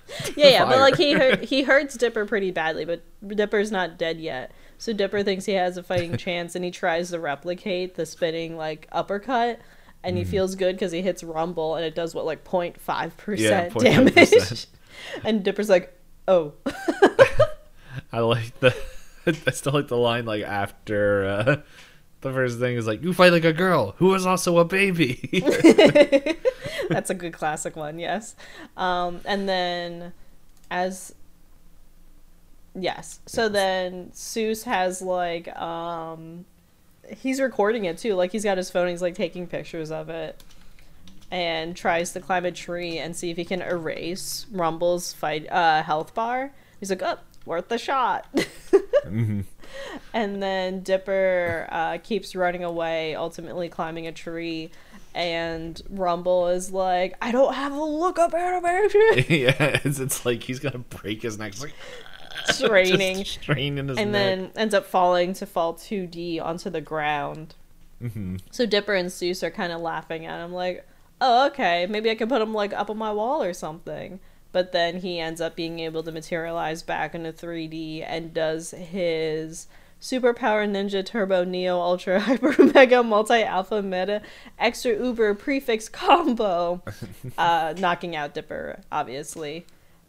Yeah, 0.36 0.48
yeah, 0.50 0.66
but 0.66 0.80
like 0.80 0.96
he 0.98 1.14
hurt, 1.14 1.44
he 1.46 1.64
hurts 1.64 1.96
Dipper 1.98 2.26
pretty 2.26 2.52
badly, 2.52 2.86
but 2.86 3.02
Dipper's 3.28 3.72
not 3.72 3.98
dead 3.98 4.20
yet. 4.20 4.52
So 4.78 4.94
Dipper 4.94 5.24
thinks 5.24 5.46
he 5.46 5.54
has 5.54 5.78
a 5.78 5.84
fighting 5.84 6.18
chance, 6.18 6.56
and 6.56 6.64
he 6.66 6.72
tries 6.72 7.10
to 7.12 7.20
replicate 7.20 7.96
the 7.96 8.06
spinning 8.06 8.56
like 8.58 8.88
uppercut, 8.92 9.60
and 10.04 10.16
Mm-hmm. 10.16 10.18
he 10.18 10.24
feels 10.26 10.56
good 10.56 10.76
because 10.76 10.92
he 10.92 11.02
hits 11.02 11.24
Rumble, 11.24 11.76
and 11.76 11.86
it 11.86 11.96
does 11.96 12.14
what 12.14 12.26
like 12.26 12.44
0.5 12.44 12.78
Yeah, 13.40 13.70
percent 13.70 13.74
0.5%. 13.74 13.84
damage. 13.84 14.68
and 15.26 15.44
Dipper's 15.44 15.70
like, 15.70 15.98
"Oh, 16.28 16.54
I 18.12 18.20
like 18.20 18.60
the. 18.60 18.76
I 19.48 19.52
still 19.52 19.72
like 19.74 19.88
the 19.88 19.98
line 19.98 20.26
like 20.26 20.44
after 20.44 21.26
uh, 21.26 21.56
the 22.22 22.34
first 22.34 22.60
thing 22.60 22.76
is 22.76 22.86
like 22.86 23.02
you 23.04 23.14
fight 23.14 23.32
like 23.32 23.46
a 23.46 23.54
girl 23.54 23.96
who 23.98 24.14
is 24.16 24.26
also 24.26 24.58
a 24.58 24.66
baby. 24.66 25.42
that's 26.90 27.10
a 27.10 27.14
good 27.14 27.34
classic 27.34 27.76
one." 27.76 28.00
Yes, 28.00 28.36
um, 28.78 29.22
and 29.26 29.48
then 29.48 30.14
as 30.72 31.14
yes, 32.80 33.20
so 33.26 33.50
then 33.50 34.12
Soos 34.14 34.64
has 34.64 35.02
like 35.02 35.48
um 35.60 36.46
he's 37.10 37.40
recording 37.42 37.86
it 37.86 37.98
too. 37.98 38.16
Like 38.16 38.32
he's 38.32 38.44
got 38.44 38.58
his 38.58 38.70
phone, 38.70 38.88
he's 38.88 39.02
like 39.02 39.16
taking 39.16 39.48
pictures 39.48 39.92
of 39.92 40.10
it. 40.10 40.42
And 41.32 41.76
tries 41.76 42.14
to 42.14 42.20
climb 42.20 42.46
a 42.46 42.52
tree 42.52 43.00
and 43.00 43.16
see 43.16 43.32
if 43.32 43.38
he 43.38 43.44
can 43.46 43.60
erase 43.62 44.46
Rumble's 44.52 45.14
fight 45.14 45.52
uh 45.52 45.82
health 45.82 46.14
bar. 46.14 46.52
He's 46.80 46.92
like, 46.92 47.02
Oh, 47.02 47.18
worth 47.46 47.70
the 47.70 47.78
shot. 47.78 48.28
Mhm. 49.06 49.44
And 50.14 50.42
then 50.42 50.82
Dipper 50.82 51.68
uh, 51.72 51.98
keeps 51.98 52.36
running 52.36 52.64
away, 52.64 53.16
ultimately 53.16 53.68
climbing 53.70 54.08
a 54.08 54.12
tree. 54.12 54.72
And 55.16 55.80
Rumble 55.90 56.48
is 56.48 56.72
like, 56.72 57.16
I 57.22 57.32
don't 57.32 57.54
have 57.54 57.72
a 57.72 57.84
look 57.84 58.18
up 58.18 58.34
animation. 58.34 59.02
yeah, 59.30 59.80
it's, 59.84 60.00
it's 60.00 60.26
like 60.26 60.44
he's 60.44 60.60
gonna 60.60 60.80
break 60.80 61.22
his 61.22 61.38
neck. 61.38 61.54
It's 61.54 61.62
like 61.62 61.74
Straining. 62.46 63.24
straining 63.26 63.88
his 63.90 63.98
and 63.98 64.12
neck. 64.12 64.22
then 64.38 64.52
ends 64.56 64.74
up 64.74 64.86
falling 64.86 65.34
to 65.34 65.46
fall 65.46 65.76
2D 65.76 66.42
onto 66.42 66.70
the 66.70 66.82
ground. 66.82 67.56
Mhm. 68.02 68.42
So 68.52 68.66
Dipper 68.66 68.96
and 68.96 69.10
Soos 69.10 69.44
are 69.44 69.52
kind 69.52 69.72
of 69.72 69.80
laughing 69.82 70.26
at 70.26 70.44
him, 70.44 70.52
like, 70.52 70.86
"Oh, 71.22 71.46
okay, 71.48 71.86
maybe 71.88 72.10
I 72.10 72.16
can 72.16 72.28
put 72.28 72.42
him 72.42 72.54
like 72.54 72.74
up 72.74 72.90
on 72.90 72.98
my 72.98 73.14
wall 73.14 73.42
or 73.44 73.54
something." 73.54 74.20
But 74.52 74.72
then 74.72 74.98
he 75.00 75.20
ends 75.20 75.42
up 75.42 75.56
being 75.56 75.80
able 75.80 76.04
to 76.04 76.12
materialize 76.12 76.84
back 76.84 77.16
into 77.16 77.32
3D 77.32 78.04
and 78.06 78.34
does 78.34 78.72
his 78.72 79.68
Superpower 80.04 80.70
Ninja 80.70 81.04
Turbo 81.04 81.46
Neo 81.46 81.80
Ultra 81.80 82.20
Hyper 82.28 82.62
Mega 82.74 83.02
Multi 83.02 83.42
Alpha 83.42 83.82
Meta 83.82 84.22
Extra 84.60 85.02
Uber 85.02 85.34
Prefix 85.34 85.88
combo, 85.88 86.84
uh, 87.38 87.74
knocking 87.78 88.14
out 88.14 88.34
Dipper, 88.34 88.82
obviously. 88.92 89.66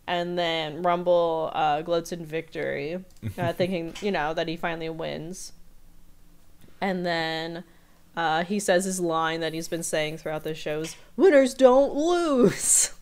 And 0.09 0.37
then 0.37 0.83
Rumble 0.83 1.53
uh, 1.55 1.83
gloats 1.83 2.11
in 2.11 2.27
victory, 2.27 3.05
uh, 3.39 3.53
thinking, 3.53 3.95
you 4.01 4.11
know, 4.11 4.35
that 4.35 4.49
he 4.49 4.57
finally 4.57 4.89
wins. 4.89 5.53
And 6.81 7.07
then 7.07 7.63
uh, 8.17 8.43
he 8.43 8.59
says 8.59 8.87
his 8.87 8.99
line 8.99 9.39
that 9.43 9.55
he's 9.55 9.69
been 9.69 9.85
saying 9.85 10.19
throughout 10.19 10.43
the 10.43 10.57
shows 10.57 10.97
winners 11.17 11.55
don't 11.55 11.95
lose. 11.95 12.93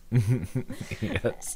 yes. 1.01 1.55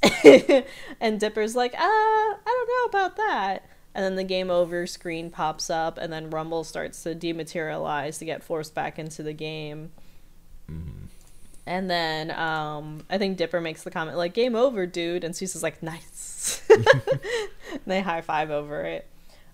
and 1.00 1.20
Dipper's 1.20 1.56
like, 1.56 1.76
uh, 1.76 1.78
I 1.78 2.38
don't 2.44 2.68
know 2.68 3.00
about 3.00 3.18
that. 3.18 3.67
And 3.98 4.06
then 4.06 4.16
the 4.16 4.24
game 4.24 4.52
over 4.52 4.86
screen 4.86 5.32
pops 5.32 5.72
up, 5.72 5.98
and 5.98 6.14
then 6.14 6.30
Rumble 6.30 6.64
starts 6.64 7.02
to 7.02 7.16
dematerialize 7.16 8.20
to 8.20 8.26
get 8.26 8.44
forced 8.44 8.76
back 8.76 9.00
into 9.00 9.24
the 9.24 9.34
game. 9.34 9.92
And 11.66 11.90
then 11.90 12.30
um, 12.30 13.04
I 13.10 13.18
think 13.18 13.38
Dipper 13.38 13.60
makes 13.60 13.82
the 13.82 13.90
comment, 13.90 14.16
like, 14.16 14.36
game 14.36 14.56
over, 14.56 14.86
dude. 14.86 15.24
And 15.24 15.34
Soos 15.34 15.56
is 15.56 15.64
like, 15.64 15.82
nice. 15.82 16.62
and 16.70 16.86
they 17.88 18.02
high 18.02 18.22
five 18.22 18.52
over 18.52 18.84
it. 18.84 19.08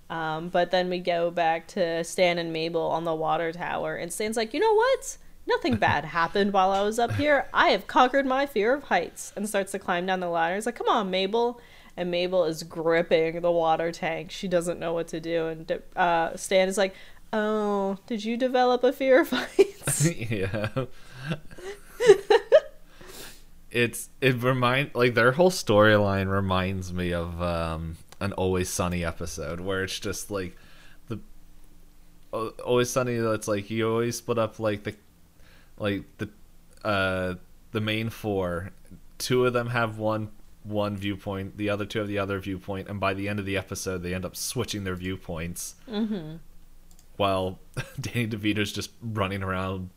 Um, 0.10 0.50
but 0.50 0.72
then 0.72 0.89
we 0.89 1.00
go 1.00 1.32
back 1.32 1.68
to 1.70 2.04
Stan 2.04 2.38
and 2.38 2.52
Mabel 2.52 2.82
on 2.82 3.06
the 3.06 3.16
water 3.16 3.52
tower, 3.52 3.96
and 3.96 4.12
Stan's 4.12 4.38
like, 4.38 4.54
you 4.54 4.60
know 4.60 4.74
what? 4.74 5.18
Nothing 5.48 5.76
bad 5.78 6.06
happened 6.06 6.52
while 6.54 6.72
I 6.72 6.82
was 6.82 7.00
up 7.00 7.14
here. 7.14 7.48
I 7.54 7.70
have 7.70 7.88
conquered 7.88 8.26
my 8.26 8.46
fear 8.46 8.74
of 8.74 8.84
heights, 8.84 9.32
and 9.36 9.48
starts 9.48 9.72
to 9.72 9.80
climb 9.80 10.06
down 10.06 10.20
the 10.20 10.30
ladder. 10.30 10.56
He's 10.56 10.66
like, 10.66 10.76
come 10.76 10.89
on, 10.89 11.10
Mabel. 11.10 11.60
And 11.96 12.10
Mabel 12.10 12.46
is 12.46 12.64
gripping 12.64 13.41
the 13.41 13.52
water 13.52 13.91
tank. 13.91 14.32
She 14.32 14.48
doesn't 14.48 14.80
know 14.80 14.94
what 14.94 15.08
to 15.10 15.20
do. 15.20 15.48
And 15.48 15.80
uh, 15.96 16.36
Stan 16.36 16.68
is 16.68 16.78
like, 16.78 16.96
oh, 17.32 17.98
did 18.08 18.24
you 18.24 18.36
develop 18.38 18.84
a 18.84 18.91
fear 18.91 19.22
of 19.22 19.30
heights? 19.30 20.10
yeah. 20.32 20.70
it's 23.70 24.10
it 24.22 24.41
remind 24.41 24.91
like 24.94 25.16
their 25.16 25.32
whole 25.32 25.50
storyline 25.50 26.30
reminds 26.32 26.94
me 26.94 27.12
of 27.12 27.41
um 27.41 27.98
an 28.20 28.32
Always 28.34 28.70
Sunny 28.70 29.04
episode 29.04 29.60
where 29.60 29.84
it's 29.84 30.00
just 30.00 30.32
like 30.32 30.56
the 31.10 31.20
Al- 32.34 32.54
Always 32.64 32.89
Sunny. 32.89 33.18
That's 33.18 33.48
like 33.48 33.70
you 33.70 33.89
always 33.89 34.18
split 34.18 34.38
up 34.38 34.60
like 34.60 34.84
the 34.84 34.96
like 35.78 36.04
the 36.18 36.30
uh 36.84 37.36
the 37.72 37.82
main 37.82 38.10
four. 38.10 38.72
Two 39.18 39.46
of 39.46 39.54
them 39.54 39.68
have 39.68 39.98
one 39.98 40.30
one 40.64 40.97
viewpoint, 40.97 41.57
the 41.57 41.70
other 41.70 41.86
two 41.86 41.99
have 41.99 42.07
the 42.07 42.20
other 42.20 42.39
viewpoint, 42.39 42.88
and 42.88 42.99
by 42.99 43.14
the 43.14 43.28
end 43.30 43.39
of 43.39 43.45
the 43.45 43.57
episode, 43.57 44.03
they 44.03 44.14
end 44.14 44.26
up 44.26 44.36
switching 44.36 44.84
their 44.84 44.95
viewpoints. 44.95 45.76
Mm-hmm. 45.89 46.38
While 47.18 47.59
Danny 47.99 48.28
DeVito's 48.28 48.72
just 48.72 48.91
running 49.01 49.43
around 49.43 49.89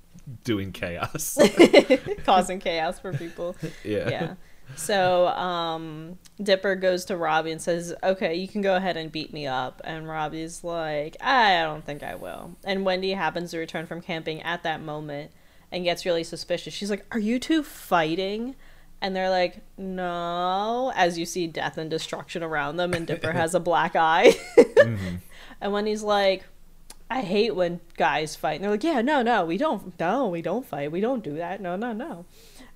doing 0.45 0.73
chaos. 0.73 1.39
causing 2.25 2.59
chaos 2.59 2.99
for 2.99 3.13
people. 3.13 3.57
yeah. 3.85 4.09
Yeah. 4.09 4.35
So 4.75 5.29
um, 5.29 6.19
Dipper 6.43 6.75
goes 6.75 7.05
to 7.07 7.17
Robbie 7.17 7.53
and 7.53 7.63
says, 7.63 7.95
"Okay, 8.03 8.35
you 8.35 8.49
can 8.49 8.63
go 8.63 8.75
ahead 8.75 8.97
and 8.97 9.13
beat 9.13 9.33
me 9.33 9.47
up." 9.47 9.81
And 9.85 10.09
Robbie's 10.09 10.65
like, 10.65 11.17
"I 11.21 11.63
don't 11.63 11.85
think 11.85 12.03
I 12.03 12.17
will." 12.17 12.57
And 12.65 12.85
Wendy 12.85 13.13
happens 13.13 13.53
to 13.53 13.59
return 13.59 13.87
from 13.87 14.01
camping 14.01 14.43
at 14.43 14.65
that 14.65 14.83
moment 14.83 15.31
and 15.71 15.85
gets 15.85 16.05
really 16.05 16.25
suspicious. 16.25 16.75
She's 16.75 16.91
like, 16.91 17.07
"Are 17.13 17.19
you 17.21 17.39
two 17.39 17.63
fighting?" 17.63 18.57
And 19.01 19.15
they're 19.15 19.31
like, 19.31 19.63
"No." 19.77 20.93
As 20.97 21.19
you 21.19 21.27
see 21.27 21.47
death 21.47 21.79
and 21.79 21.91
destruction 21.91 22.43
around 22.43 22.77
them, 22.77 22.95
and 22.95 23.07
Dipper 23.07 23.33
has 23.33 23.55
a 23.55 23.61
black 23.61 23.97
eye. 23.97 24.35
Mm-hmm. 24.77 25.17
And 25.61 25.73
when 25.73 25.87
he's 25.87 26.03
like, 26.03 26.45
I 27.11 27.21
hate 27.21 27.55
when 27.55 27.81
guys 27.97 28.35
fight. 28.35 28.57
And 28.57 28.65
they're 28.65 28.71
like, 28.71 28.85
yeah, 28.85 29.01
no, 29.01 29.23
no, 29.23 29.45
we 29.45 29.57
don't, 29.57 29.99
no, 29.99 30.29
we 30.29 30.43
don't 30.43 30.67
fight. 30.67 30.91
We 30.91 31.01
don't 31.01 31.23
do 31.23 31.37
that. 31.37 31.61
No, 31.61 31.77
no, 31.77 31.93
no. 31.93 32.25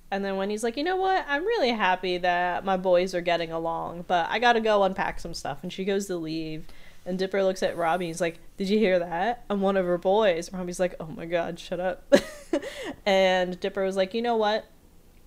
And 0.09 0.23
then 0.25 0.35
when 0.35 0.49
he's 0.49 0.63
like, 0.63 0.77
you 0.77 0.83
know 0.83 0.97
what? 0.97 1.25
I'm 1.27 1.45
really 1.45 1.71
happy 1.71 2.17
that 2.17 2.65
my 2.65 2.77
boys 2.77 3.13
are 3.15 3.21
getting 3.21 3.51
along, 3.51 4.05
but 4.07 4.27
I 4.29 4.39
gotta 4.39 4.59
go 4.59 4.83
unpack 4.83 5.19
some 5.19 5.33
stuff. 5.33 5.59
And 5.63 5.71
she 5.71 5.85
goes 5.85 6.07
to 6.07 6.17
leave. 6.17 6.65
And 7.05 7.17
Dipper 7.17 7.43
looks 7.43 7.63
at 7.63 7.77
Robbie. 7.77 8.07
He's 8.07 8.21
like, 8.21 8.39
Did 8.57 8.69
you 8.69 8.77
hear 8.77 8.99
that? 8.99 9.45
I'm 9.49 9.61
one 9.61 9.77
of 9.77 9.85
her 9.85 9.97
boys. 9.97 10.51
Robbie's 10.51 10.79
like, 10.79 10.95
Oh 10.99 11.07
my 11.07 11.25
God, 11.25 11.59
shut 11.59 11.79
up. 11.79 12.13
and 13.05 13.59
Dipper 13.59 13.83
was 13.83 13.95
like, 13.95 14.13
You 14.13 14.21
know 14.21 14.35
what? 14.35 14.65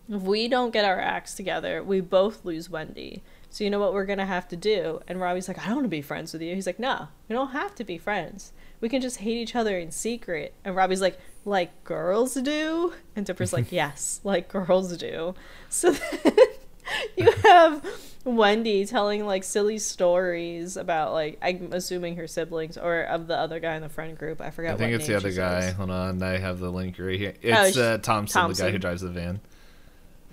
If 0.08 0.22
we 0.22 0.48
don't 0.48 0.72
get 0.72 0.84
our 0.84 1.00
acts 1.00 1.34
together, 1.34 1.82
we 1.82 2.00
both 2.00 2.44
lose 2.44 2.68
Wendy. 2.68 3.22
So 3.50 3.64
you 3.64 3.70
know 3.70 3.78
what 3.78 3.94
we're 3.94 4.04
gonna 4.04 4.26
have 4.26 4.48
to 4.48 4.56
do? 4.56 5.00
And 5.06 5.20
Robbie's 5.20 5.48
like, 5.48 5.58
I 5.58 5.66
don't 5.66 5.76
want 5.76 5.84
to 5.84 5.88
be 5.88 6.02
friends 6.02 6.32
with 6.32 6.42
you. 6.42 6.54
He's 6.54 6.66
like, 6.66 6.78
No, 6.78 7.08
we 7.28 7.34
don't 7.34 7.52
have 7.52 7.74
to 7.76 7.84
be 7.84 7.98
friends. 7.98 8.52
We 8.80 8.88
can 8.88 9.00
just 9.00 9.18
hate 9.18 9.36
each 9.36 9.54
other 9.54 9.78
in 9.78 9.90
secret. 9.92 10.54
And 10.64 10.74
Robbie's 10.76 11.00
like, 11.00 11.18
Like 11.44 11.84
girls 11.84 12.34
do? 12.34 12.92
And 13.16 13.24
Dipper's 13.24 13.52
like, 13.52 13.70
Yes, 13.72 14.20
like 14.24 14.48
girls 14.48 14.96
do. 14.96 15.34
So 15.70 15.92
then 15.92 16.32
you 17.16 17.30
have 17.44 17.86
Wendy 18.24 18.84
telling 18.86 19.24
like 19.24 19.44
silly 19.44 19.78
stories 19.78 20.76
about 20.76 21.12
like 21.12 21.38
I'm 21.40 21.72
assuming 21.72 22.16
her 22.16 22.26
siblings 22.26 22.76
or 22.76 23.02
of 23.02 23.26
the 23.26 23.36
other 23.36 23.60
guy 23.60 23.76
in 23.76 23.82
the 23.82 23.88
friend 23.88 24.18
group. 24.18 24.40
I 24.40 24.50
forgot. 24.50 24.74
I 24.74 24.76
think 24.76 24.94
it's 24.94 25.06
the 25.06 25.14
other 25.14 25.30
guy. 25.32 25.60
says. 25.60 25.74
Hold 25.74 25.90
on, 25.90 26.22
I 26.22 26.38
have 26.38 26.58
the 26.58 26.70
link 26.70 26.96
right 26.98 27.18
here. 27.18 27.34
It's 27.40 27.76
sh- 27.76 27.78
uh, 27.78 27.98
Thompson, 27.98 28.48
the 28.48 28.54
guy 28.54 28.70
who 28.70 28.78
drives 28.78 29.02
the 29.02 29.10
van. 29.10 29.40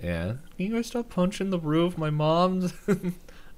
Yeah. 0.02 0.34
Can 0.58 0.66
you 0.66 0.74
guys 0.74 0.88
stop 0.88 1.10
punching 1.10 1.49
the 1.49 1.60
roof? 1.60 1.97
My 1.97 2.10
mom's. 2.10 2.74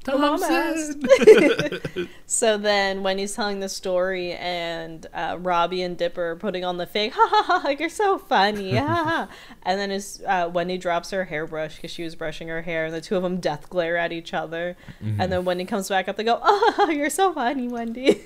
mom 0.08 0.40
So 2.26 2.58
then 2.58 3.04
Wendy's 3.04 3.36
telling 3.36 3.60
the 3.60 3.70
story, 3.70 4.34
and 4.34 5.06
uh, 5.14 5.38
Robbie 5.40 5.82
and 5.82 5.98
Dipper 5.98 6.32
are 6.32 6.36
putting 6.36 6.66
on 6.66 6.78
the 6.78 6.86
fake, 6.86 7.14
ha 7.16 7.28
ha 7.30 7.62
ha, 7.62 7.70
you're 7.70 7.90
so 7.90 8.18
funny, 8.18 8.76
ha." 8.76 9.30
And 9.64 9.80
then 9.80 9.92
as 9.92 10.22
uh, 10.28 10.50
Wendy 10.52 10.78
drops 10.78 11.12
her 11.12 11.26
hairbrush 11.26 11.76
because 11.76 11.92
she 11.92 12.04
was 12.04 12.16
brushing 12.16 12.48
her 12.48 12.62
hair, 12.62 12.86
and 12.86 12.94
the 12.94 13.02
two 13.02 13.16
of 13.16 13.24
them 13.24 13.40
death 13.40 13.70
glare 13.70 13.98
at 13.98 14.12
each 14.12 14.34
other. 14.34 14.76
And 15.02 15.32
then 15.32 15.46
Wendy 15.46 15.66
comes 15.66 15.90
back 15.90 16.08
up, 16.08 16.18
they 16.18 16.24
go, 16.24 16.40
oh, 16.42 16.90
you're 16.92 17.10
so 17.10 17.34
funny, 17.34 17.68
Wendy. 17.68 18.22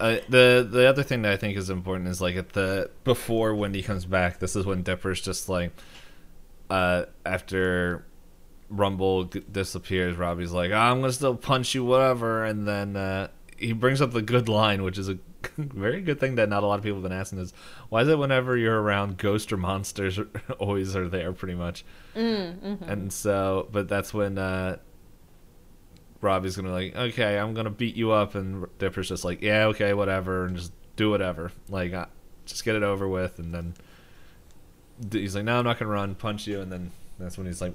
uh, 0.00 0.16
the 0.28 0.66
the 0.68 0.86
other 0.86 1.02
thing 1.02 1.22
that 1.22 1.32
I 1.32 1.36
think 1.36 1.56
is 1.56 1.70
important 1.70 2.08
is 2.08 2.20
like 2.20 2.36
at 2.36 2.50
the 2.50 2.90
before 3.04 3.54
Wendy 3.54 3.82
comes 3.82 4.04
back. 4.04 4.38
This 4.38 4.56
is 4.56 4.64
when 4.64 4.82
Dipper's 4.82 5.20
just 5.20 5.48
like, 5.48 5.72
uh, 6.70 7.04
after 7.24 8.04
Rumble 8.68 9.24
g- 9.24 9.42
disappears, 9.50 10.16
Robbie's 10.16 10.52
like, 10.52 10.72
I'm 10.72 11.00
gonna 11.00 11.12
still 11.12 11.34
punch 11.36 11.74
you, 11.74 11.84
whatever. 11.84 12.44
And 12.44 12.66
then 12.68 12.96
uh, 12.96 13.28
he 13.56 13.72
brings 13.72 14.00
up 14.02 14.12
the 14.12 14.22
good 14.22 14.48
line, 14.48 14.82
which 14.82 14.98
is 14.98 15.08
a 15.08 15.18
very 15.56 16.00
good 16.02 16.18
thing 16.20 16.34
that 16.34 16.48
not 16.48 16.62
a 16.62 16.66
lot 16.66 16.78
of 16.78 16.82
people 16.84 16.96
have 17.00 17.02
been 17.08 17.12
asking 17.18 17.38
is 17.38 17.52
why 17.88 18.02
is 18.02 18.08
it 18.08 18.18
whenever 18.18 18.56
you're 18.56 18.80
around 18.82 19.16
ghosts 19.18 19.52
or 19.52 19.56
monsters 19.56 20.18
always 20.58 20.94
are 20.96 21.08
there 21.08 21.32
pretty 21.32 21.54
much? 21.54 21.84
And 22.86 23.12
so 23.12 23.68
but 23.72 23.88
that's 23.88 24.12
when 24.12 24.36
uh 24.36 24.78
robbie's 26.20 26.56
gonna 26.56 26.68
be 26.68 26.72
like 26.74 26.96
okay 26.96 27.38
i'm 27.38 27.54
gonna 27.54 27.70
beat 27.70 27.94
you 27.94 28.10
up. 28.10 28.34
And 28.34 28.66
dipper's 28.78 29.08
just 29.08 29.24
like 29.24 29.40
yeah 29.40 29.66
okay 29.66 29.94
whatever 29.94 30.44
and 30.46 30.56
just 30.56 30.72
do 30.96 31.10
whatever. 31.10 31.52
Like 31.68 31.94
uh, 31.94 32.06
just 32.44 32.64
get 32.64 32.74
it 32.74 32.82
over 32.82 33.06
with 33.06 33.38
and 33.38 33.54
then 33.54 33.74
he's 35.12 35.34
like 35.34 35.44
no 35.44 35.58
i'm 35.58 35.64
not 35.64 35.78
gonna 35.78 35.90
run 35.90 36.14
punch 36.14 36.46
you 36.46 36.60
and 36.60 36.72
then 36.72 36.90
that's 37.18 37.36
when 37.38 37.46
he's 37.46 37.60
like 37.60 37.74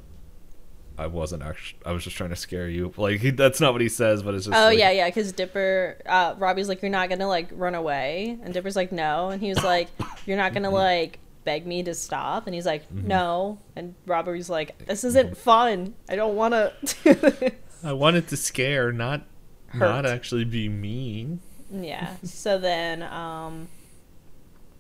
i 0.98 1.08
wasn't 1.08 1.42
actually 1.42 1.80
i 1.86 1.92
was 1.92 2.04
just 2.04 2.16
trying 2.16 2.30
to 2.30 2.36
scare 2.36 2.70
you 2.70 2.94
like 2.98 3.20
he, 3.20 3.32
that's 3.32 3.60
not 3.60 3.72
what 3.72 3.82
he 3.82 3.90
says 3.90 4.22
but 4.22 4.34
it's 4.36 4.46
just 4.46 4.58
oh 4.58 4.66
like, 4.66 4.78
yeah, 4.78 4.92
yeah, 4.92 5.08
because 5.08 5.32
Dipper, 5.32 5.98
uh, 6.06 6.36
Robbie's 6.38 6.70
like, 6.70 6.82
you're 6.82 6.92
not 6.92 7.10
gonna 7.10 7.28
like 7.28 7.50
run 7.54 7.76
away, 7.76 8.38
and 8.44 8.54
Dipper's 8.54 8.76
like, 8.76 8.92
no, 8.92 9.30
and 9.30 9.42
he 9.42 9.50
was 9.50 9.64
like, 9.64 9.88
you're 10.26 10.38
not 10.38 10.54
gonna 10.54 10.70
like 10.70 11.20
beg 11.46 11.66
me 11.66 11.82
to 11.84 11.96
stop, 11.96 12.46
and 12.46 12.54
he's 12.54 12.66
like, 12.66 12.90
no, 12.92 13.60
and 13.76 13.96
Robbie's 14.06 14.50
like, 14.50 14.86
this 14.86 15.04
isn't 15.04 15.36
fun. 15.38 15.96
I 16.08 16.16
don't 16.16 16.36
want 16.44 16.54
to 16.54 17.54
i 17.84 17.92
wanted 17.92 18.28
to 18.30 18.38
scare 18.38 18.92
not 18.94 19.24
Hurt. 19.68 19.80
not 19.80 20.06
actually 20.06 20.46
be 20.46 20.70
mean 20.70 21.42
Yeah. 21.72 22.16
So 22.24 22.58
then, 22.60 23.02
um, 23.04 23.68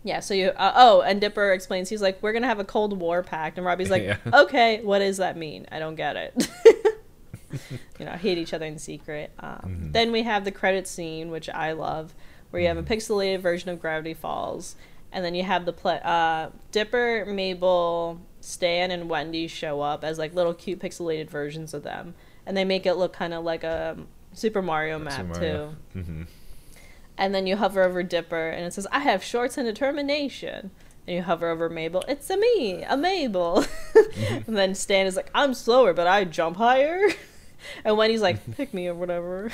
yeah. 0.03 0.19
So 0.19 0.33
you. 0.33 0.49
Uh, 0.49 0.73
oh, 0.75 1.01
and 1.01 1.19
Dipper 1.21 1.51
explains. 1.51 1.89
He's 1.89 2.01
like, 2.01 2.21
"We're 2.21 2.33
gonna 2.33 2.47
have 2.47 2.59
a 2.59 2.63
Cold 2.65 2.99
War 2.99 3.23
pact," 3.23 3.57
and 3.57 3.65
Robbie's 3.65 3.89
like, 3.89 4.03
Yeah. 4.03 4.17
"Okay, 4.33 4.81
what 4.83 4.99
does 4.99 5.17
that 5.17 5.37
mean? 5.37 5.65
I 5.71 5.79
don't 5.79 5.95
get 5.95 6.15
it." 6.15 6.47
you 7.99 8.05
know, 8.05 8.11
hate 8.13 8.37
each 8.37 8.53
other 8.53 8.65
in 8.65 8.77
secret. 8.79 9.31
Um, 9.39 9.49
Mm-hmm. 9.63 9.91
Then 9.91 10.11
we 10.11 10.23
have 10.23 10.43
the 10.45 10.51
credit 10.51 10.87
scene, 10.87 11.29
which 11.29 11.49
I 11.49 11.71
love, 11.73 12.13
where 12.49 12.61
you 12.61 12.67
have 12.67 12.77
Mm-hmm. 12.77 12.91
a 12.91 12.95
pixelated 12.95 13.41
version 13.41 13.69
of 13.69 13.79
Gravity 13.79 14.13
Falls, 14.13 14.75
and 15.11 15.23
then 15.23 15.35
you 15.35 15.43
have 15.43 15.65
the 15.65 15.73
uh, 16.07 16.49
Dipper, 16.71 17.25
Mabel, 17.27 18.19
Stan, 18.41 18.89
and 18.91 19.09
Wendy 19.09 19.47
show 19.47 19.81
up 19.81 20.03
as 20.03 20.17
like 20.17 20.33
little 20.33 20.53
cute 20.53 20.79
pixelated 20.79 21.29
versions 21.29 21.73
of 21.73 21.83
them, 21.83 22.15
and 22.45 22.57
they 22.57 22.65
make 22.65 22.85
it 22.85 22.95
look 22.95 23.13
kind 23.13 23.33
of 23.33 23.43
like 23.43 23.63
a 23.63 23.97
Super 24.33 24.61
Mario 24.63 24.97
map 24.97 25.13
Super 25.13 25.33
too 25.39 25.39
Mario. 25.93 26.25
And 27.17 27.33
then 27.33 27.45
you 27.45 27.57
hover 27.57 27.83
over 27.83 28.01
Dipper, 28.03 28.49
and 28.49 28.65
it 28.65 28.73
says, 28.73 28.87
"I 28.91 28.99
have 28.99 29.23
shorts 29.23 29.57
and 29.57 29.67
determination." 29.67 30.71
And 31.05 31.17
you 31.17 31.21
hover 31.23 31.49
over 31.49 31.69
Mabel. 31.69 32.03
It's 32.07 32.29
a 32.29 32.37
me, 32.37 32.81
a 32.83 32.95
Mabel. 32.95 33.65
and 34.47 34.57
then 34.57 34.73
Stan 34.73 35.05
is 35.05 35.15
like, 35.15 35.29
"I'm 35.35 35.53
slower, 35.53 35.93
but 35.93 36.07
I 36.07 36.23
jump 36.23 36.57
higher." 36.57 37.09
and 37.85 37.97
Wendy's 37.97 38.21
like, 38.21 38.55
"Pick 38.55 38.73
me 38.73 38.87
or 38.87 38.95
whatever." 38.95 39.51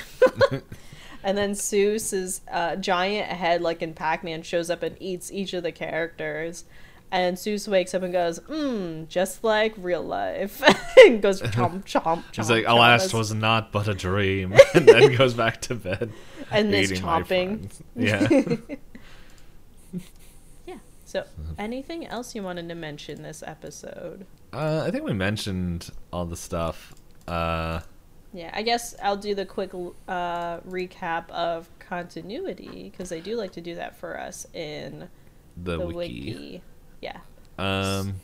and 1.22 1.36
then 1.36 1.54
Soos's 1.54 2.40
uh, 2.50 2.76
giant 2.76 3.28
head, 3.28 3.62
like 3.62 3.82
in 3.82 3.94
Pac-Man, 3.94 4.42
shows 4.42 4.70
up 4.70 4.82
and 4.82 4.96
eats 5.00 5.30
each 5.30 5.52
of 5.52 5.62
the 5.62 5.72
characters. 5.72 6.64
And 7.12 7.36
Soos 7.36 7.66
wakes 7.66 7.92
up 7.94 8.02
and 8.02 8.12
goes, 8.12 8.38
"Mmm, 8.40 9.08
just 9.08 9.42
like 9.42 9.74
real 9.76 10.02
life." 10.02 10.62
and 11.06 11.20
goes 11.20 11.42
chomp 11.42 11.84
chomp. 11.84 12.02
chomp 12.04 12.36
He's 12.36 12.50
like, 12.50 12.64
"Alas, 12.68 13.06
as- 13.06 13.14
was 13.14 13.34
not 13.34 13.72
but 13.72 13.88
a 13.88 13.94
dream," 13.94 14.54
and 14.74 14.86
then 14.86 15.16
goes 15.16 15.34
back 15.34 15.60
to 15.62 15.74
bed. 15.74 16.12
and 16.52 16.72
this 16.72 16.92
chomping. 16.92 17.68
Yeah. 17.96 18.28
Yeah. 20.66 20.76
So, 21.04 21.24
anything 21.58 22.06
else 22.06 22.34
you 22.34 22.42
wanted 22.42 22.68
to 22.68 22.74
mention 22.74 23.22
this 23.22 23.42
episode? 23.46 24.26
uh, 24.52 24.84
I 24.86 24.90
think 24.90 25.04
we 25.04 25.12
mentioned 25.12 25.90
all 26.12 26.26
the 26.26 26.36
stuff. 26.36 26.94
Uh, 27.26 27.80
Yeah, 28.32 28.50
I 28.52 28.62
guess 28.62 28.94
I'll 29.02 29.16
do 29.16 29.34
the 29.34 29.44
quick 29.46 29.72
uh, 29.74 30.58
recap 30.60 31.28
of 31.30 31.68
continuity 31.80 32.88
because 32.90 33.08
they 33.08 33.20
do 33.20 33.36
like 33.36 33.52
to 33.52 33.60
do 33.60 33.74
that 33.74 33.96
for 33.96 34.18
us 34.18 34.46
in 34.54 35.08
the, 35.56 35.78
the, 35.78 35.86
wiki. 35.86 36.32
wiki. 36.32 36.62
Yeah. 37.00 37.18
Um, 37.58 38.16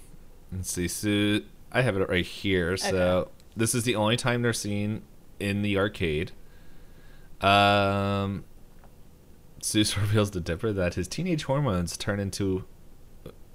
let's 0.52 0.70
see. 0.70 0.88
So 0.88 1.40
I 1.72 1.82
have 1.82 1.96
it 1.96 2.08
right 2.08 2.24
here. 2.24 2.76
So 2.76 2.96
Okay. 2.96 3.30
this 3.56 3.74
is 3.74 3.84
the 3.84 3.94
only 3.96 4.16
time 4.16 4.42
they're 4.42 4.52
seen 4.52 5.02
in 5.40 5.62
the 5.62 5.76
arcade. 5.78 6.32
Um, 7.40 8.44
Soos 9.60 9.96
reveals 10.00 10.30
to 10.30 10.40
Dipper 10.40 10.72
that 10.72 10.94
his 10.94 11.08
teenage 11.08 11.44
hormones 11.44 11.96
turn 11.96 12.18
into 12.20 12.64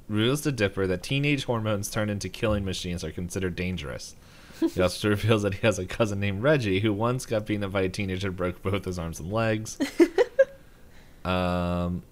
reveals 0.07 0.41
to 0.41 0.51
Dipper 0.51 0.85
that 0.87 1.01
teenage 1.03 1.45
hormones 1.45 1.89
turn 1.89 2.09
into 2.09 2.27
killing 2.29 2.65
machines 2.65 3.03
are 3.03 3.11
considered 3.11 3.55
dangerous. 3.55 4.15
He 4.59 4.81
also 4.81 5.09
reveals 5.09 5.41
that 5.43 5.55
he 5.55 5.61
has 5.65 5.79
a 5.79 5.85
cousin 5.85 6.19
named 6.19 6.43
Reggie 6.43 6.81
who 6.81 6.91
once 6.93 7.25
got 7.25 7.45
beaten 7.45 7.63
up 7.63 7.71
by 7.71 7.81
a 7.83 7.89
teenager 7.89 8.27
and 8.27 8.35
broke 8.37 8.61
both 8.61 8.85
his 8.85 8.99
arms 8.99 9.19
and 9.19 9.31
legs. 9.31 9.79
um, 11.25 12.03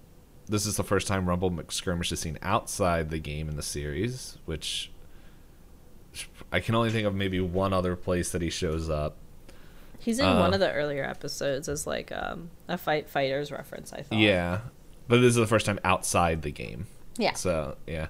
this 0.50 0.66
is 0.66 0.76
the 0.76 0.84
first 0.84 1.06
time 1.06 1.26
Rumble 1.28 1.50
McSkirmish 1.50 2.12
is 2.12 2.20
seen 2.20 2.38
outside 2.42 3.10
the 3.10 3.18
game 3.18 3.48
in 3.48 3.56
the 3.56 3.62
series, 3.62 4.36
which 4.44 4.90
I 6.52 6.60
can 6.60 6.74
only 6.74 6.90
think 6.90 7.06
of 7.06 7.14
maybe 7.14 7.40
one 7.40 7.72
other 7.72 7.96
place 7.96 8.30
that 8.32 8.42
he 8.42 8.50
shows 8.50 8.90
up. 8.90 9.16
He's 10.00 10.18
in 10.18 10.24
Uh, 10.26 10.40
one 10.40 10.52
of 10.52 10.60
the 10.60 10.72
earlier 10.72 11.04
episodes 11.04 11.68
as 11.68 11.86
like 11.86 12.10
um, 12.10 12.50
a 12.68 12.76
fight 12.76 13.08
fighters 13.08 13.52
reference. 13.52 13.92
I 13.92 14.02
thought. 14.02 14.18
Yeah, 14.18 14.60
but 15.08 15.18
this 15.20 15.30
is 15.30 15.36
the 15.36 15.46
first 15.46 15.66
time 15.66 15.78
outside 15.84 16.42
the 16.42 16.50
game. 16.50 16.86
Yeah. 17.16 17.34
So 17.34 17.76
yeah. 17.86 18.08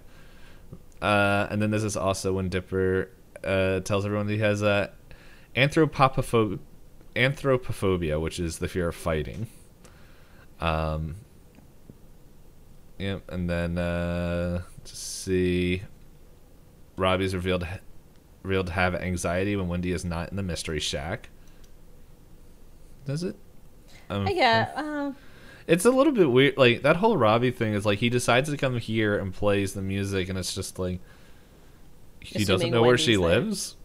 Uh, 1.02 1.46
and 1.50 1.60
then 1.60 1.70
this 1.70 1.82
is 1.82 1.96
also 1.96 2.32
when 2.32 2.48
Dipper 2.48 3.10
uh, 3.44 3.80
tells 3.80 4.04
everyone 4.04 4.26
that 4.28 4.34
he 4.34 4.38
has 4.40 4.62
uh, 4.62 4.90
anthropopopho- 5.56 6.58
anthropophobia, 7.16 8.20
which 8.20 8.38
is 8.38 8.58
the 8.58 8.68
fear 8.68 8.88
of 8.88 8.94
fighting. 8.94 9.46
Um. 10.60 11.16
Yep, 13.00 13.30
and 13.30 13.48
then 13.48 13.78
uh, 13.78 14.62
let's 14.78 14.98
see. 14.98 15.82
Robbie's 16.96 17.34
revealed 17.34 17.66
revealed 18.42 18.66
to 18.66 18.72
have 18.72 18.94
anxiety 18.94 19.56
when 19.56 19.68
Wendy 19.68 19.92
is 19.92 20.04
not 20.04 20.28
in 20.30 20.36
the 20.36 20.42
mystery 20.42 20.80
shack. 20.80 21.30
Does 23.06 23.22
it? 23.22 23.36
Um, 24.10 24.28
Yeah. 24.28 24.70
Uh, 24.76 25.12
it's 25.66 25.84
a 25.86 25.90
little 25.90 26.12
bit 26.12 26.30
weird. 26.30 26.58
Like 26.58 26.82
that 26.82 26.96
whole 26.96 27.16
Robbie 27.16 27.52
thing 27.52 27.72
is 27.72 27.86
like 27.86 28.00
he 28.00 28.10
decides 28.10 28.50
to 28.50 28.56
come 28.58 28.78
here 28.78 29.18
and 29.18 29.32
plays 29.32 29.72
the 29.72 29.82
music, 29.82 30.28
and 30.28 30.38
it's 30.38 30.54
just 30.54 30.78
like 30.78 31.00
he 32.20 32.44
doesn't 32.44 32.70
know 32.70 32.82
where 32.82 32.98
she 32.98 33.12
there. 33.16 33.40
lives. 33.40 33.76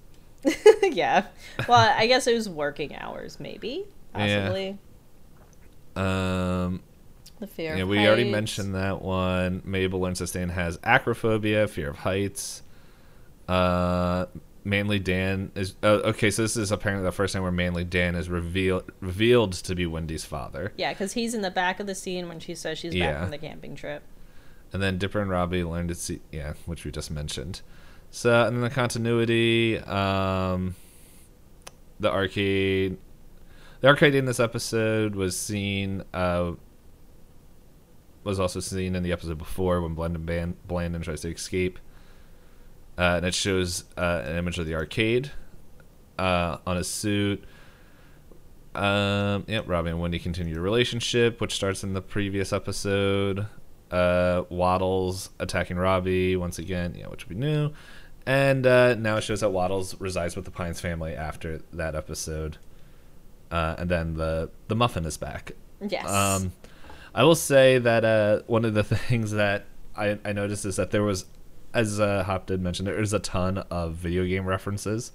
yeah. 0.83 1.25
Well, 1.69 1.93
I 1.97 2.07
guess 2.07 2.27
it 2.27 2.33
was 2.33 2.49
working 2.49 2.95
hours, 2.95 3.39
maybe. 3.39 3.85
Yeah. 4.17 4.47
Possibly. 4.47 4.77
Um, 5.97 6.81
The 7.39 7.47
fear. 7.47 7.75
yeah, 7.75 7.83
we 7.83 7.99
already 8.07 8.29
mentioned 8.31 8.75
that 8.75 9.01
one. 9.01 9.61
Mabel 9.65 9.99
learns 9.99 10.19
to 10.19 10.27
stand 10.27 10.51
has 10.51 10.77
acrophobia, 10.79 11.67
fear 11.69 11.89
of 11.89 11.97
heights. 11.97 12.63
Uh, 13.47 14.25
Manly 14.63 14.99
Dan 14.99 15.51
is 15.53 15.75
uh, 15.83 15.99
okay. 16.05 16.31
So 16.31 16.41
this 16.41 16.57
is 16.57 16.71
apparently 16.71 17.05
the 17.05 17.11
first 17.11 17.33
time 17.33 17.43
where 17.43 17.51
Manly 17.51 17.83
Dan 17.83 18.15
is 18.15 18.29
revealed 18.29 18.91
revealed 18.99 19.51
to 19.53 19.75
be 19.75 19.85
Wendy's 19.85 20.25
father. 20.25 20.73
Yeah, 20.77 20.91
because 20.93 21.13
he's 21.13 21.33
in 21.35 21.41
the 21.41 21.51
back 21.51 21.79
of 21.79 21.85
the 21.87 21.93
scene 21.93 22.27
when 22.27 22.39
she 22.39 22.55
says 22.55 22.79
she's 22.79 22.93
back 22.93 22.99
Yeah. 23.01 23.21
from 23.21 23.31
the 23.31 23.37
camping 23.37 23.75
trip. 23.75 24.01
And 24.73 24.81
then 24.81 24.97
Dipper 24.97 25.21
and 25.21 25.29
Robbie 25.29 25.63
learn 25.63 25.87
to 25.89 25.95
see, 25.95 26.21
yeah, 26.31 26.53
which 26.65 26.83
we 26.83 26.91
just 26.91 27.11
mentioned. 27.11 27.61
So, 28.09 28.45
and 28.47 28.55
then 28.55 28.61
the 28.63 28.69
continuity, 28.69 29.77
um, 29.79 30.75
the 31.99 32.11
arcade, 32.11 32.97
the 33.81 33.87
arcade 33.89 34.15
in 34.15 34.25
this 34.25 34.39
episode 34.39 35.15
was 35.15 35.37
seen, 35.39 36.03
uh, 36.13 36.53
was 38.25 38.39
also 38.39 38.59
seen 38.59 38.95
in 38.95 39.03
the 39.03 39.11
episode 39.11 39.37
before 39.37 39.81
when 39.81 39.95
Blandon 39.95 40.25
Ban- 40.25 40.57
Blandon 40.67 41.03
tries 41.03 41.21
to 41.21 41.29
escape. 41.31 41.79
Uh, 42.97 43.15
and 43.17 43.25
it 43.25 43.33
shows 43.33 43.83
uh, 43.97 44.23
an 44.25 44.37
image 44.37 44.57
of 44.57 44.65
the 44.65 44.73
arcade 44.73 45.31
uh, 46.17 46.57
on 46.65 46.77
his 46.77 46.87
suit. 46.87 47.43
Um, 48.73 49.45
yep, 49.47 49.67
Robbie 49.67 49.91
and 49.91 50.01
Wendy 50.01 50.19
continue 50.19 50.57
a 50.57 50.61
relationship, 50.61 51.39
which 51.39 51.53
starts 51.53 51.83
in 51.83 51.93
the 51.93 52.01
previous 52.01 52.51
episode. 52.51 53.47
Uh, 53.91 54.43
Waddles 54.49 55.29
attacking 55.39 55.77
Robbie 55.77 56.35
once 56.35 56.57
again, 56.59 56.95
yeah, 56.97 57.07
which 57.07 57.29
we 57.29 57.35
knew. 57.35 57.71
And 58.25 58.65
uh, 58.65 58.95
now 58.95 59.17
it 59.17 59.21
shows 59.21 59.41
that 59.41 59.51
Waddles 59.51 59.99
resides 60.01 60.35
with 60.35 60.45
the 60.45 60.51
Pines 60.51 60.81
family 60.81 61.13
after 61.13 61.61
that 61.73 61.95
episode. 61.95 62.57
Uh, 63.51 63.75
and 63.77 63.89
then 63.89 64.15
the 64.15 64.49
the 64.67 64.75
muffin 64.75 65.05
is 65.05 65.17
back. 65.17 65.51
Yes. 65.87 66.09
Um, 66.09 66.51
I 67.15 67.23
will 67.23 67.35
say 67.35 67.77
that 67.77 68.03
uh, 68.03 68.41
one 68.45 68.65
of 68.65 68.73
the 68.73 68.83
things 68.83 69.31
that 69.31 69.65
I, 69.95 70.19
I 70.25 70.33
noticed 70.33 70.65
is 70.65 70.75
that 70.75 70.91
there 70.91 71.01
was, 71.01 71.25
as 71.73 71.99
uh, 71.99 72.23
Hop 72.23 72.45
did 72.47 72.61
mention, 72.61 72.85
there 72.85 72.99
is 72.99 73.13
a 73.13 73.19
ton 73.19 73.59
of 73.71 73.93
video 73.93 74.25
game 74.25 74.45
references. 74.45 75.13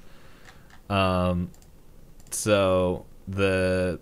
Um, 0.88 1.50
so 2.30 3.04
the 3.28 4.00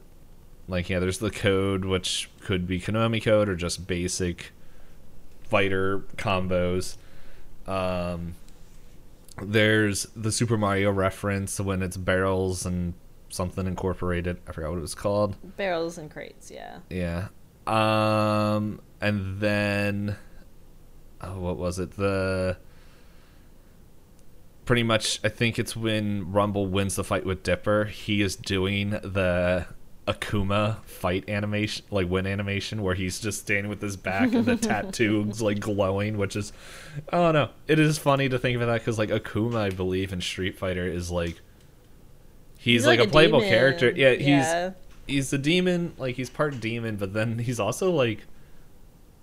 like 0.69 0.89
yeah, 0.89 1.01
there's 1.01 1.19
the 1.19 1.31
code 1.31 1.85
which 1.85 2.31
could 2.41 2.67
be 2.67 2.81
Konami 2.81 3.23
code 3.23 3.49
or 3.49 3.57
just 3.57 3.87
basic 3.87 4.53
fighter 5.43 6.01
combos. 6.17 6.97
Um, 7.67 8.35
there's 9.43 10.05
the 10.15 10.31
Super 10.31 10.57
Mario 10.57 10.91
reference 10.91 11.59
when 11.59 11.83
it's 11.83 11.97
barrels 11.97 12.65
and 12.65 12.95
something 13.31 13.67
incorporated. 13.67 14.39
I 14.47 14.53
forgot 14.53 14.71
what 14.71 14.79
it 14.79 14.83
was 14.83 14.95
called. 14.95 15.37
Barrels 15.57 15.99
and 15.99 16.11
crates, 16.11 16.51
yeah. 16.51 16.79
Yeah. 16.91 17.29
Um, 17.69 18.81
and 19.01 19.41
then, 19.41 20.17
oh, 21.21 21.39
what 21.39 21.57
was 21.57 21.79
it? 21.79 21.93
The 21.93 22.57
pretty 24.65 24.83
much, 24.83 25.21
I 25.23 25.29
think 25.29 25.59
it's 25.59 25.77
when 25.77 26.33
Rumble 26.33 26.67
wins 26.67 26.97
the 26.97 27.05
fight 27.05 27.25
with 27.25 27.43
Dipper. 27.43 27.85
He 27.87 28.23
is 28.23 28.37
doing 28.37 28.91
the 28.91 29.67
Akuma 30.07 30.83
fight 30.85 31.29
animation, 31.29 31.85
like 31.91 32.09
win 32.09 32.27
animation, 32.27 32.83
where 32.83 32.95
he's 32.95 33.21
just 33.21 33.41
standing 33.41 33.69
with 33.69 33.83
his 33.83 33.97
back 33.97 34.33
and 34.33 34.47
the 34.47 34.57
tattoos 34.69 35.43
like 35.43 35.61
glowing, 35.61 36.17
which 36.17 36.37
is, 36.37 36.53
I 37.13 37.19
don't 37.19 37.35
know. 37.35 37.51
It 37.67 37.79
is 37.79 37.99
funny 37.99 38.29
to 38.31 38.39
think 38.39 38.61
of 38.61 38.67
that 38.67 38.81
because 38.81 38.99
like 38.99 39.11
Akuma, 39.11 39.57
I 39.57 39.71
believe 39.71 40.13
in 40.13 40.21
Street 40.21 40.59
Fighter 40.59 40.87
is 40.87 41.11
like. 41.11 41.41
He's, 42.61 42.85
like, 42.85 42.99
a 42.99 43.07
playable 43.07 43.39
demon. 43.39 43.55
character. 43.55 43.93
Yeah, 43.95 44.15
he's 44.15 44.27
Yeah. 44.27 44.73
He's 45.09 45.33
a 45.33 45.39
demon 45.39 45.95
like 45.99 46.15
he's 46.17 46.31
part 46.31 46.61
demon 46.61 46.97
but 46.97 47.13
then 47.13 47.39
he's 47.39 47.59
also 47.59 47.91
like 47.91 48.21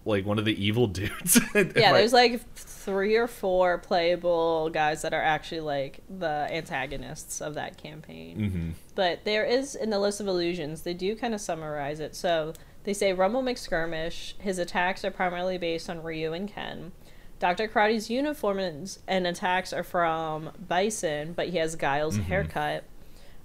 like 0.03 0.25
one 0.25 0.37
of 0.37 0.45
the 0.45 0.63
evil 0.63 0.87
dudes 0.99 1.39
Yeah, 1.55 1.63
there's 1.93 2.13
like 2.13 2.41
three 2.55 3.15
or 3.15 3.27
four 3.27 3.79
playable 3.79 4.69
guys 4.69 5.01
that 5.01 5.13
are 5.13 5.21
actually 5.21 5.61
like 5.61 6.01
the 6.09 6.47
antagonists 6.51 7.41
of 7.41 7.55
that 7.55 7.77
campaign. 7.77 8.37
Mhm. 8.37 8.71
But 8.93 9.25
there 9.25 9.43
is 9.43 9.73
in 9.73 9.89
the 9.89 9.97
list 9.97 10.19
of 10.19 10.27
illusions, 10.27 10.83
they 10.83 10.93
do 10.93 11.15
kind 11.15 11.33
of 11.33 11.41
summarize 11.41 11.99
it. 11.99 12.15
So 12.15 12.53
they 12.83 12.93
say 12.93 13.13
Rumble 13.13 13.41
McSkirmish, 13.41 14.33
his 14.39 14.59
attacks 14.59 15.03
are 15.03 15.09
primarily 15.09 15.57
based 15.57 15.89
on 15.89 16.03
Ryu 16.03 16.33
and 16.33 16.47
Ken. 16.47 16.91
Dr. 17.39 17.67
Karate's 17.67 18.07
uniforms 18.09 18.99
and 19.07 19.25
attacks 19.25 19.73
are 19.73 19.83
from 19.83 20.51
Bison, 20.67 21.33
but 21.33 21.49
he 21.49 21.57
has 21.57 21.75
Guile's 21.75 22.17
haircut. 22.17 22.83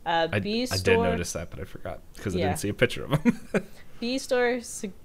Uh, 0.06 0.26
Mm-hmm. 0.26 0.34
I, 0.34 0.40
B 0.40 0.62
I 0.62 0.64
Store, 0.64 0.96
did 0.96 1.02
notice 1.02 1.32
that 1.34 1.50
but 1.50 1.60
i 1.60 1.64
forgot 1.64 2.00
because 2.16 2.34
i 2.34 2.38
didn't 2.38 2.58
see 2.58 2.70
a 2.70 2.74
picture 2.74 3.04
of 3.04 3.12
him 3.12 3.38
B 4.00 4.16
Store, 4.16 4.56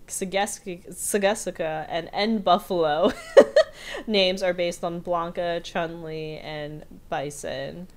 Sagesica, 0.08 1.86
and 1.90 2.10
N 2.14 2.40
Buffalo 2.40 3.12
names 4.08 4.42
are 4.42 4.54
based 4.54 4.86
on 4.86 5.02
Blanka, 5.02 5.62
Chun 5.64 6.02
Li, 6.02 6.38
and 6.38 6.86
Bison. 7.10 7.90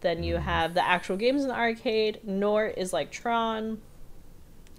Then 0.00 0.24
you 0.24 0.38
have 0.38 0.74
the 0.74 0.84
actual 0.84 1.16
games 1.16 1.42
in 1.42 1.48
the 1.48 1.54
arcade. 1.54 2.18
Nort 2.26 2.74
is 2.76 2.92
like 2.92 3.12
Tron. 3.12 3.80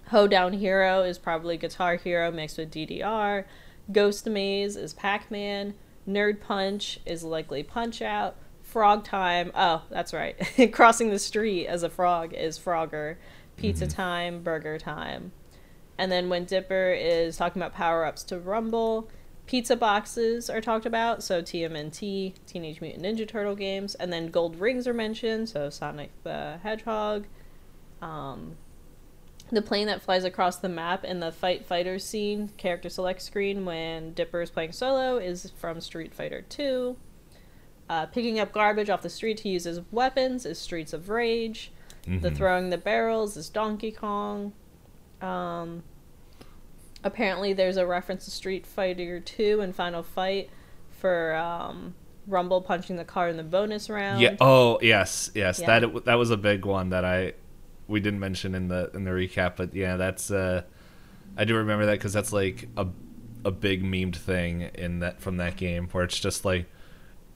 Hoedown 0.08 0.52
Hero 0.52 1.02
is 1.02 1.16
probably 1.18 1.56
Guitar 1.56 1.96
Hero 1.96 2.30
mixed 2.30 2.58
with 2.58 2.70
DDR. 2.70 3.44
Ghost 3.90 4.26
Maze 4.26 4.76
is 4.76 4.92
Pac 4.92 5.30
Man. 5.30 5.72
Nerd 6.06 6.40
Punch 6.40 7.00
is 7.06 7.24
likely 7.24 7.62
Punch 7.62 8.02
Out. 8.02 8.36
Frog 8.72 9.04
Time, 9.04 9.52
oh, 9.54 9.82
that's 9.90 10.14
right. 10.14 10.34
Crossing 10.72 11.10
the 11.10 11.18
street 11.18 11.66
as 11.66 11.82
a 11.82 11.90
frog 11.90 12.32
is 12.32 12.58
Frogger. 12.58 13.16
Pizza 13.58 13.86
Time, 13.86 14.42
Burger 14.42 14.78
Time. 14.78 15.32
And 15.98 16.10
then 16.10 16.30
when 16.30 16.46
Dipper 16.46 16.96
is 16.98 17.36
talking 17.36 17.60
about 17.60 17.74
power 17.74 18.06
ups 18.06 18.22
to 18.24 18.38
Rumble, 18.38 19.10
pizza 19.44 19.76
boxes 19.76 20.48
are 20.48 20.62
talked 20.62 20.86
about. 20.86 21.22
So 21.22 21.42
TMNT, 21.42 22.32
Teenage 22.46 22.80
Mutant 22.80 23.04
Ninja 23.04 23.28
Turtle 23.28 23.54
games. 23.54 23.94
And 23.96 24.10
then 24.10 24.30
gold 24.30 24.56
rings 24.56 24.88
are 24.88 24.94
mentioned. 24.94 25.50
So 25.50 25.68
Sonic 25.68 26.10
the 26.22 26.58
Hedgehog. 26.62 27.26
Um, 28.00 28.56
the 29.50 29.60
plane 29.60 29.86
that 29.88 30.00
flies 30.00 30.24
across 30.24 30.56
the 30.56 30.70
map 30.70 31.04
in 31.04 31.20
the 31.20 31.30
Fight 31.30 31.66
Fighter 31.66 31.98
scene, 31.98 32.48
character 32.56 32.88
select 32.88 33.20
screen 33.20 33.66
when 33.66 34.14
Dipper 34.14 34.40
is 34.40 34.48
playing 34.48 34.72
solo, 34.72 35.18
is 35.18 35.52
from 35.58 35.82
Street 35.82 36.14
Fighter 36.14 36.40
2. 36.40 36.96
Uh, 37.90 38.06
picking 38.06 38.38
up 38.40 38.52
garbage 38.52 38.88
off 38.88 39.02
the 39.02 39.10
street 39.10 39.36
to 39.38 39.48
use 39.48 39.66
as 39.66 39.80
weapons 39.90 40.46
is 40.46 40.58
Streets 40.58 40.92
of 40.92 41.08
Rage. 41.08 41.70
The 42.06 42.30
Mhm. 42.30 42.36
throwing 42.36 42.70
the 42.70 42.78
barrels 42.78 43.36
is 43.36 43.48
Donkey 43.48 43.92
Kong. 43.92 44.52
Um, 45.20 45.82
apparently, 47.04 47.52
there's 47.52 47.76
a 47.76 47.86
reference 47.86 48.24
to 48.24 48.30
Street 48.30 48.66
Fighter 48.66 49.20
2 49.20 49.60
and 49.60 49.74
Final 49.74 50.02
Fight 50.02 50.50
for 50.90 51.34
um, 51.34 51.94
Rumble 52.26 52.60
punching 52.62 52.96
the 52.96 53.04
car 53.04 53.28
in 53.28 53.36
the 53.36 53.42
bonus 53.42 53.90
round. 53.90 54.20
yeah 54.20 54.36
oh 54.40 54.78
yes 54.80 55.30
yes 55.34 55.58
Yeah. 55.58 55.80
that 55.80 56.04
that 56.04 56.14
was 56.14 56.30
a 56.30 56.36
big 56.36 56.64
one 56.64 56.90
that 56.90 57.04
i 57.04 57.32
we 57.88 57.98
didn't 57.98 58.20
mention 58.20 58.54
in 58.54 58.68
the 58.68 58.92
in 58.94 59.02
the 59.02 59.10
recap 59.10 59.56
but 59.56 59.74
yeah 59.74 59.96
that's 59.96 60.30
uh 60.30 60.62
i 61.36 61.44
do 61.44 61.56
remember 61.56 61.84
that 61.86 61.94
because 61.98 62.12
that's 62.12 62.32
like 62.32 62.68
a 62.76 62.86
a 63.44 63.50
big 63.50 63.82
memed 63.82 64.14
thing 64.14 64.62
in 64.74 65.00
that 65.00 65.20
from 65.20 65.38
that 65.38 65.56
game 65.56 65.88
where 65.90 66.04
it's 66.04 66.20
just 66.20 66.44
like 66.44 66.66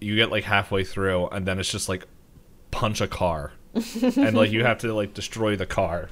you 0.00 0.16
get 0.16 0.30
like 0.30 0.44
halfway 0.44 0.84
through 0.84 1.28
and 1.28 1.46
then 1.46 1.58
it's 1.58 1.70
just 1.70 1.88
like 1.88 2.04
punch 2.70 3.00
a 3.00 3.06
car 3.08 3.52
and 4.16 4.34
like 4.34 4.50
you 4.50 4.64
have 4.64 4.78
to 4.78 4.92
like 4.92 5.14
destroy 5.14 5.56
the 5.56 5.66
car 5.66 6.08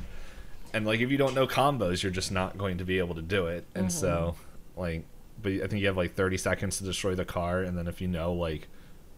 and 0.72 0.86
like 0.86 1.00
if 1.00 1.10
you 1.10 1.16
don't 1.16 1.34
know 1.34 1.46
combos 1.46 2.02
you're 2.02 2.12
just 2.12 2.32
not 2.32 2.56
going 2.58 2.78
to 2.78 2.84
be 2.84 2.98
able 2.98 3.14
to 3.14 3.22
do 3.22 3.46
it 3.46 3.66
and 3.74 3.92
so 3.92 4.34
like 4.76 5.04
but 5.42 5.52
i 5.52 5.66
think 5.66 5.80
you 5.80 5.86
have 5.86 5.96
like 5.96 6.14
30 6.14 6.36
seconds 6.38 6.78
to 6.78 6.84
destroy 6.84 7.14
the 7.14 7.24
car 7.24 7.60
and 7.60 7.76
then 7.76 7.86
if 7.86 8.00
you 8.00 8.08
know 8.08 8.32
like 8.32 8.68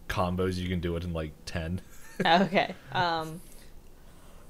combos 0.07 0.55
you 0.55 0.67
can 0.69 0.79
do 0.79 0.95
it 0.95 1.03
in 1.03 1.13
like 1.13 1.31
10. 1.45 1.81
okay. 2.25 2.73
Um, 2.93 3.41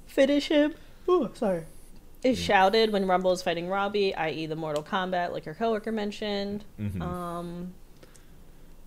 finish 0.05 0.47
him. 0.49 0.73
Oh, 1.07 1.29
sorry. 1.33 1.63
Is 2.23 2.39
shouted 2.39 2.91
when 2.91 3.05
Rumble 3.07 3.31
is 3.31 3.41
fighting 3.41 3.67
Robbie, 3.67 4.13
i.e., 4.15 4.45
the 4.47 4.55
Mortal 4.55 4.83
Kombat, 4.83 5.31
like 5.31 5.45
your 5.45 5.55
coworker 5.55 5.91
mentioned. 5.91 6.65
Mhm. 6.79 7.01
Um, 7.01 7.73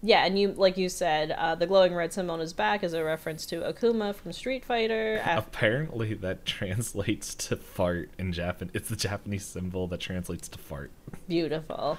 yeah, 0.02 0.24
and 0.24 0.38
you, 0.38 0.52
like 0.52 0.76
you 0.78 0.88
said, 0.88 1.30
uh, 1.32 1.54
the 1.54 1.66
glowing 1.66 1.94
red 1.94 2.12
symbol 2.12 2.32
on 2.34 2.40
his 2.40 2.52
back 2.52 2.82
is 2.82 2.92
a 2.94 3.04
reference 3.04 3.44
to 3.46 3.60
Akuma 3.60 4.14
from 4.14 4.32
Street 4.32 4.64
Fighter. 4.64 5.20
Af- 5.24 5.46
Apparently, 5.48 6.14
that 6.14 6.44
translates 6.46 7.34
to 7.34 7.56
fart 7.56 8.10
in 8.18 8.32
Japan. 8.32 8.70
It's 8.72 8.88
the 8.88 8.96
Japanese 8.96 9.44
symbol 9.44 9.86
that 9.88 10.00
translates 10.00 10.48
to 10.48 10.58
fart. 10.58 10.90
Beautiful. 11.28 11.98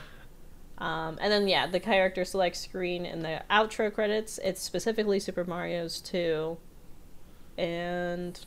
Um, 0.80 1.20
and 1.22 1.32
then 1.32 1.48
yeah, 1.48 1.68
the 1.68 1.80
character 1.80 2.26
select 2.26 2.56
screen 2.56 3.06
in 3.06 3.20
the 3.22 3.44
outro 3.52 3.94
credits. 3.94 4.40
It's 4.44 4.62
specifically 4.64 5.20
Super 5.20 5.44
Mario's 5.46 6.02
2. 6.02 6.58
And 7.58 8.40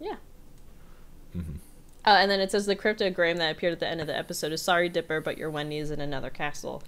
yeah. 0.00 0.16
Mhm. 1.36 1.56
Uh, 2.06 2.18
and 2.20 2.30
then 2.30 2.38
it 2.38 2.52
says 2.52 2.66
the 2.66 2.76
cryptogram 2.76 3.38
that 3.38 3.50
appeared 3.56 3.72
at 3.72 3.80
the 3.80 3.88
end 3.88 4.00
of 4.00 4.06
the 4.06 4.16
episode 4.16 4.52
is 4.52 4.62
sorry 4.62 4.88
Dipper, 4.88 5.20
but 5.20 5.36
your 5.38 5.50
Wendy 5.50 5.78
is 5.78 5.90
in 5.90 6.00
another 6.00 6.30
castle. 6.30 6.82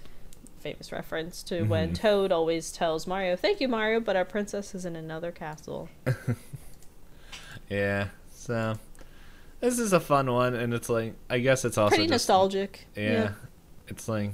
Famous 0.59 0.91
reference 0.91 1.43
to 1.43 1.63
when 1.63 1.91
Mhm. 1.91 1.95
Toad 1.95 2.31
always 2.31 2.71
tells 2.71 3.07
Mario, 3.07 3.35
"Thank 3.35 3.61
you, 3.61 3.67
Mario, 3.67 3.99
but 3.99 4.15
our 4.15 4.25
princess 4.25 4.73
is 4.75 4.85
in 4.85 4.95
another 4.95 5.31
castle." 5.31 5.89
Yeah, 7.69 8.07
so 8.31 8.77
this 9.59 9.77
is 9.79 9.91
a 9.93 9.99
fun 9.99 10.31
one, 10.31 10.53
and 10.55 10.73
it's 10.73 10.89
like 10.89 11.15
I 11.29 11.39
guess 11.39 11.65
it's 11.65 11.77
also 11.77 11.89
Pretty 11.89 12.03
just- 12.05 12.27
nostalgic. 12.27 12.87
Yeah, 12.95 13.31
it's 13.87 14.07
like 14.07 14.31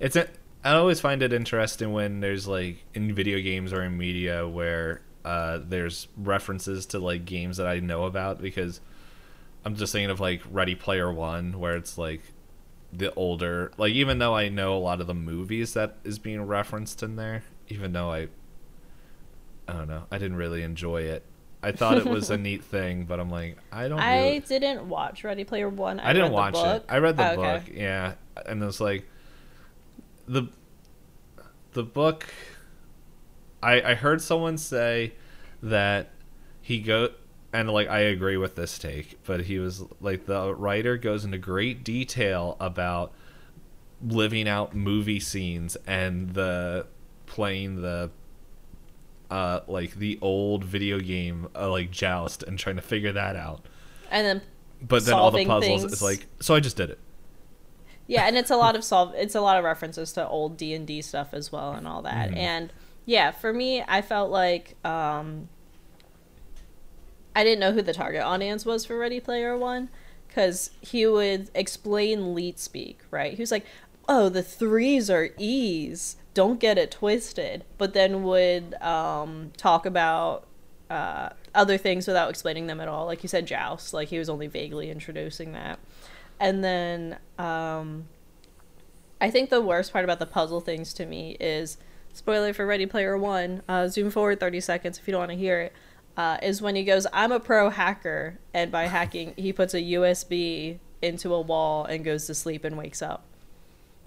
it's. 0.00 0.16
A, 0.16 0.28
I 0.64 0.72
always 0.72 1.00
find 1.00 1.22
it 1.22 1.32
interesting 1.32 1.92
when 1.92 2.18
there's 2.20 2.48
like 2.48 2.84
in 2.94 3.14
video 3.14 3.40
games 3.40 3.72
or 3.72 3.82
in 3.84 3.96
media 3.96 4.48
where 4.48 5.00
uh, 5.24 5.60
there's 5.62 6.08
references 6.16 6.86
to 6.86 6.98
like 6.98 7.24
games 7.24 7.58
that 7.58 7.68
I 7.68 7.78
know 7.78 8.04
about 8.04 8.40
because 8.42 8.80
I'm 9.64 9.76
just 9.76 9.92
thinking 9.92 10.10
of 10.10 10.18
like 10.18 10.42
Ready 10.50 10.74
Player 10.74 11.12
One, 11.12 11.60
where 11.60 11.76
it's 11.76 11.96
like 11.96 12.22
the 12.92 13.12
older 13.14 13.72
like 13.76 13.92
even 13.92 14.18
though 14.18 14.34
I 14.34 14.48
know 14.48 14.76
a 14.76 14.78
lot 14.78 15.00
of 15.00 15.06
the 15.06 15.14
movies 15.14 15.74
that 15.74 15.96
is 16.04 16.18
being 16.18 16.42
referenced 16.42 17.02
in 17.02 17.16
there, 17.16 17.42
even 17.68 17.92
though 17.92 18.10
I 18.10 18.28
I 19.68 19.72
don't 19.72 19.88
know, 19.88 20.04
I 20.10 20.18
didn't 20.18 20.36
really 20.36 20.62
enjoy 20.62 21.02
it. 21.02 21.24
I 21.62 21.72
thought 21.72 21.98
it 21.98 22.04
was 22.06 22.30
a 22.30 22.36
neat 22.38 22.62
thing, 22.62 23.04
but 23.06 23.18
I'm 23.18 23.30
like, 23.30 23.58
I 23.72 23.88
don't. 23.88 23.98
I 23.98 24.20
really- 24.20 24.40
didn't 24.40 24.88
watch 24.88 25.24
Ready 25.24 25.42
Player 25.44 25.68
One. 25.68 25.98
I, 25.98 26.10
I, 26.10 26.12
didn't 26.12 26.32
watch 26.32 26.54
it. 26.56 26.84
I 26.88 26.98
read 26.98 27.16
the 27.16 27.30
Oh, 27.30 27.32
okay. 27.32 27.42
book, 27.64 27.76
yeah, 27.76 28.14
and 28.46 28.62
it 28.62 28.66
was 28.66 28.80
like 28.80 29.08
the 30.28 30.44
the 31.72 31.82
book. 31.82 32.26
I 33.62 33.82
I 33.82 33.94
heard 33.94 34.22
someone 34.22 34.58
say 34.58 35.14
that 35.62 36.10
he 36.60 36.78
go 36.80 37.10
and 37.52 37.70
like 37.70 37.88
I 37.88 38.00
agree 38.00 38.36
with 38.36 38.54
this 38.56 38.78
take, 38.78 39.22
but 39.24 39.42
he 39.42 39.58
was 39.58 39.82
like 40.00 40.26
the 40.26 40.54
writer 40.54 40.96
goes 40.96 41.24
into 41.24 41.38
great 41.38 41.84
detail 41.84 42.56
about 42.60 43.12
living 44.02 44.46
out 44.48 44.74
movie 44.74 45.20
scenes 45.20 45.76
and 45.86 46.34
the 46.34 46.86
playing 47.26 47.80
the 47.82 48.10
uh 49.30 49.60
like 49.66 49.94
the 49.96 50.18
old 50.20 50.62
video 50.64 51.00
game 51.00 51.48
uh, 51.56 51.68
like 51.70 51.90
joust 51.90 52.42
and 52.42 52.58
trying 52.58 52.76
to 52.76 52.82
figure 52.82 53.10
that 53.12 53.34
out 53.34 53.64
And 54.10 54.24
then 54.26 54.42
but 54.82 55.04
then 55.04 55.14
all 55.14 55.30
the 55.30 55.44
puzzles 55.46 55.80
things. 55.80 55.92
is 55.94 56.02
like 56.02 56.26
so 56.40 56.54
i 56.54 56.60
just 56.60 56.76
did 56.76 56.90
it 56.90 56.98
yeah, 58.08 58.28
and 58.28 58.36
it's 58.38 58.50
a 58.52 58.56
lot 58.56 58.76
of 58.76 58.84
solve. 58.84 59.14
It's 59.16 59.34
a 59.34 59.40
lot 59.40 59.58
of 59.58 59.64
references 59.64 60.12
to 60.12 60.24
old 60.28 60.56
D 60.56 60.74
and 60.74 60.86
D 60.86 61.02
stuff 61.02 61.34
as 61.34 61.50
well, 61.50 61.72
and 61.72 61.88
all 61.88 62.02
that. 62.02 62.30
Mhm. 62.30 62.36
And 62.36 62.72
yeah, 63.04 63.32
for 63.32 63.52
me, 63.52 63.82
I 63.88 64.00
felt 64.00 64.30
like 64.30 64.76
um, 64.86 65.48
I 67.36 67.44
didn't 67.44 67.60
know 67.60 67.72
who 67.72 67.82
the 67.82 67.92
target 67.92 68.22
audience 68.22 68.64
was 68.64 68.86
for 68.86 68.98
Ready 68.98 69.20
Player 69.20 69.56
One, 69.56 69.90
because 70.26 70.70
he 70.80 71.06
would 71.06 71.50
explain 71.54 72.34
leet 72.34 72.58
speak. 72.58 73.00
Right? 73.10 73.34
He 73.34 73.42
was 73.42 73.52
like, 73.52 73.66
"Oh, 74.08 74.30
the 74.30 74.42
threes 74.42 75.10
are 75.10 75.28
E's. 75.36 76.16
Don't 76.32 76.58
get 76.58 76.78
it 76.78 76.90
twisted." 76.90 77.64
But 77.76 77.92
then 77.92 78.22
would 78.22 78.74
um, 78.82 79.52
talk 79.58 79.84
about 79.84 80.46
uh, 80.88 81.28
other 81.54 81.76
things 81.76 82.06
without 82.06 82.30
explaining 82.30 82.68
them 82.68 82.80
at 82.80 82.88
all. 82.88 83.04
Like 83.04 83.22
you 83.22 83.28
said, 83.28 83.46
joust. 83.46 83.92
Like 83.92 84.08
he 84.08 84.18
was 84.18 84.30
only 84.30 84.46
vaguely 84.46 84.90
introducing 84.90 85.52
that. 85.52 85.78
And 86.40 86.64
then 86.64 87.18
um, 87.38 88.06
I 89.20 89.30
think 89.30 89.50
the 89.50 89.60
worst 89.60 89.92
part 89.92 90.04
about 90.04 90.20
the 90.20 90.26
puzzle 90.26 90.60
things 90.60 90.94
to 90.94 91.04
me 91.04 91.36
is 91.38 91.76
spoiler 92.14 92.54
for 92.54 92.64
Ready 92.64 92.86
Player 92.86 93.16
One. 93.18 93.62
Uh, 93.68 93.88
zoom 93.88 94.10
forward 94.10 94.40
thirty 94.40 94.60
seconds 94.60 94.98
if 94.98 95.06
you 95.06 95.12
don't 95.12 95.20
want 95.20 95.32
to 95.32 95.36
hear 95.36 95.60
it. 95.60 95.74
Uh, 96.16 96.38
is 96.42 96.62
when 96.62 96.76
he 96.76 96.84
goes, 96.84 97.06
"I'm 97.12 97.30
a 97.30 97.40
pro 97.40 97.70
hacker," 97.70 98.38
and 98.54 98.72
by 98.72 98.86
hacking, 98.86 99.34
he 99.36 99.52
puts 99.52 99.74
a 99.74 99.80
USB 99.82 100.78
into 101.02 101.34
a 101.34 101.40
wall 101.40 101.84
and 101.84 102.04
goes 102.04 102.26
to 102.26 102.34
sleep 102.34 102.64
and 102.64 102.76
wakes 102.76 103.02
up. 103.02 103.24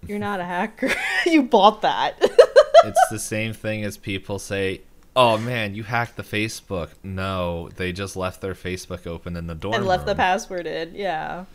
You're 0.08 0.20
not 0.20 0.40
a 0.40 0.46
hacker. 0.46 0.92
you 1.26 1.44
bought 1.44 1.82
that. 1.82 2.16
it's 2.84 3.10
the 3.12 3.20
same 3.20 3.54
thing 3.54 3.84
as 3.84 3.98
people 3.98 4.40
say 4.40 4.82
oh 5.16 5.38
man 5.38 5.76
you 5.76 5.84
hacked 5.84 6.16
the 6.16 6.24
facebook 6.24 6.92
no 7.04 7.68
they 7.76 7.92
just 7.92 8.16
left 8.16 8.40
their 8.42 8.54
facebook 8.54 9.06
open 9.06 9.36
in 9.36 9.48
the 9.48 9.56
door. 9.56 9.76
and 9.76 9.86
left 9.86 10.06
the 10.06 10.16
password 10.16 10.66
in. 10.66 10.94
Yeah. 10.96 11.46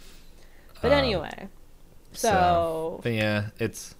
But 0.82 0.92
Um, 0.92 0.98
anyway, 0.98 1.48
so, 2.12 3.00
but 3.02 3.12
yeah 3.12 3.46
it's 3.58 3.94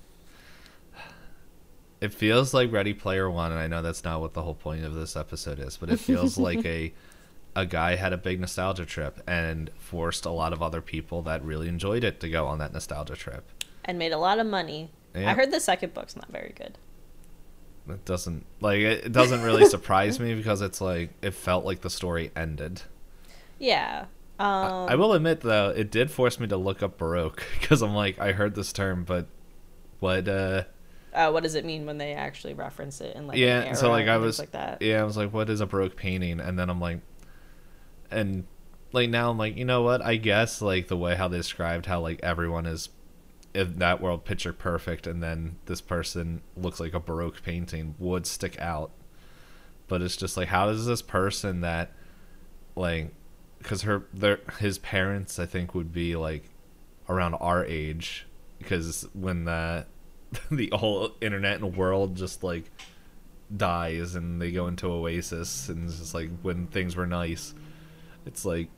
it 2.05 2.13
feels 2.15 2.53
like 2.55 2.71
ready 2.73 2.93
player 2.95 3.31
one 3.31 3.51
and 3.53 3.61
i 3.61 3.67
know 3.67 3.83
that's 3.83 4.05
not 4.05 4.21
what 4.21 4.35
the 4.35 4.43
whole 4.43 4.55
point 4.55 4.85
of 4.85 4.95
this 4.95 5.17
episode 5.17 5.59
is 5.59 5.77
but 5.77 5.89
it 5.91 5.99
feels 5.99 6.37
like 6.49 6.65
a 6.67 6.93
a 7.57 7.65
guy 7.65 7.95
had 7.95 8.13
a 8.13 8.17
big 8.17 8.41
nostalgia 8.41 8.85
trip 8.85 9.21
and 9.27 9.71
forced 9.79 10.25
a 10.27 10.31
lot 10.31 10.53
of 10.53 10.61
other 10.63 10.81
people 10.81 11.23
that 11.23 11.43
really 11.45 11.69
enjoyed 11.69 12.03
it 12.05 12.19
to 12.21 12.29
go 12.29 12.47
on 12.47 12.59
that 12.59 12.73
nostalgia 12.73 13.15
trip 13.17 13.45
and 13.85 13.99
made 13.99 14.13
a 14.13 14.19
lot 14.19 14.39
of 14.39 14.47
money. 14.47 14.91
Yeah. 15.15 15.31
I 15.31 15.35
heard 15.35 15.51
the 15.53 15.61
second 15.61 15.95
book's 15.95 16.17
not 16.17 16.29
very 16.33 16.53
good. 16.57 16.77
it 17.89 18.05
doesn't 18.05 18.45
like 18.61 18.81
it, 18.81 19.13
doesn't 19.13 19.43
really 19.43 19.67
surprise 19.77 20.19
me 20.19 20.35
because 20.35 20.63
it's 20.63 20.81
like 20.81 21.11
it 21.23 21.31
felt 21.33 21.65
like 21.65 21.81
the 21.83 21.91
story 21.91 22.31
ended 22.35 22.83
Yeah. 23.61 24.07
Um, 24.41 24.49
I- 24.49 24.87
I 24.93 24.95
will 24.97 25.13
admit 25.13 25.43
though, 25.43 25.69
it 25.71 25.93
did 25.93 26.11
force 26.11 26.41
me 26.41 26.49
to 26.49 26.57
look 26.57 26.83
up 26.83 26.99
baroque 26.99 27.45
because 27.61 27.83
I'm 27.83 27.95
like, 27.95 28.19
I 28.19 28.33
heard 28.33 28.57
this 28.57 28.73
term, 28.73 29.05
but 29.05 29.27
what? 30.01 30.27
uh 30.27 30.65
uh, 31.15 31.31
what 31.31 31.43
does 31.43 31.55
it 31.55 31.65
mean 31.65 31.87
when 31.87 31.99
they 31.99 32.13
actually 32.13 32.55
reference 32.55 33.01
it 33.01 33.17
in 33.17 33.27
like 33.27 33.37
an 33.37 33.43
Yeah, 33.43 33.73
so 33.75 33.91
like 33.91 34.09
I 34.09 34.17
was, 34.19 34.39
like 34.39 34.53
that? 34.53 34.83
yeah, 34.83 35.01
I 35.01 35.05
was 35.05 35.17
like, 35.17 35.33
what 35.33 35.49
is 35.49 35.61
a 35.61 35.67
baroque 35.67 35.97
painting? 35.97 36.41
And 36.41 36.59
then 36.59 36.69
I'm 36.69 36.81
like, 36.81 37.01
and 38.11 38.47
like 38.93 39.11
now 39.11 39.31
I'm 39.31 39.39
like, 39.39 39.57
you 39.57 39.65
know 39.65 39.83
what? 39.83 40.03
I 40.03 40.17
guess 40.17 40.61
like 40.61 40.89
the 40.89 40.97
way 40.97 41.15
how 41.15 41.29
they 41.29 41.37
described 41.37 41.87
how 41.87 42.01
like 42.01 42.21
everyone 42.23 42.67
is 42.67 42.89
in 43.55 43.79
that 43.79 44.01
world 44.01 44.25
picture 44.25 44.53
perfect, 44.53 45.07
and 45.07 45.23
then 45.23 45.57
this 45.67 45.81
person 45.81 46.43
looks 46.57 46.81
like 46.81 46.95
a 46.95 47.01
baroque 47.01 47.43
painting 47.43 47.95
would 47.99 48.27
stick 48.27 48.59
out. 48.61 48.91
But 49.87 50.03
it's 50.03 50.17
just 50.17 50.37
like, 50.37 50.49
how 50.49 50.67
does 50.67 50.87
this 50.87 51.03
person 51.03 51.61
that 51.61 51.93
like 52.77 53.13
because 53.59 53.83
her 53.83 54.07
their 54.13 54.41
his 54.59 54.79
parents 54.79 55.39
I 55.39 55.47
think 55.47 55.75
would 55.75 55.93
be 55.93 56.17
like 56.17 56.51
around 57.09 57.35
our 57.35 57.65
age 57.65 58.27
because 58.59 59.07
when 59.13 59.45
the 59.45 59.87
the 60.51 60.71
whole 60.73 61.11
internet 61.21 61.61
and 61.61 61.77
world 61.77 62.17
just 62.17 62.43
like 62.43 62.71
dies 63.55 64.15
and 64.15 64.41
they 64.41 64.51
go 64.51 64.67
into 64.67 64.87
oasis 64.87 65.69
and 65.69 65.85
it's 65.85 65.99
just 65.99 66.15
like 66.15 66.31
when 66.43 66.67
things 66.67 66.97
were 66.97 67.07
nice 67.07 67.55
it's 68.27 68.45
like 68.45 68.69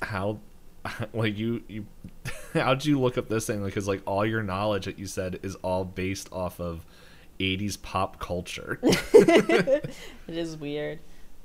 how 0.00 0.38
like 1.12 1.36
you 1.36 1.62
you 1.68 1.86
how'd 2.54 2.84
you 2.84 2.98
look 2.98 3.18
up 3.18 3.28
this 3.28 3.46
thing 3.46 3.62
because 3.62 3.86
like 3.86 4.02
all 4.06 4.24
your 4.24 4.42
knowledge 4.42 4.86
that 4.86 4.98
you 4.98 5.06
said 5.06 5.38
is 5.42 5.54
all 5.56 5.84
based 5.84 6.28
off 6.32 6.60
of 6.60 6.84
80s 7.38 7.80
pop 7.80 8.18
culture 8.18 8.80
it 10.28 10.36
is 10.36 10.56
weird. 10.56 11.00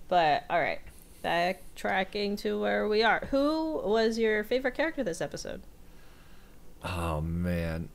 But 0.07 0.43
all 0.49 0.59
right, 0.59 0.81
backtracking 1.23 2.37
to 2.39 2.59
where 2.59 2.87
we 2.87 3.03
are. 3.03 3.27
Who 3.31 3.81
was 3.83 4.17
your 4.19 4.43
favorite 4.43 4.75
character 4.75 5.03
this 5.03 5.21
episode? 5.21 5.61
Oh 6.83 7.21
man. 7.21 7.89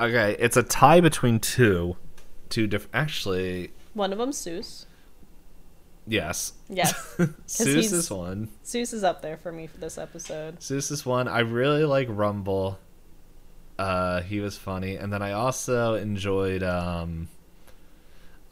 Okay, 0.00 0.36
it's 0.38 0.56
a 0.56 0.62
tie 0.62 1.00
between 1.00 1.38
two, 1.40 1.96
two 2.48 2.66
different. 2.66 2.94
Actually, 2.94 3.70
One 3.94 4.12
of 4.12 4.18
them, 4.18 4.30
Soos. 4.30 4.86
yes. 6.06 6.54
Yes, 6.68 6.92
Soos 7.46 7.92
is 7.92 8.10
one. 8.10 8.48
Soos 8.64 8.94
is 8.94 9.04
up 9.04 9.20
there 9.22 9.36
for 9.36 9.52
me 9.52 9.66
for 9.66 9.78
this 9.78 9.98
episode. 9.98 10.60
Soos 10.60 10.90
is 10.90 11.04
one. 11.04 11.28
I 11.28 11.40
really 11.40 11.84
like 11.84 12.06
Rumble. 12.10 12.78
Uh, 13.78 14.20
he 14.22 14.40
was 14.40 14.56
funny, 14.56 14.96
and 14.96 15.12
then 15.12 15.20
I 15.22 15.32
also 15.32 15.94
enjoyed. 15.94 16.62
Um, 16.62 17.28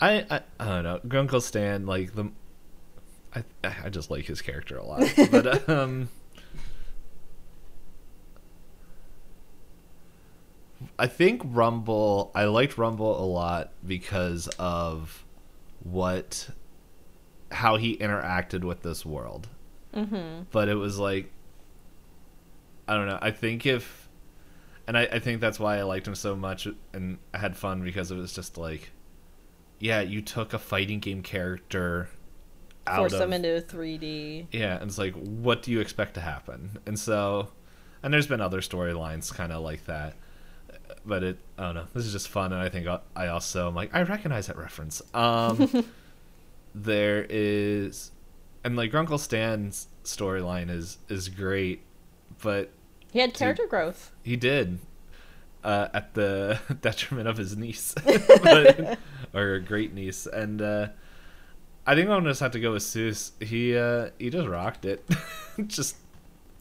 I 0.00 0.26
I, 0.30 0.40
I 0.60 0.64
don't 0.66 0.84
know 0.84 1.00
Grunkle 1.06 1.42
Stan 1.42 1.86
like 1.86 2.14
the. 2.14 2.30
I 3.34 3.42
I 3.62 3.88
just 3.88 4.10
like 4.10 4.24
his 4.26 4.42
character 4.42 4.76
a 4.76 4.84
lot, 4.84 5.02
but 5.30 5.68
um. 5.68 6.08
I 10.98 11.06
think 11.06 11.42
Rumble. 11.44 12.30
I 12.34 12.44
liked 12.44 12.76
Rumble 12.76 13.22
a 13.22 13.26
lot 13.26 13.72
because 13.86 14.48
of 14.58 15.24
what, 15.82 16.50
how 17.52 17.76
he 17.76 17.96
interacted 17.96 18.64
with 18.64 18.82
this 18.82 19.06
world. 19.06 19.48
Mm-hmm. 19.94 20.42
But 20.50 20.68
it 20.68 20.74
was 20.74 20.98
like, 20.98 21.30
I 22.86 22.94
don't 22.94 23.06
know. 23.06 23.18
I 23.20 23.30
think 23.30 23.66
if, 23.66 24.08
and 24.86 24.96
I, 24.96 25.02
I 25.02 25.18
think 25.18 25.40
that's 25.40 25.60
why 25.60 25.78
I 25.78 25.82
liked 25.82 26.08
him 26.08 26.14
so 26.14 26.34
much 26.34 26.66
and 26.92 27.18
I 27.34 27.38
had 27.38 27.56
fun 27.56 27.82
because 27.82 28.10
it 28.10 28.16
was 28.16 28.32
just 28.32 28.56
like, 28.58 28.90
yeah, 29.78 30.00
you 30.00 30.22
took 30.22 30.52
a 30.52 30.58
fighting 30.58 30.98
game 30.98 31.22
character 31.22 32.08
out 32.86 32.96
Force 32.96 33.12
of 33.12 33.18
them 33.18 33.32
into 33.32 33.48
3D. 33.48 34.46
yeah, 34.50 34.76
and 34.76 34.84
it's 34.84 34.98
like, 34.98 35.14
what 35.14 35.62
do 35.62 35.70
you 35.70 35.80
expect 35.80 36.14
to 36.14 36.20
happen? 36.20 36.78
And 36.86 36.98
so, 36.98 37.50
and 38.02 38.12
there's 38.12 38.26
been 38.26 38.40
other 38.40 38.60
storylines 38.60 39.32
kind 39.32 39.52
of 39.52 39.62
like 39.62 39.84
that, 39.84 40.14
but 41.04 41.22
it, 41.22 41.38
I 41.56 41.62
don't 41.64 41.74
know. 41.74 41.86
This 41.94 42.06
is 42.06 42.12
just 42.12 42.28
fun, 42.28 42.52
and 42.52 42.60
I 42.62 42.68
think 42.68 42.86
I- 43.16 43.28
also 43.28 43.68
am 43.68 43.74
like, 43.74 43.94
I 43.94 44.02
recognize 44.02 44.46
that 44.48 44.56
reference. 44.56 45.02
Um, 45.14 45.84
there 46.74 47.26
is, 47.28 48.10
and 48.64 48.76
like 48.76 48.92
Grunkle 48.92 49.18
Stan's 49.18 49.88
storyline 50.04 50.70
is 50.70 50.98
is 51.08 51.28
great, 51.28 51.82
but 52.42 52.70
He 53.12 53.18
had 53.20 53.34
character 53.34 53.66
growth. 53.66 54.12
he 54.22 54.36
did. 54.36 54.78
Uh, 55.64 55.88
at 55.92 56.14
the 56.14 56.58
detriment 56.80 57.26
of 57.28 57.36
his 57.36 57.56
niece, 57.56 57.92
but, 58.04 58.96
or 59.34 59.58
great 59.58 59.92
niece, 59.92 60.24
and 60.26 60.62
uh, 60.62 60.86
I 61.84 61.94
think 61.96 62.08
I'm 62.08 62.18
gonna 62.18 62.30
just 62.30 62.40
have 62.40 62.52
to 62.52 62.60
go 62.60 62.72
with 62.72 62.84
Soos. 62.84 63.32
He 63.42 63.76
uh, 63.76 64.10
he 64.20 64.30
just 64.30 64.46
rocked 64.46 64.84
it. 64.84 65.04
just 65.66 65.96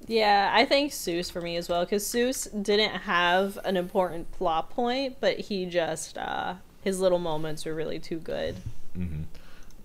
Yeah, 0.07 0.51
I 0.53 0.63
think 0.65 0.91
Soos 0.91 1.29
for 1.31 1.41
me 1.41 1.57
as 1.57 1.67
well 1.67 1.83
because 1.83 2.03
Soos 2.05 2.47
didn't 2.63 3.01
have 3.01 3.59
an 3.65 3.75
important 3.75 4.31
plot 4.31 4.69
point, 4.69 5.17
but 5.19 5.37
he 5.39 5.65
just 5.65 6.17
uh, 6.17 6.55
his 6.81 6.99
little 7.01 7.19
moments 7.19 7.65
were 7.65 7.75
really 7.75 7.99
too 7.99 8.17
good. 8.17 8.55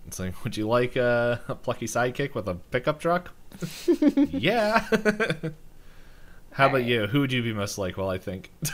it's 0.07 0.20
like, 0.20 0.45
would 0.45 0.57
you 0.57 0.68
like 0.68 0.95
a, 0.97 1.41
a 1.49 1.55
plucky 1.57 1.87
sidekick 1.87 2.35
with 2.35 2.49
a 2.49 2.55
pickup 2.55 3.01
truck? 3.01 3.33
yeah. 4.31 4.81
How 6.53 6.66
about 6.66 6.83
Alright. 6.83 6.87
you? 6.87 7.07
Who 7.07 7.20
would 7.20 7.33
you 7.33 7.43
be 7.43 7.53
most 7.53 7.79
like? 7.79 7.97
Well, 7.97 8.11
I 8.11 8.18
think. 8.18 8.51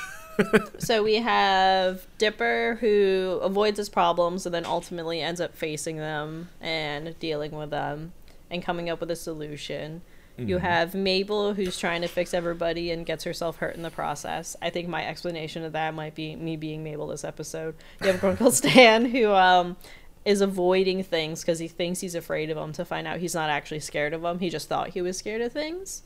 So 0.79 1.03
we 1.03 1.17
have 1.17 2.07
Dipper 2.17 2.79
who 2.81 3.41
avoids 3.43 3.77
his 3.77 3.89
problems 3.89 4.47
and 4.47 4.55
then 4.55 4.65
ultimately 4.65 5.21
ends 5.21 5.41
up 5.41 5.57
facing 5.57 5.97
them 5.97 6.49
and 6.61 7.19
dealing 7.19 7.51
with 7.51 7.71
them 7.71 8.13
and 8.49 8.63
coming 8.63 8.89
up 8.89 9.01
with 9.01 9.11
a 9.11 9.17
solution. 9.17 10.03
You 10.39 10.59
have 10.59 10.95
Mabel 10.95 11.55
who's 11.55 11.79
trying 11.79 12.03
to 12.03 12.09
fix 12.09 12.33
everybody 12.33 12.91
and 12.91 13.05
gets 13.05 13.25
herself 13.25 13.57
hurt 13.57 13.75
in 13.75 13.83
the 13.83 13.91
process. 13.91 14.57
I 14.63 14.71
think 14.71 14.89
my 14.89 15.07
explanation 15.07 15.65
of 15.65 15.73
that 15.73 15.95
might 15.95 16.15
be 16.15 16.37
me 16.37 16.57
being 16.57 16.85
Mabel 16.85 17.09
this 17.09 17.25
episode. 17.25 17.75
You 18.01 18.13
have 18.13 18.21
Grunkle 18.21 18.53
Stan 18.53 19.07
who 19.07 19.33
um 19.33 19.77
is 20.25 20.41
avoiding 20.41 21.03
things 21.03 21.41
because 21.41 21.59
he 21.59 21.69
thinks 21.69 22.01
he's 22.01 22.15
afraid 22.15 22.51
of 22.51 22.57
them 22.57 22.73
to 22.73 22.85
find 22.85 23.07
out 23.07 23.19
he's 23.19 23.35
not 23.35 23.49
actually 23.49 23.81
scared 23.81 24.13
of 24.13 24.23
them. 24.23 24.39
He 24.39 24.51
just 24.51 24.69
thought 24.69 24.91
he 24.91 25.01
was 25.01 25.17
scared 25.17 25.41
of 25.41 25.53
things. 25.53 26.03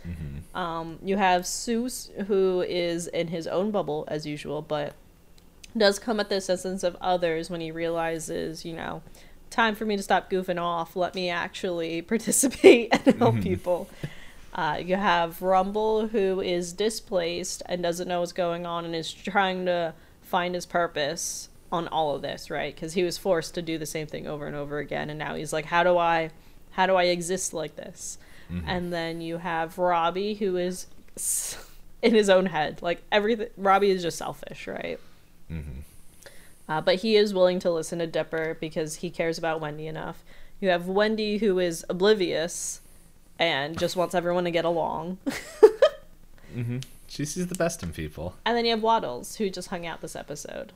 Um, 0.54 0.98
you 1.02 1.16
have 1.16 1.42
Soos, 1.42 2.10
who 2.26 2.60
is 2.60 3.08
in 3.08 3.28
his 3.28 3.46
own 3.48 3.70
bubble 3.72 4.04
as 4.06 4.24
usual, 4.24 4.62
but 4.62 4.94
does 5.76 5.98
come 5.98 6.20
at 6.20 6.28
the 6.28 6.36
assistance 6.36 6.84
of 6.84 6.96
others 7.00 7.50
when 7.50 7.60
he 7.60 7.70
realizes, 7.72 8.64
you 8.64 8.74
know, 8.74 9.02
time 9.50 9.74
for 9.74 9.84
me 9.84 9.96
to 9.96 10.02
stop 10.02 10.30
goofing 10.30 10.60
off. 10.60 10.94
Let 10.94 11.14
me 11.14 11.28
actually 11.28 12.02
participate 12.12 12.90
and 12.92 13.16
help 13.16 13.40
people. 13.40 13.88
Uh, 14.54 14.78
you 14.84 14.96
have 14.96 15.40
Rumble, 15.40 16.08
who 16.08 16.40
is 16.40 16.72
displaced 16.74 17.62
and 17.66 17.82
doesn't 17.82 18.06
know 18.06 18.20
what's 18.20 18.32
going 18.32 18.66
on 18.66 18.84
and 18.84 18.94
is 18.94 19.12
trying 19.12 19.64
to 19.66 19.94
find 20.20 20.54
his 20.54 20.66
purpose 20.66 21.48
on 21.70 21.88
all 21.88 22.14
of 22.14 22.20
this, 22.20 22.50
right? 22.50 22.74
Because 22.74 22.92
he 22.92 23.02
was 23.02 23.16
forced 23.16 23.54
to 23.54 23.62
do 23.62 23.78
the 23.78 23.86
same 23.86 24.06
thing 24.06 24.26
over 24.26 24.46
and 24.46 24.54
over 24.54 24.78
again, 24.78 25.08
and 25.08 25.18
now 25.18 25.34
he's 25.34 25.54
like, 25.54 25.64
how 25.64 25.82
do 25.82 25.96
I, 25.96 26.30
how 26.72 26.86
do 26.86 26.96
I 26.96 27.04
exist 27.04 27.54
like 27.54 27.76
this? 27.76 28.18
And 28.66 28.92
then 28.92 29.22
you 29.22 29.38
have 29.38 29.78
Robbie, 29.78 30.34
who 30.34 30.58
is 30.58 30.86
in 32.02 32.14
his 32.14 32.28
own 32.28 32.44
head, 32.46 32.82
like 32.82 33.02
everything. 33.10 33.48
Robbie 33.56 33.90
is 33.90 34.02
just 34.02 34.18
selfish, 34.18 34.66
right? 34.66 35.00
Uh, 36.68 36.82
but 36.82 36.96
he 36.96 37.16
is 37.16 37.32
willing 37.32 37.58
to 37.60 37.70
listen 37.70 37.98
to 38.00 38.06
Dipper 38.06 38.58
because 38.60 38.96
he 38.96 39.08
cares 39.08 39.38
about 39.38 39.60
Wendy 39.62 39.86
enough. 39.86 40.22
You 40.60 40.68
have 40.68 40.86
Wendy, 40.86 41.38
who 41.38 41.58
is 41.58 41.86
oblivious 41.88 42.81
and 43.42 43.76
just 43.76 43.96
wants 43.96 44.14
everyone 44.14 44.44
to 44.44 44.52
get 44.52 44.64
along. 44.64 45.18
mm-hmm. 46.56 46.78
She 47.08 47.24
sees 47.24 47.48
the 47.48 47.56
best 47.56 47.82
in 47.82 47.92
people. 47.92 48.36
And 48.46 48.56
then 48.56 48.64
you 48.64 48.70
have 48.70 48.82
Waddles, 48.82 49.36
who 49.36 49.50
just 49.50 49.68
hung 49.68 49.84
out 49.84 50.00
this 50.00 50.14
episode. 50.14 50.72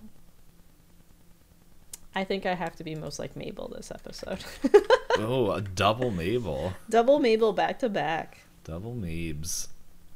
I 2.13 2.25
think 2.25 2.45
I 2.45 2.55
have 2.55 2.75
to 2.77 2.85
be 2.85 2.97
most 2.97 3.21
like 3.21 3.37
Mabel 3.37 3.69
this 3.69 3.93
episode. 3.93 4.45
oh, 5.19 5.53
a 5.53 5.61
double 5.61 6.11
Mabel. 6.11 6.73
Double 6.91 7.21
Mabel 7.21 7.53
back 7.53 7.79
to 7.79 7.89
back. 7.89 8.39
Double 8.65 8.95
Mabes. 8.95 9.69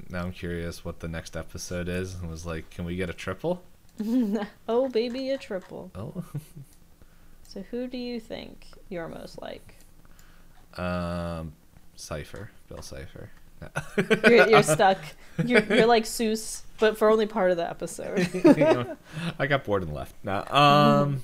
Now 0.08 0.22
I'm 0.22 0.32
curious 0.32 0.84
what 0.84 0.98
the 0.98 1.08
next 1.08 1.36
episode 1.36 1.88
is. 1.88 2.14
And 2.14 2.28
was 2.28 2.44
like, 2.44 2.68
can 2.70 2.84
we 2.84 2.96
get 2.96 3.08
a 3.08 3.14
triple? 3.14 3.62
Oh, 4.68 4.88
baby, 4.88 5.30
a 5.30 5.38
triple. 5.38 5.90
Oh. 5.94 6.24
So 7.46 7.62
who 7.70 7.86
do 7.86 7.98
you 7.98 8.18
think 8.18 8.64
you're 8.88 9.08
most 9.08 9.42
like? 9.42 9.76
Um, 10.76 11.52
Cipher. 12.00 12.50
Bill 12.68 12.82
Cipher. 12.82 13.30
You're, 14.28 14.48
you're 14.48 14.62
stuck. 14.62 14.98
You're, 15.44 15.62
you're 15.64 15.86
like 15.86 16.04
Soos, 16.04 16.62
but 16.78 16.98
for 16.98 17.10
only 17.10 17.26
part 17.26 17.50
of 17.50 17.56
the 17.56 17.68
episode. 17.68 18.96
I 19.38 19.46
got 19.46 19.64
bored 19.64 19.82
and 19.82 19.92
left. 19.94 20.14
No, 20.24 20.44
um, 20.46 21.22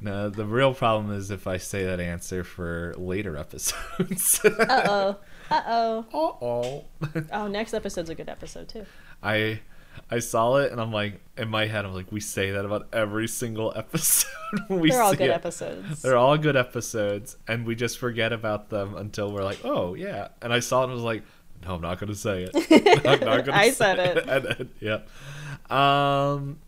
no. 0.00 0.30
The 0.30 0.46
real 0.46 0.74
problem 0.74 1.12
is 1.12 1.30
if 1.30 1.46
I 1.46 1.56
say 1.56 1.84
that 1.84 2.00
answer 2.00 2.44
for 2.44 2.94
later 2.96 3.36
episodes. 3.36 4.40
Uh 4.44 4.82
oh. 4.88 5.16
Uh 5.50 5.62
oh. 5.66 6.06
Uh 6.12 6.44
oh. 6.44 6.84
Oh, 7.32 7.46
next 7.48 7.74
episode's 7.74 8.10
a 8.10 8.14
good 8.14 8.28
episode 8.28 8.68
too. 8.68 8.86
I 9.22 9.60
I 10.10 10.18
saw 10.18 10.56
it 10.56 10.72
and 10.72 10.80
I'm 10.80 10.92
like 10.92 11.20
in 11.38 11.48
my 11.48 11.66
head 11.66 11.84
I'm 11.86 11.94
like 11.94 12.12
we 12.12 12.20
say 12.20 12.50
that 12.52 12.64
about 12.64 12.88
every 12.92 13.26
single 13.28 13.72
episode. 13.76 14.28
we 14.68 14.90
They're 14.90 15.02
all 15.02 15.12
good 15.14 15.30
it. 15.30 15.32
episodes. 15.32 16.02
They're 16.02 16.16
all 16.16 16.36
good 16.36 16.56
episodes, 16.56 17.36
and 17.48 17.64
we 17.66 17.74
just 17.74 17.98
forget 17.98 18.32
about 18.32 18.68
them 18.70 18.96
until 18.96 19.32
we're 19.32 19.44
like, 19.44 19.64
oh 19.64 19.94
yeah. 19.94 20.28
And 20.42 20.52
I 20.52 20.60
saw 20.60 20.82
it 20.82 20.84
and 20.84 20.92
was 20.94 21.02
like, 21.02 21.22
no, 21.64 21.74
I'm 21.76 21.80
not 21.80 21.98
gonna 22.00 22.14
say 22.14 22.48
it. 22.52 23.02
I'm 23.06 23.20
not 23.20 23.44
gonna 23.44 23.56
I 23.56 23.70
say 23.70 23.74
said 23.74 23.98
it. 23.98 24.28
And 24.28 24.44
then- 24.44 24.70
yeah. 24.80 24.98
Um. 25.70 26.58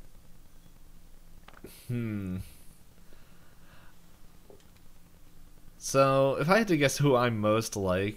Hmm. 1.89 2.37
So, 5.79 6.37
if 6.41 6.49
I 6.49 6.59
had 6.59 6.69
to 6.69 6.77
guess 6.77 6.97
who 6.99 7.15
I'm 7.15 7.39
most 7.41 7.77
like, 7.77 8.17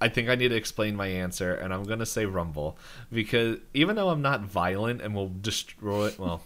I 0.00 0.08
think 0.08 0.28
I 0.28 0.34
need 0.34 0.48
to 0.48 0.56
explain 0.56 0.96
my 0.96 1.06
answer, 1.06 1.54
and 1.54 1.72
I'm 1.72 1.84
gonna 1.84 2.06
say 2.06 2.26
Rumble 2.26 2.76
because 3.12 3.58
even 3.72 3.96
though 3.96 4.10
I'm 4.10 4.22
not 4.22 4.42
violent 4.42 5.00
and 5.00 5.14
will 5.14 5.30
destroy, 5.40 6.12
well, 6.18 6.42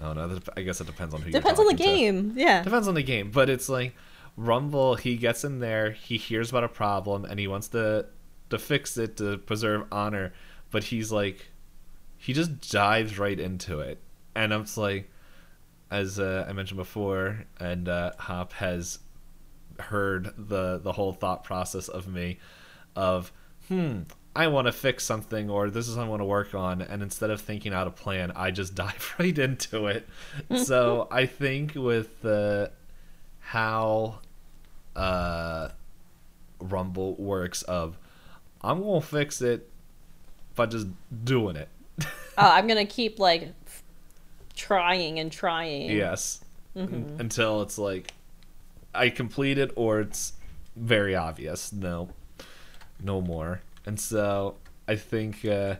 oh 0.00 0.12
no, 0.12 0.28
that- 0.28 0.48
I 0.56 0.62
guess 0.62 0.80
it 0.80 0.86
depends 0.86 1.14
on 1.14 1.22
who. 1.22 1.30
Depends 1.30 1.58
on 1.58 1.66
the 1.66 1.72
talking 1.72 1.86
to. 1.86 1.96
game. 1.96 2.32
Yeah. 2.36 2.62
Depends 2.62 2.86
on 2.86 2.94
the 2.94 3.02
game, 3.02 3.30
but 3.30 3.48
it's 3.48 3.68
like 3.68 3.94
Rumble. 4.36 4.94
He 4.96 5.16
gets 5.16 5.42
in 5.44 5.58
there, 5.60 5.90
he 5.92 6.16
hears 6.18 6.50
about 6.50 6.64
a 6.64 6.68
problem, 6.68 7.24
and 7.24 7.40
he 7.40 7.46
wants 7.48 7.68
to 7.68 8.06
to 8.50 8.58
fix 8.58 8.96
it 8.96 9.16
to 9.16 9.38
preserve 9.38 9.84
honor. 9.90 10.32
But 10.70 10.84
he's 10.84 11.10
like, 11.10 11.46
he 12.18 12.32
just 12.32 12.70
dives 12.70 13.18
right 13.18 13.38
into 13.40 13.80
it, 13.80 13.98
and 14.34 14.52
I'm 14.52 14.64
just 14.64 14.76
like, 14.76 15.10
as 15.90 16.20
uh, 16.20 16.44
I 16.48 16.52
mentioned 16.52 16.78
before, 16.78 17.44
and 17.58 17.88
uh, 17.88 18.12
Hop 18.18 18.52
has 18.54 18.98
heard 19.80 20.32
the 20.36 20.78
the 20.78 20.92
whole 20.92 21.12
thought 21.12 21.44
process 21.44 21.88
of 21.88 22.06
me, 22.08 22.38
of 22.96 23.32
hmm. 23.68 24.00
I 24.34 24.48
want 24.48 24.66
to 24.66 24.72
fix 24.72 25.02
something, 25.04 25.48
or 25.48 25.70
this 25.70 25.88
is 25.88 25.96
what 25.96 26.04
I 26.04 26.08
want 26.08 26.20
to 26.20 26.26
work 26.26 26.54
on, 26.54 26.82
and 26.82 27.02
instead 27.02 27.30
of 27.30 27.40
thinking 27.40 27.72
out 27.72 27.86
a 27.86 27.90
plan, 27.90 28.32
I 28.36 28.50
just 28.50 28.74
dive 28.82 29.14
right 29.18 29.36
into 29.38 29.86
it. 29.86 30.08
so 30.64 31.08
I 31.12 31.26
think 31.26 31.74
with 31.74 32.24
uh, 32.24 32.68
how 33.40 34.18
uh, 34.94 35.68
Rumble 36.60 37.14
works, 37.14 37.62
of 37.62 37.96
I'm 38.62 38.82
gonna 38.82 39.00
fix 39.00 39.40
it 39.40 39.70
by 40.54 40.66
just 40.66 40.88
doing 41.24 41.56
it. 41.56 41.68
Oh, 42.38 42.50
I'm 42.50 42.66
gonna 42.66 42.84
keep 42.84 43.18
like 43.18 43.54
f- 43.66 43.82
trying 44.54 45.18
and 45.18 45.32
trying. 45.32 45.88
Yes, 45.90 46.44
Un- 46.76 47.16
until 47.18 47.62
it's 47.62 47.78
like 47.78 48.12
I 48.94 49.08
complete 49.08 49.56
it, 49.56 49.72
or 49.74 50.00
it's 50.00 50.34
very 50.76 51.14
obvious. 51.16 51.72
No, 51.72 52.10
no 53.02 53.20
more. 53.20 53.60
And 53.84 53.98
so 54.00 54.56
I 54.88 54.96
think. 54.96 55.44
Uh, 55.44 55.76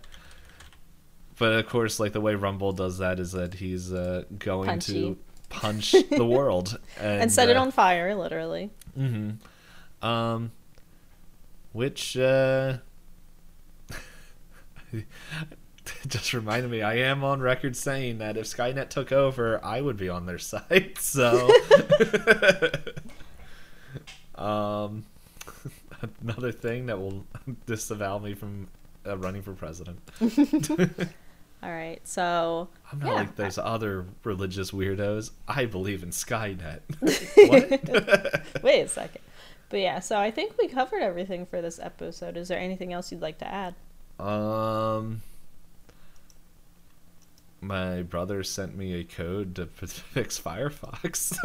but 1.38 1.52
of 1.52 1.66
course, 1.68 2.01
like 2.01 2.12
the 2.12 2.20
way 2.20 2.34
Rumble 2.34 2.72
does 2.72 2.98
that 2.98 3.20
is 3.20 3.32
that 3.32 3.55
he's 3.55 3.93
uh, 3.93 4.24
going 4.38 4.68
Punchy. 4.68 4.93
to 4.93 5.18
punch 5.51 5.93
the 6.10 6.24
world 6.24 6.78
and, 6.98 7.22
And 7.22 7.32
set 7.32 7.48
it 7.51 7.56
uh, 7.56 7.60
on 7.62 7.70
fire, 7.72 8.14
literally. 8.14 8.70
Um, 10.02 10.52
which 11.72 12.16
uh, 12.16 12.78
just 16.06 16.32
reminded 16.32 16.70
me 16.70 16.80
I 16.82 16.94
am 16.97 17.22
on 17.22 17.40
record 17.40 17.76
saying 17.76 18.18
that 18.18 18.36
if 18.38 18.47
Skynet 18.47 18.88
took 18.88 19.12
over, 19.12 19.62
I 19.64 19.80
would 19.82 19.97
be 19.98 20.09
on 20.09 20.24
their 20.26 20.38
side. 20.38 20.97
So, 20.98 21.51
um, 24.36 25.05
another 26.23 26.52
thing 26.52 26.86
that 26.86 26.98
will 26.98 27.24
disavow 27.66 28.18
me 28.18 28.35
from 28.35 28.68
uh, 29.06 29.16
running 29.18 29.43
for 29.43 29.52
president. 29.52 29.98
All 31.62 31.70
right, 31.73 32.01
so 32.05 32.68
I'm 32.93 32.98
not 33.01 33.09
Yeah. 33.09 33.14
like 33.14 33.36
those 33.36 33.59
other 33.59 34.06
religious 34.24 34.70
weirdos. 34.73 35.31
I 35.48 35.64
believe 35.64 36.02
in 36.02 36.10
Skynet. 36.10 36.81
what? 37.48 38.62
wait 38.62 38.82
a 38.82 38.89
second. 38.89 39.23
But 39.68 39.81
yeah, 39.81 39.98
so 40.01 40.18
I 40.18 40.31
think 40.31 40.56
we 40.59 40.68
covered 40.68 41.01
everything 41.02 41.44
for 41.47 41.60
this 41.60 41.81
episode. 41.81 42.36
Is 42.36 42.48
there 42.48 42.59
anything 42.59 42.93
else 42.93 43.10
you'd 43.10 43.23
like 43.23 43.39
to 43.39 43.48
add? 43.48 43.74
Um, 44.20 45.23
my 47.60 48.02
brother 48.02 48.44
sent 48.44 48.77
me 48.77 49.01
a 49.01 49.05
code 49.05 49.55
to 49.56 49.66
fix 49.66 50.39
Firefox. 50.40 51.36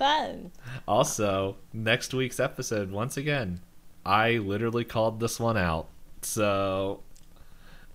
Fun. 0.00 0.50
also, 0.88 1.58
next 1.74 2.14
week's 2.14 2.40
episode, 2.40 2.90
once 2.90 3.18
again, 3.18 3.60
I 4.06 4.38
literally 4.38 4.82
called 4.82 5.20
this 5.20 5.38
one 5.38 5.58
out, 5.58 5.88
so 6.22 7.02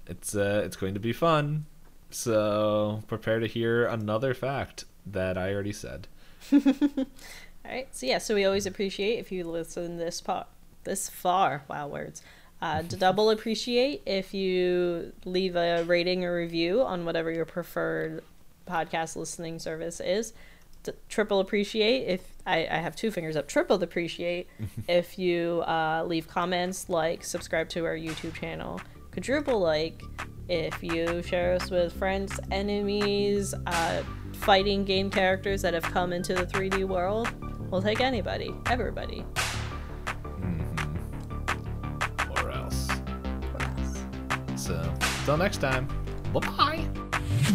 it's 0.06 0.36
uh, 0.36 0.61
it's 0.64 0.76
going 0.76 0.94
to 0.94 0.99
be 0.99 1.14
fun. 1.14 1.65
So 2.11 3.02
prepare 3.07 3.40
to 3.40 3.48
hear 3.48 3.88
another 3.88 4.36
fact 4.36 4.86
that 5.07 5.36
I 5.36 5.52
already 5.52 5.73
said. 5.73 6.07
All 6.53 6.61
right. 7.65 7.88
So 7.91 8.06
yeah, 8.06 8.19
so 8.19 8.36
we 8.36 8.45
always 8.45 8.68
appreciate 8.68 9.18
if 9.18 9.32
you 9.32 9.44
listen 9.44 9.98
this 9.98 10.22
part 10.22 10.45
this 10.84 11.10
far. 11.10 11.64
Wow, 11.68 11.88
words. 11.88 12.22
Uh, 12.61 12.84
to 12.84 12.95
double 12.98 13.32
appreciate 13.32 14.03
if 14.06 14.32
you 14.32 15.11
leave 15.26 15.56
a 15.56 15.84
rating 15.86 16.23
or 16.23 16.36
review 16.36 16.84
on 16.84 17.03
whatever 17.03 17.32
your 17.32 17.45
preferred 17.45 18.23
podcast 18.68 19.15
listening 19.15 19.57
service 19.57 19.99
is. 19.99 20.34
Triple 21.09 21.39
appreciate 21.39 22.07
if 22.07 22.21
I, 22.45 22.67
I 22.69 22.77
have 22.77 22.95
two 22.95 23.11
fingers 23.11 23.35
up. 23.35 23.47
Triple 23.47 23.81
appreciate 23.81 24.47
if 24.87 25.17
you 25.17 25.63
uh, 25.65 26.03
leave 26.05 26.27
comments, 26.27 26.89
like, 26.89 27.23
subscribe 27.23 27.69
to 27.69 27.85
our 27.85 27.95
YouTube 27.95 28.33
channel. 28.33 28.79
Quadruple 29.11 29.59
like 29.59 30.01
if 30.47 30.83
you 30.83 31.23
share 31.23 31.53
us 31.53 31.71
with 31.71 31.93
friends, 31.93 32.39
enemies, 32.51 33.53
uh, 33.65 34.03
fighting 34.33 34.83
game 34.83 35.09
characters 35.09 35.61
that 35.61 35.73
have 35.73 35.83
come 35.83 36.13
into 36.13 36.33
the 36.33 36.45
3D 36.45 36.85
world. 36.85 37.29
We'll 37.71 37.81
take 37.81 38.01
anybody, 38.01 38.53
everybody. 38.67 39.25
Or 42.37 42.51
else. 42.51 42.89
So, 44.55 44.93
till 45.25 45.37
next 45.37 45.57
time. 45.57 45.87
Bye 46.33 46.39
bye. 46.39 47.51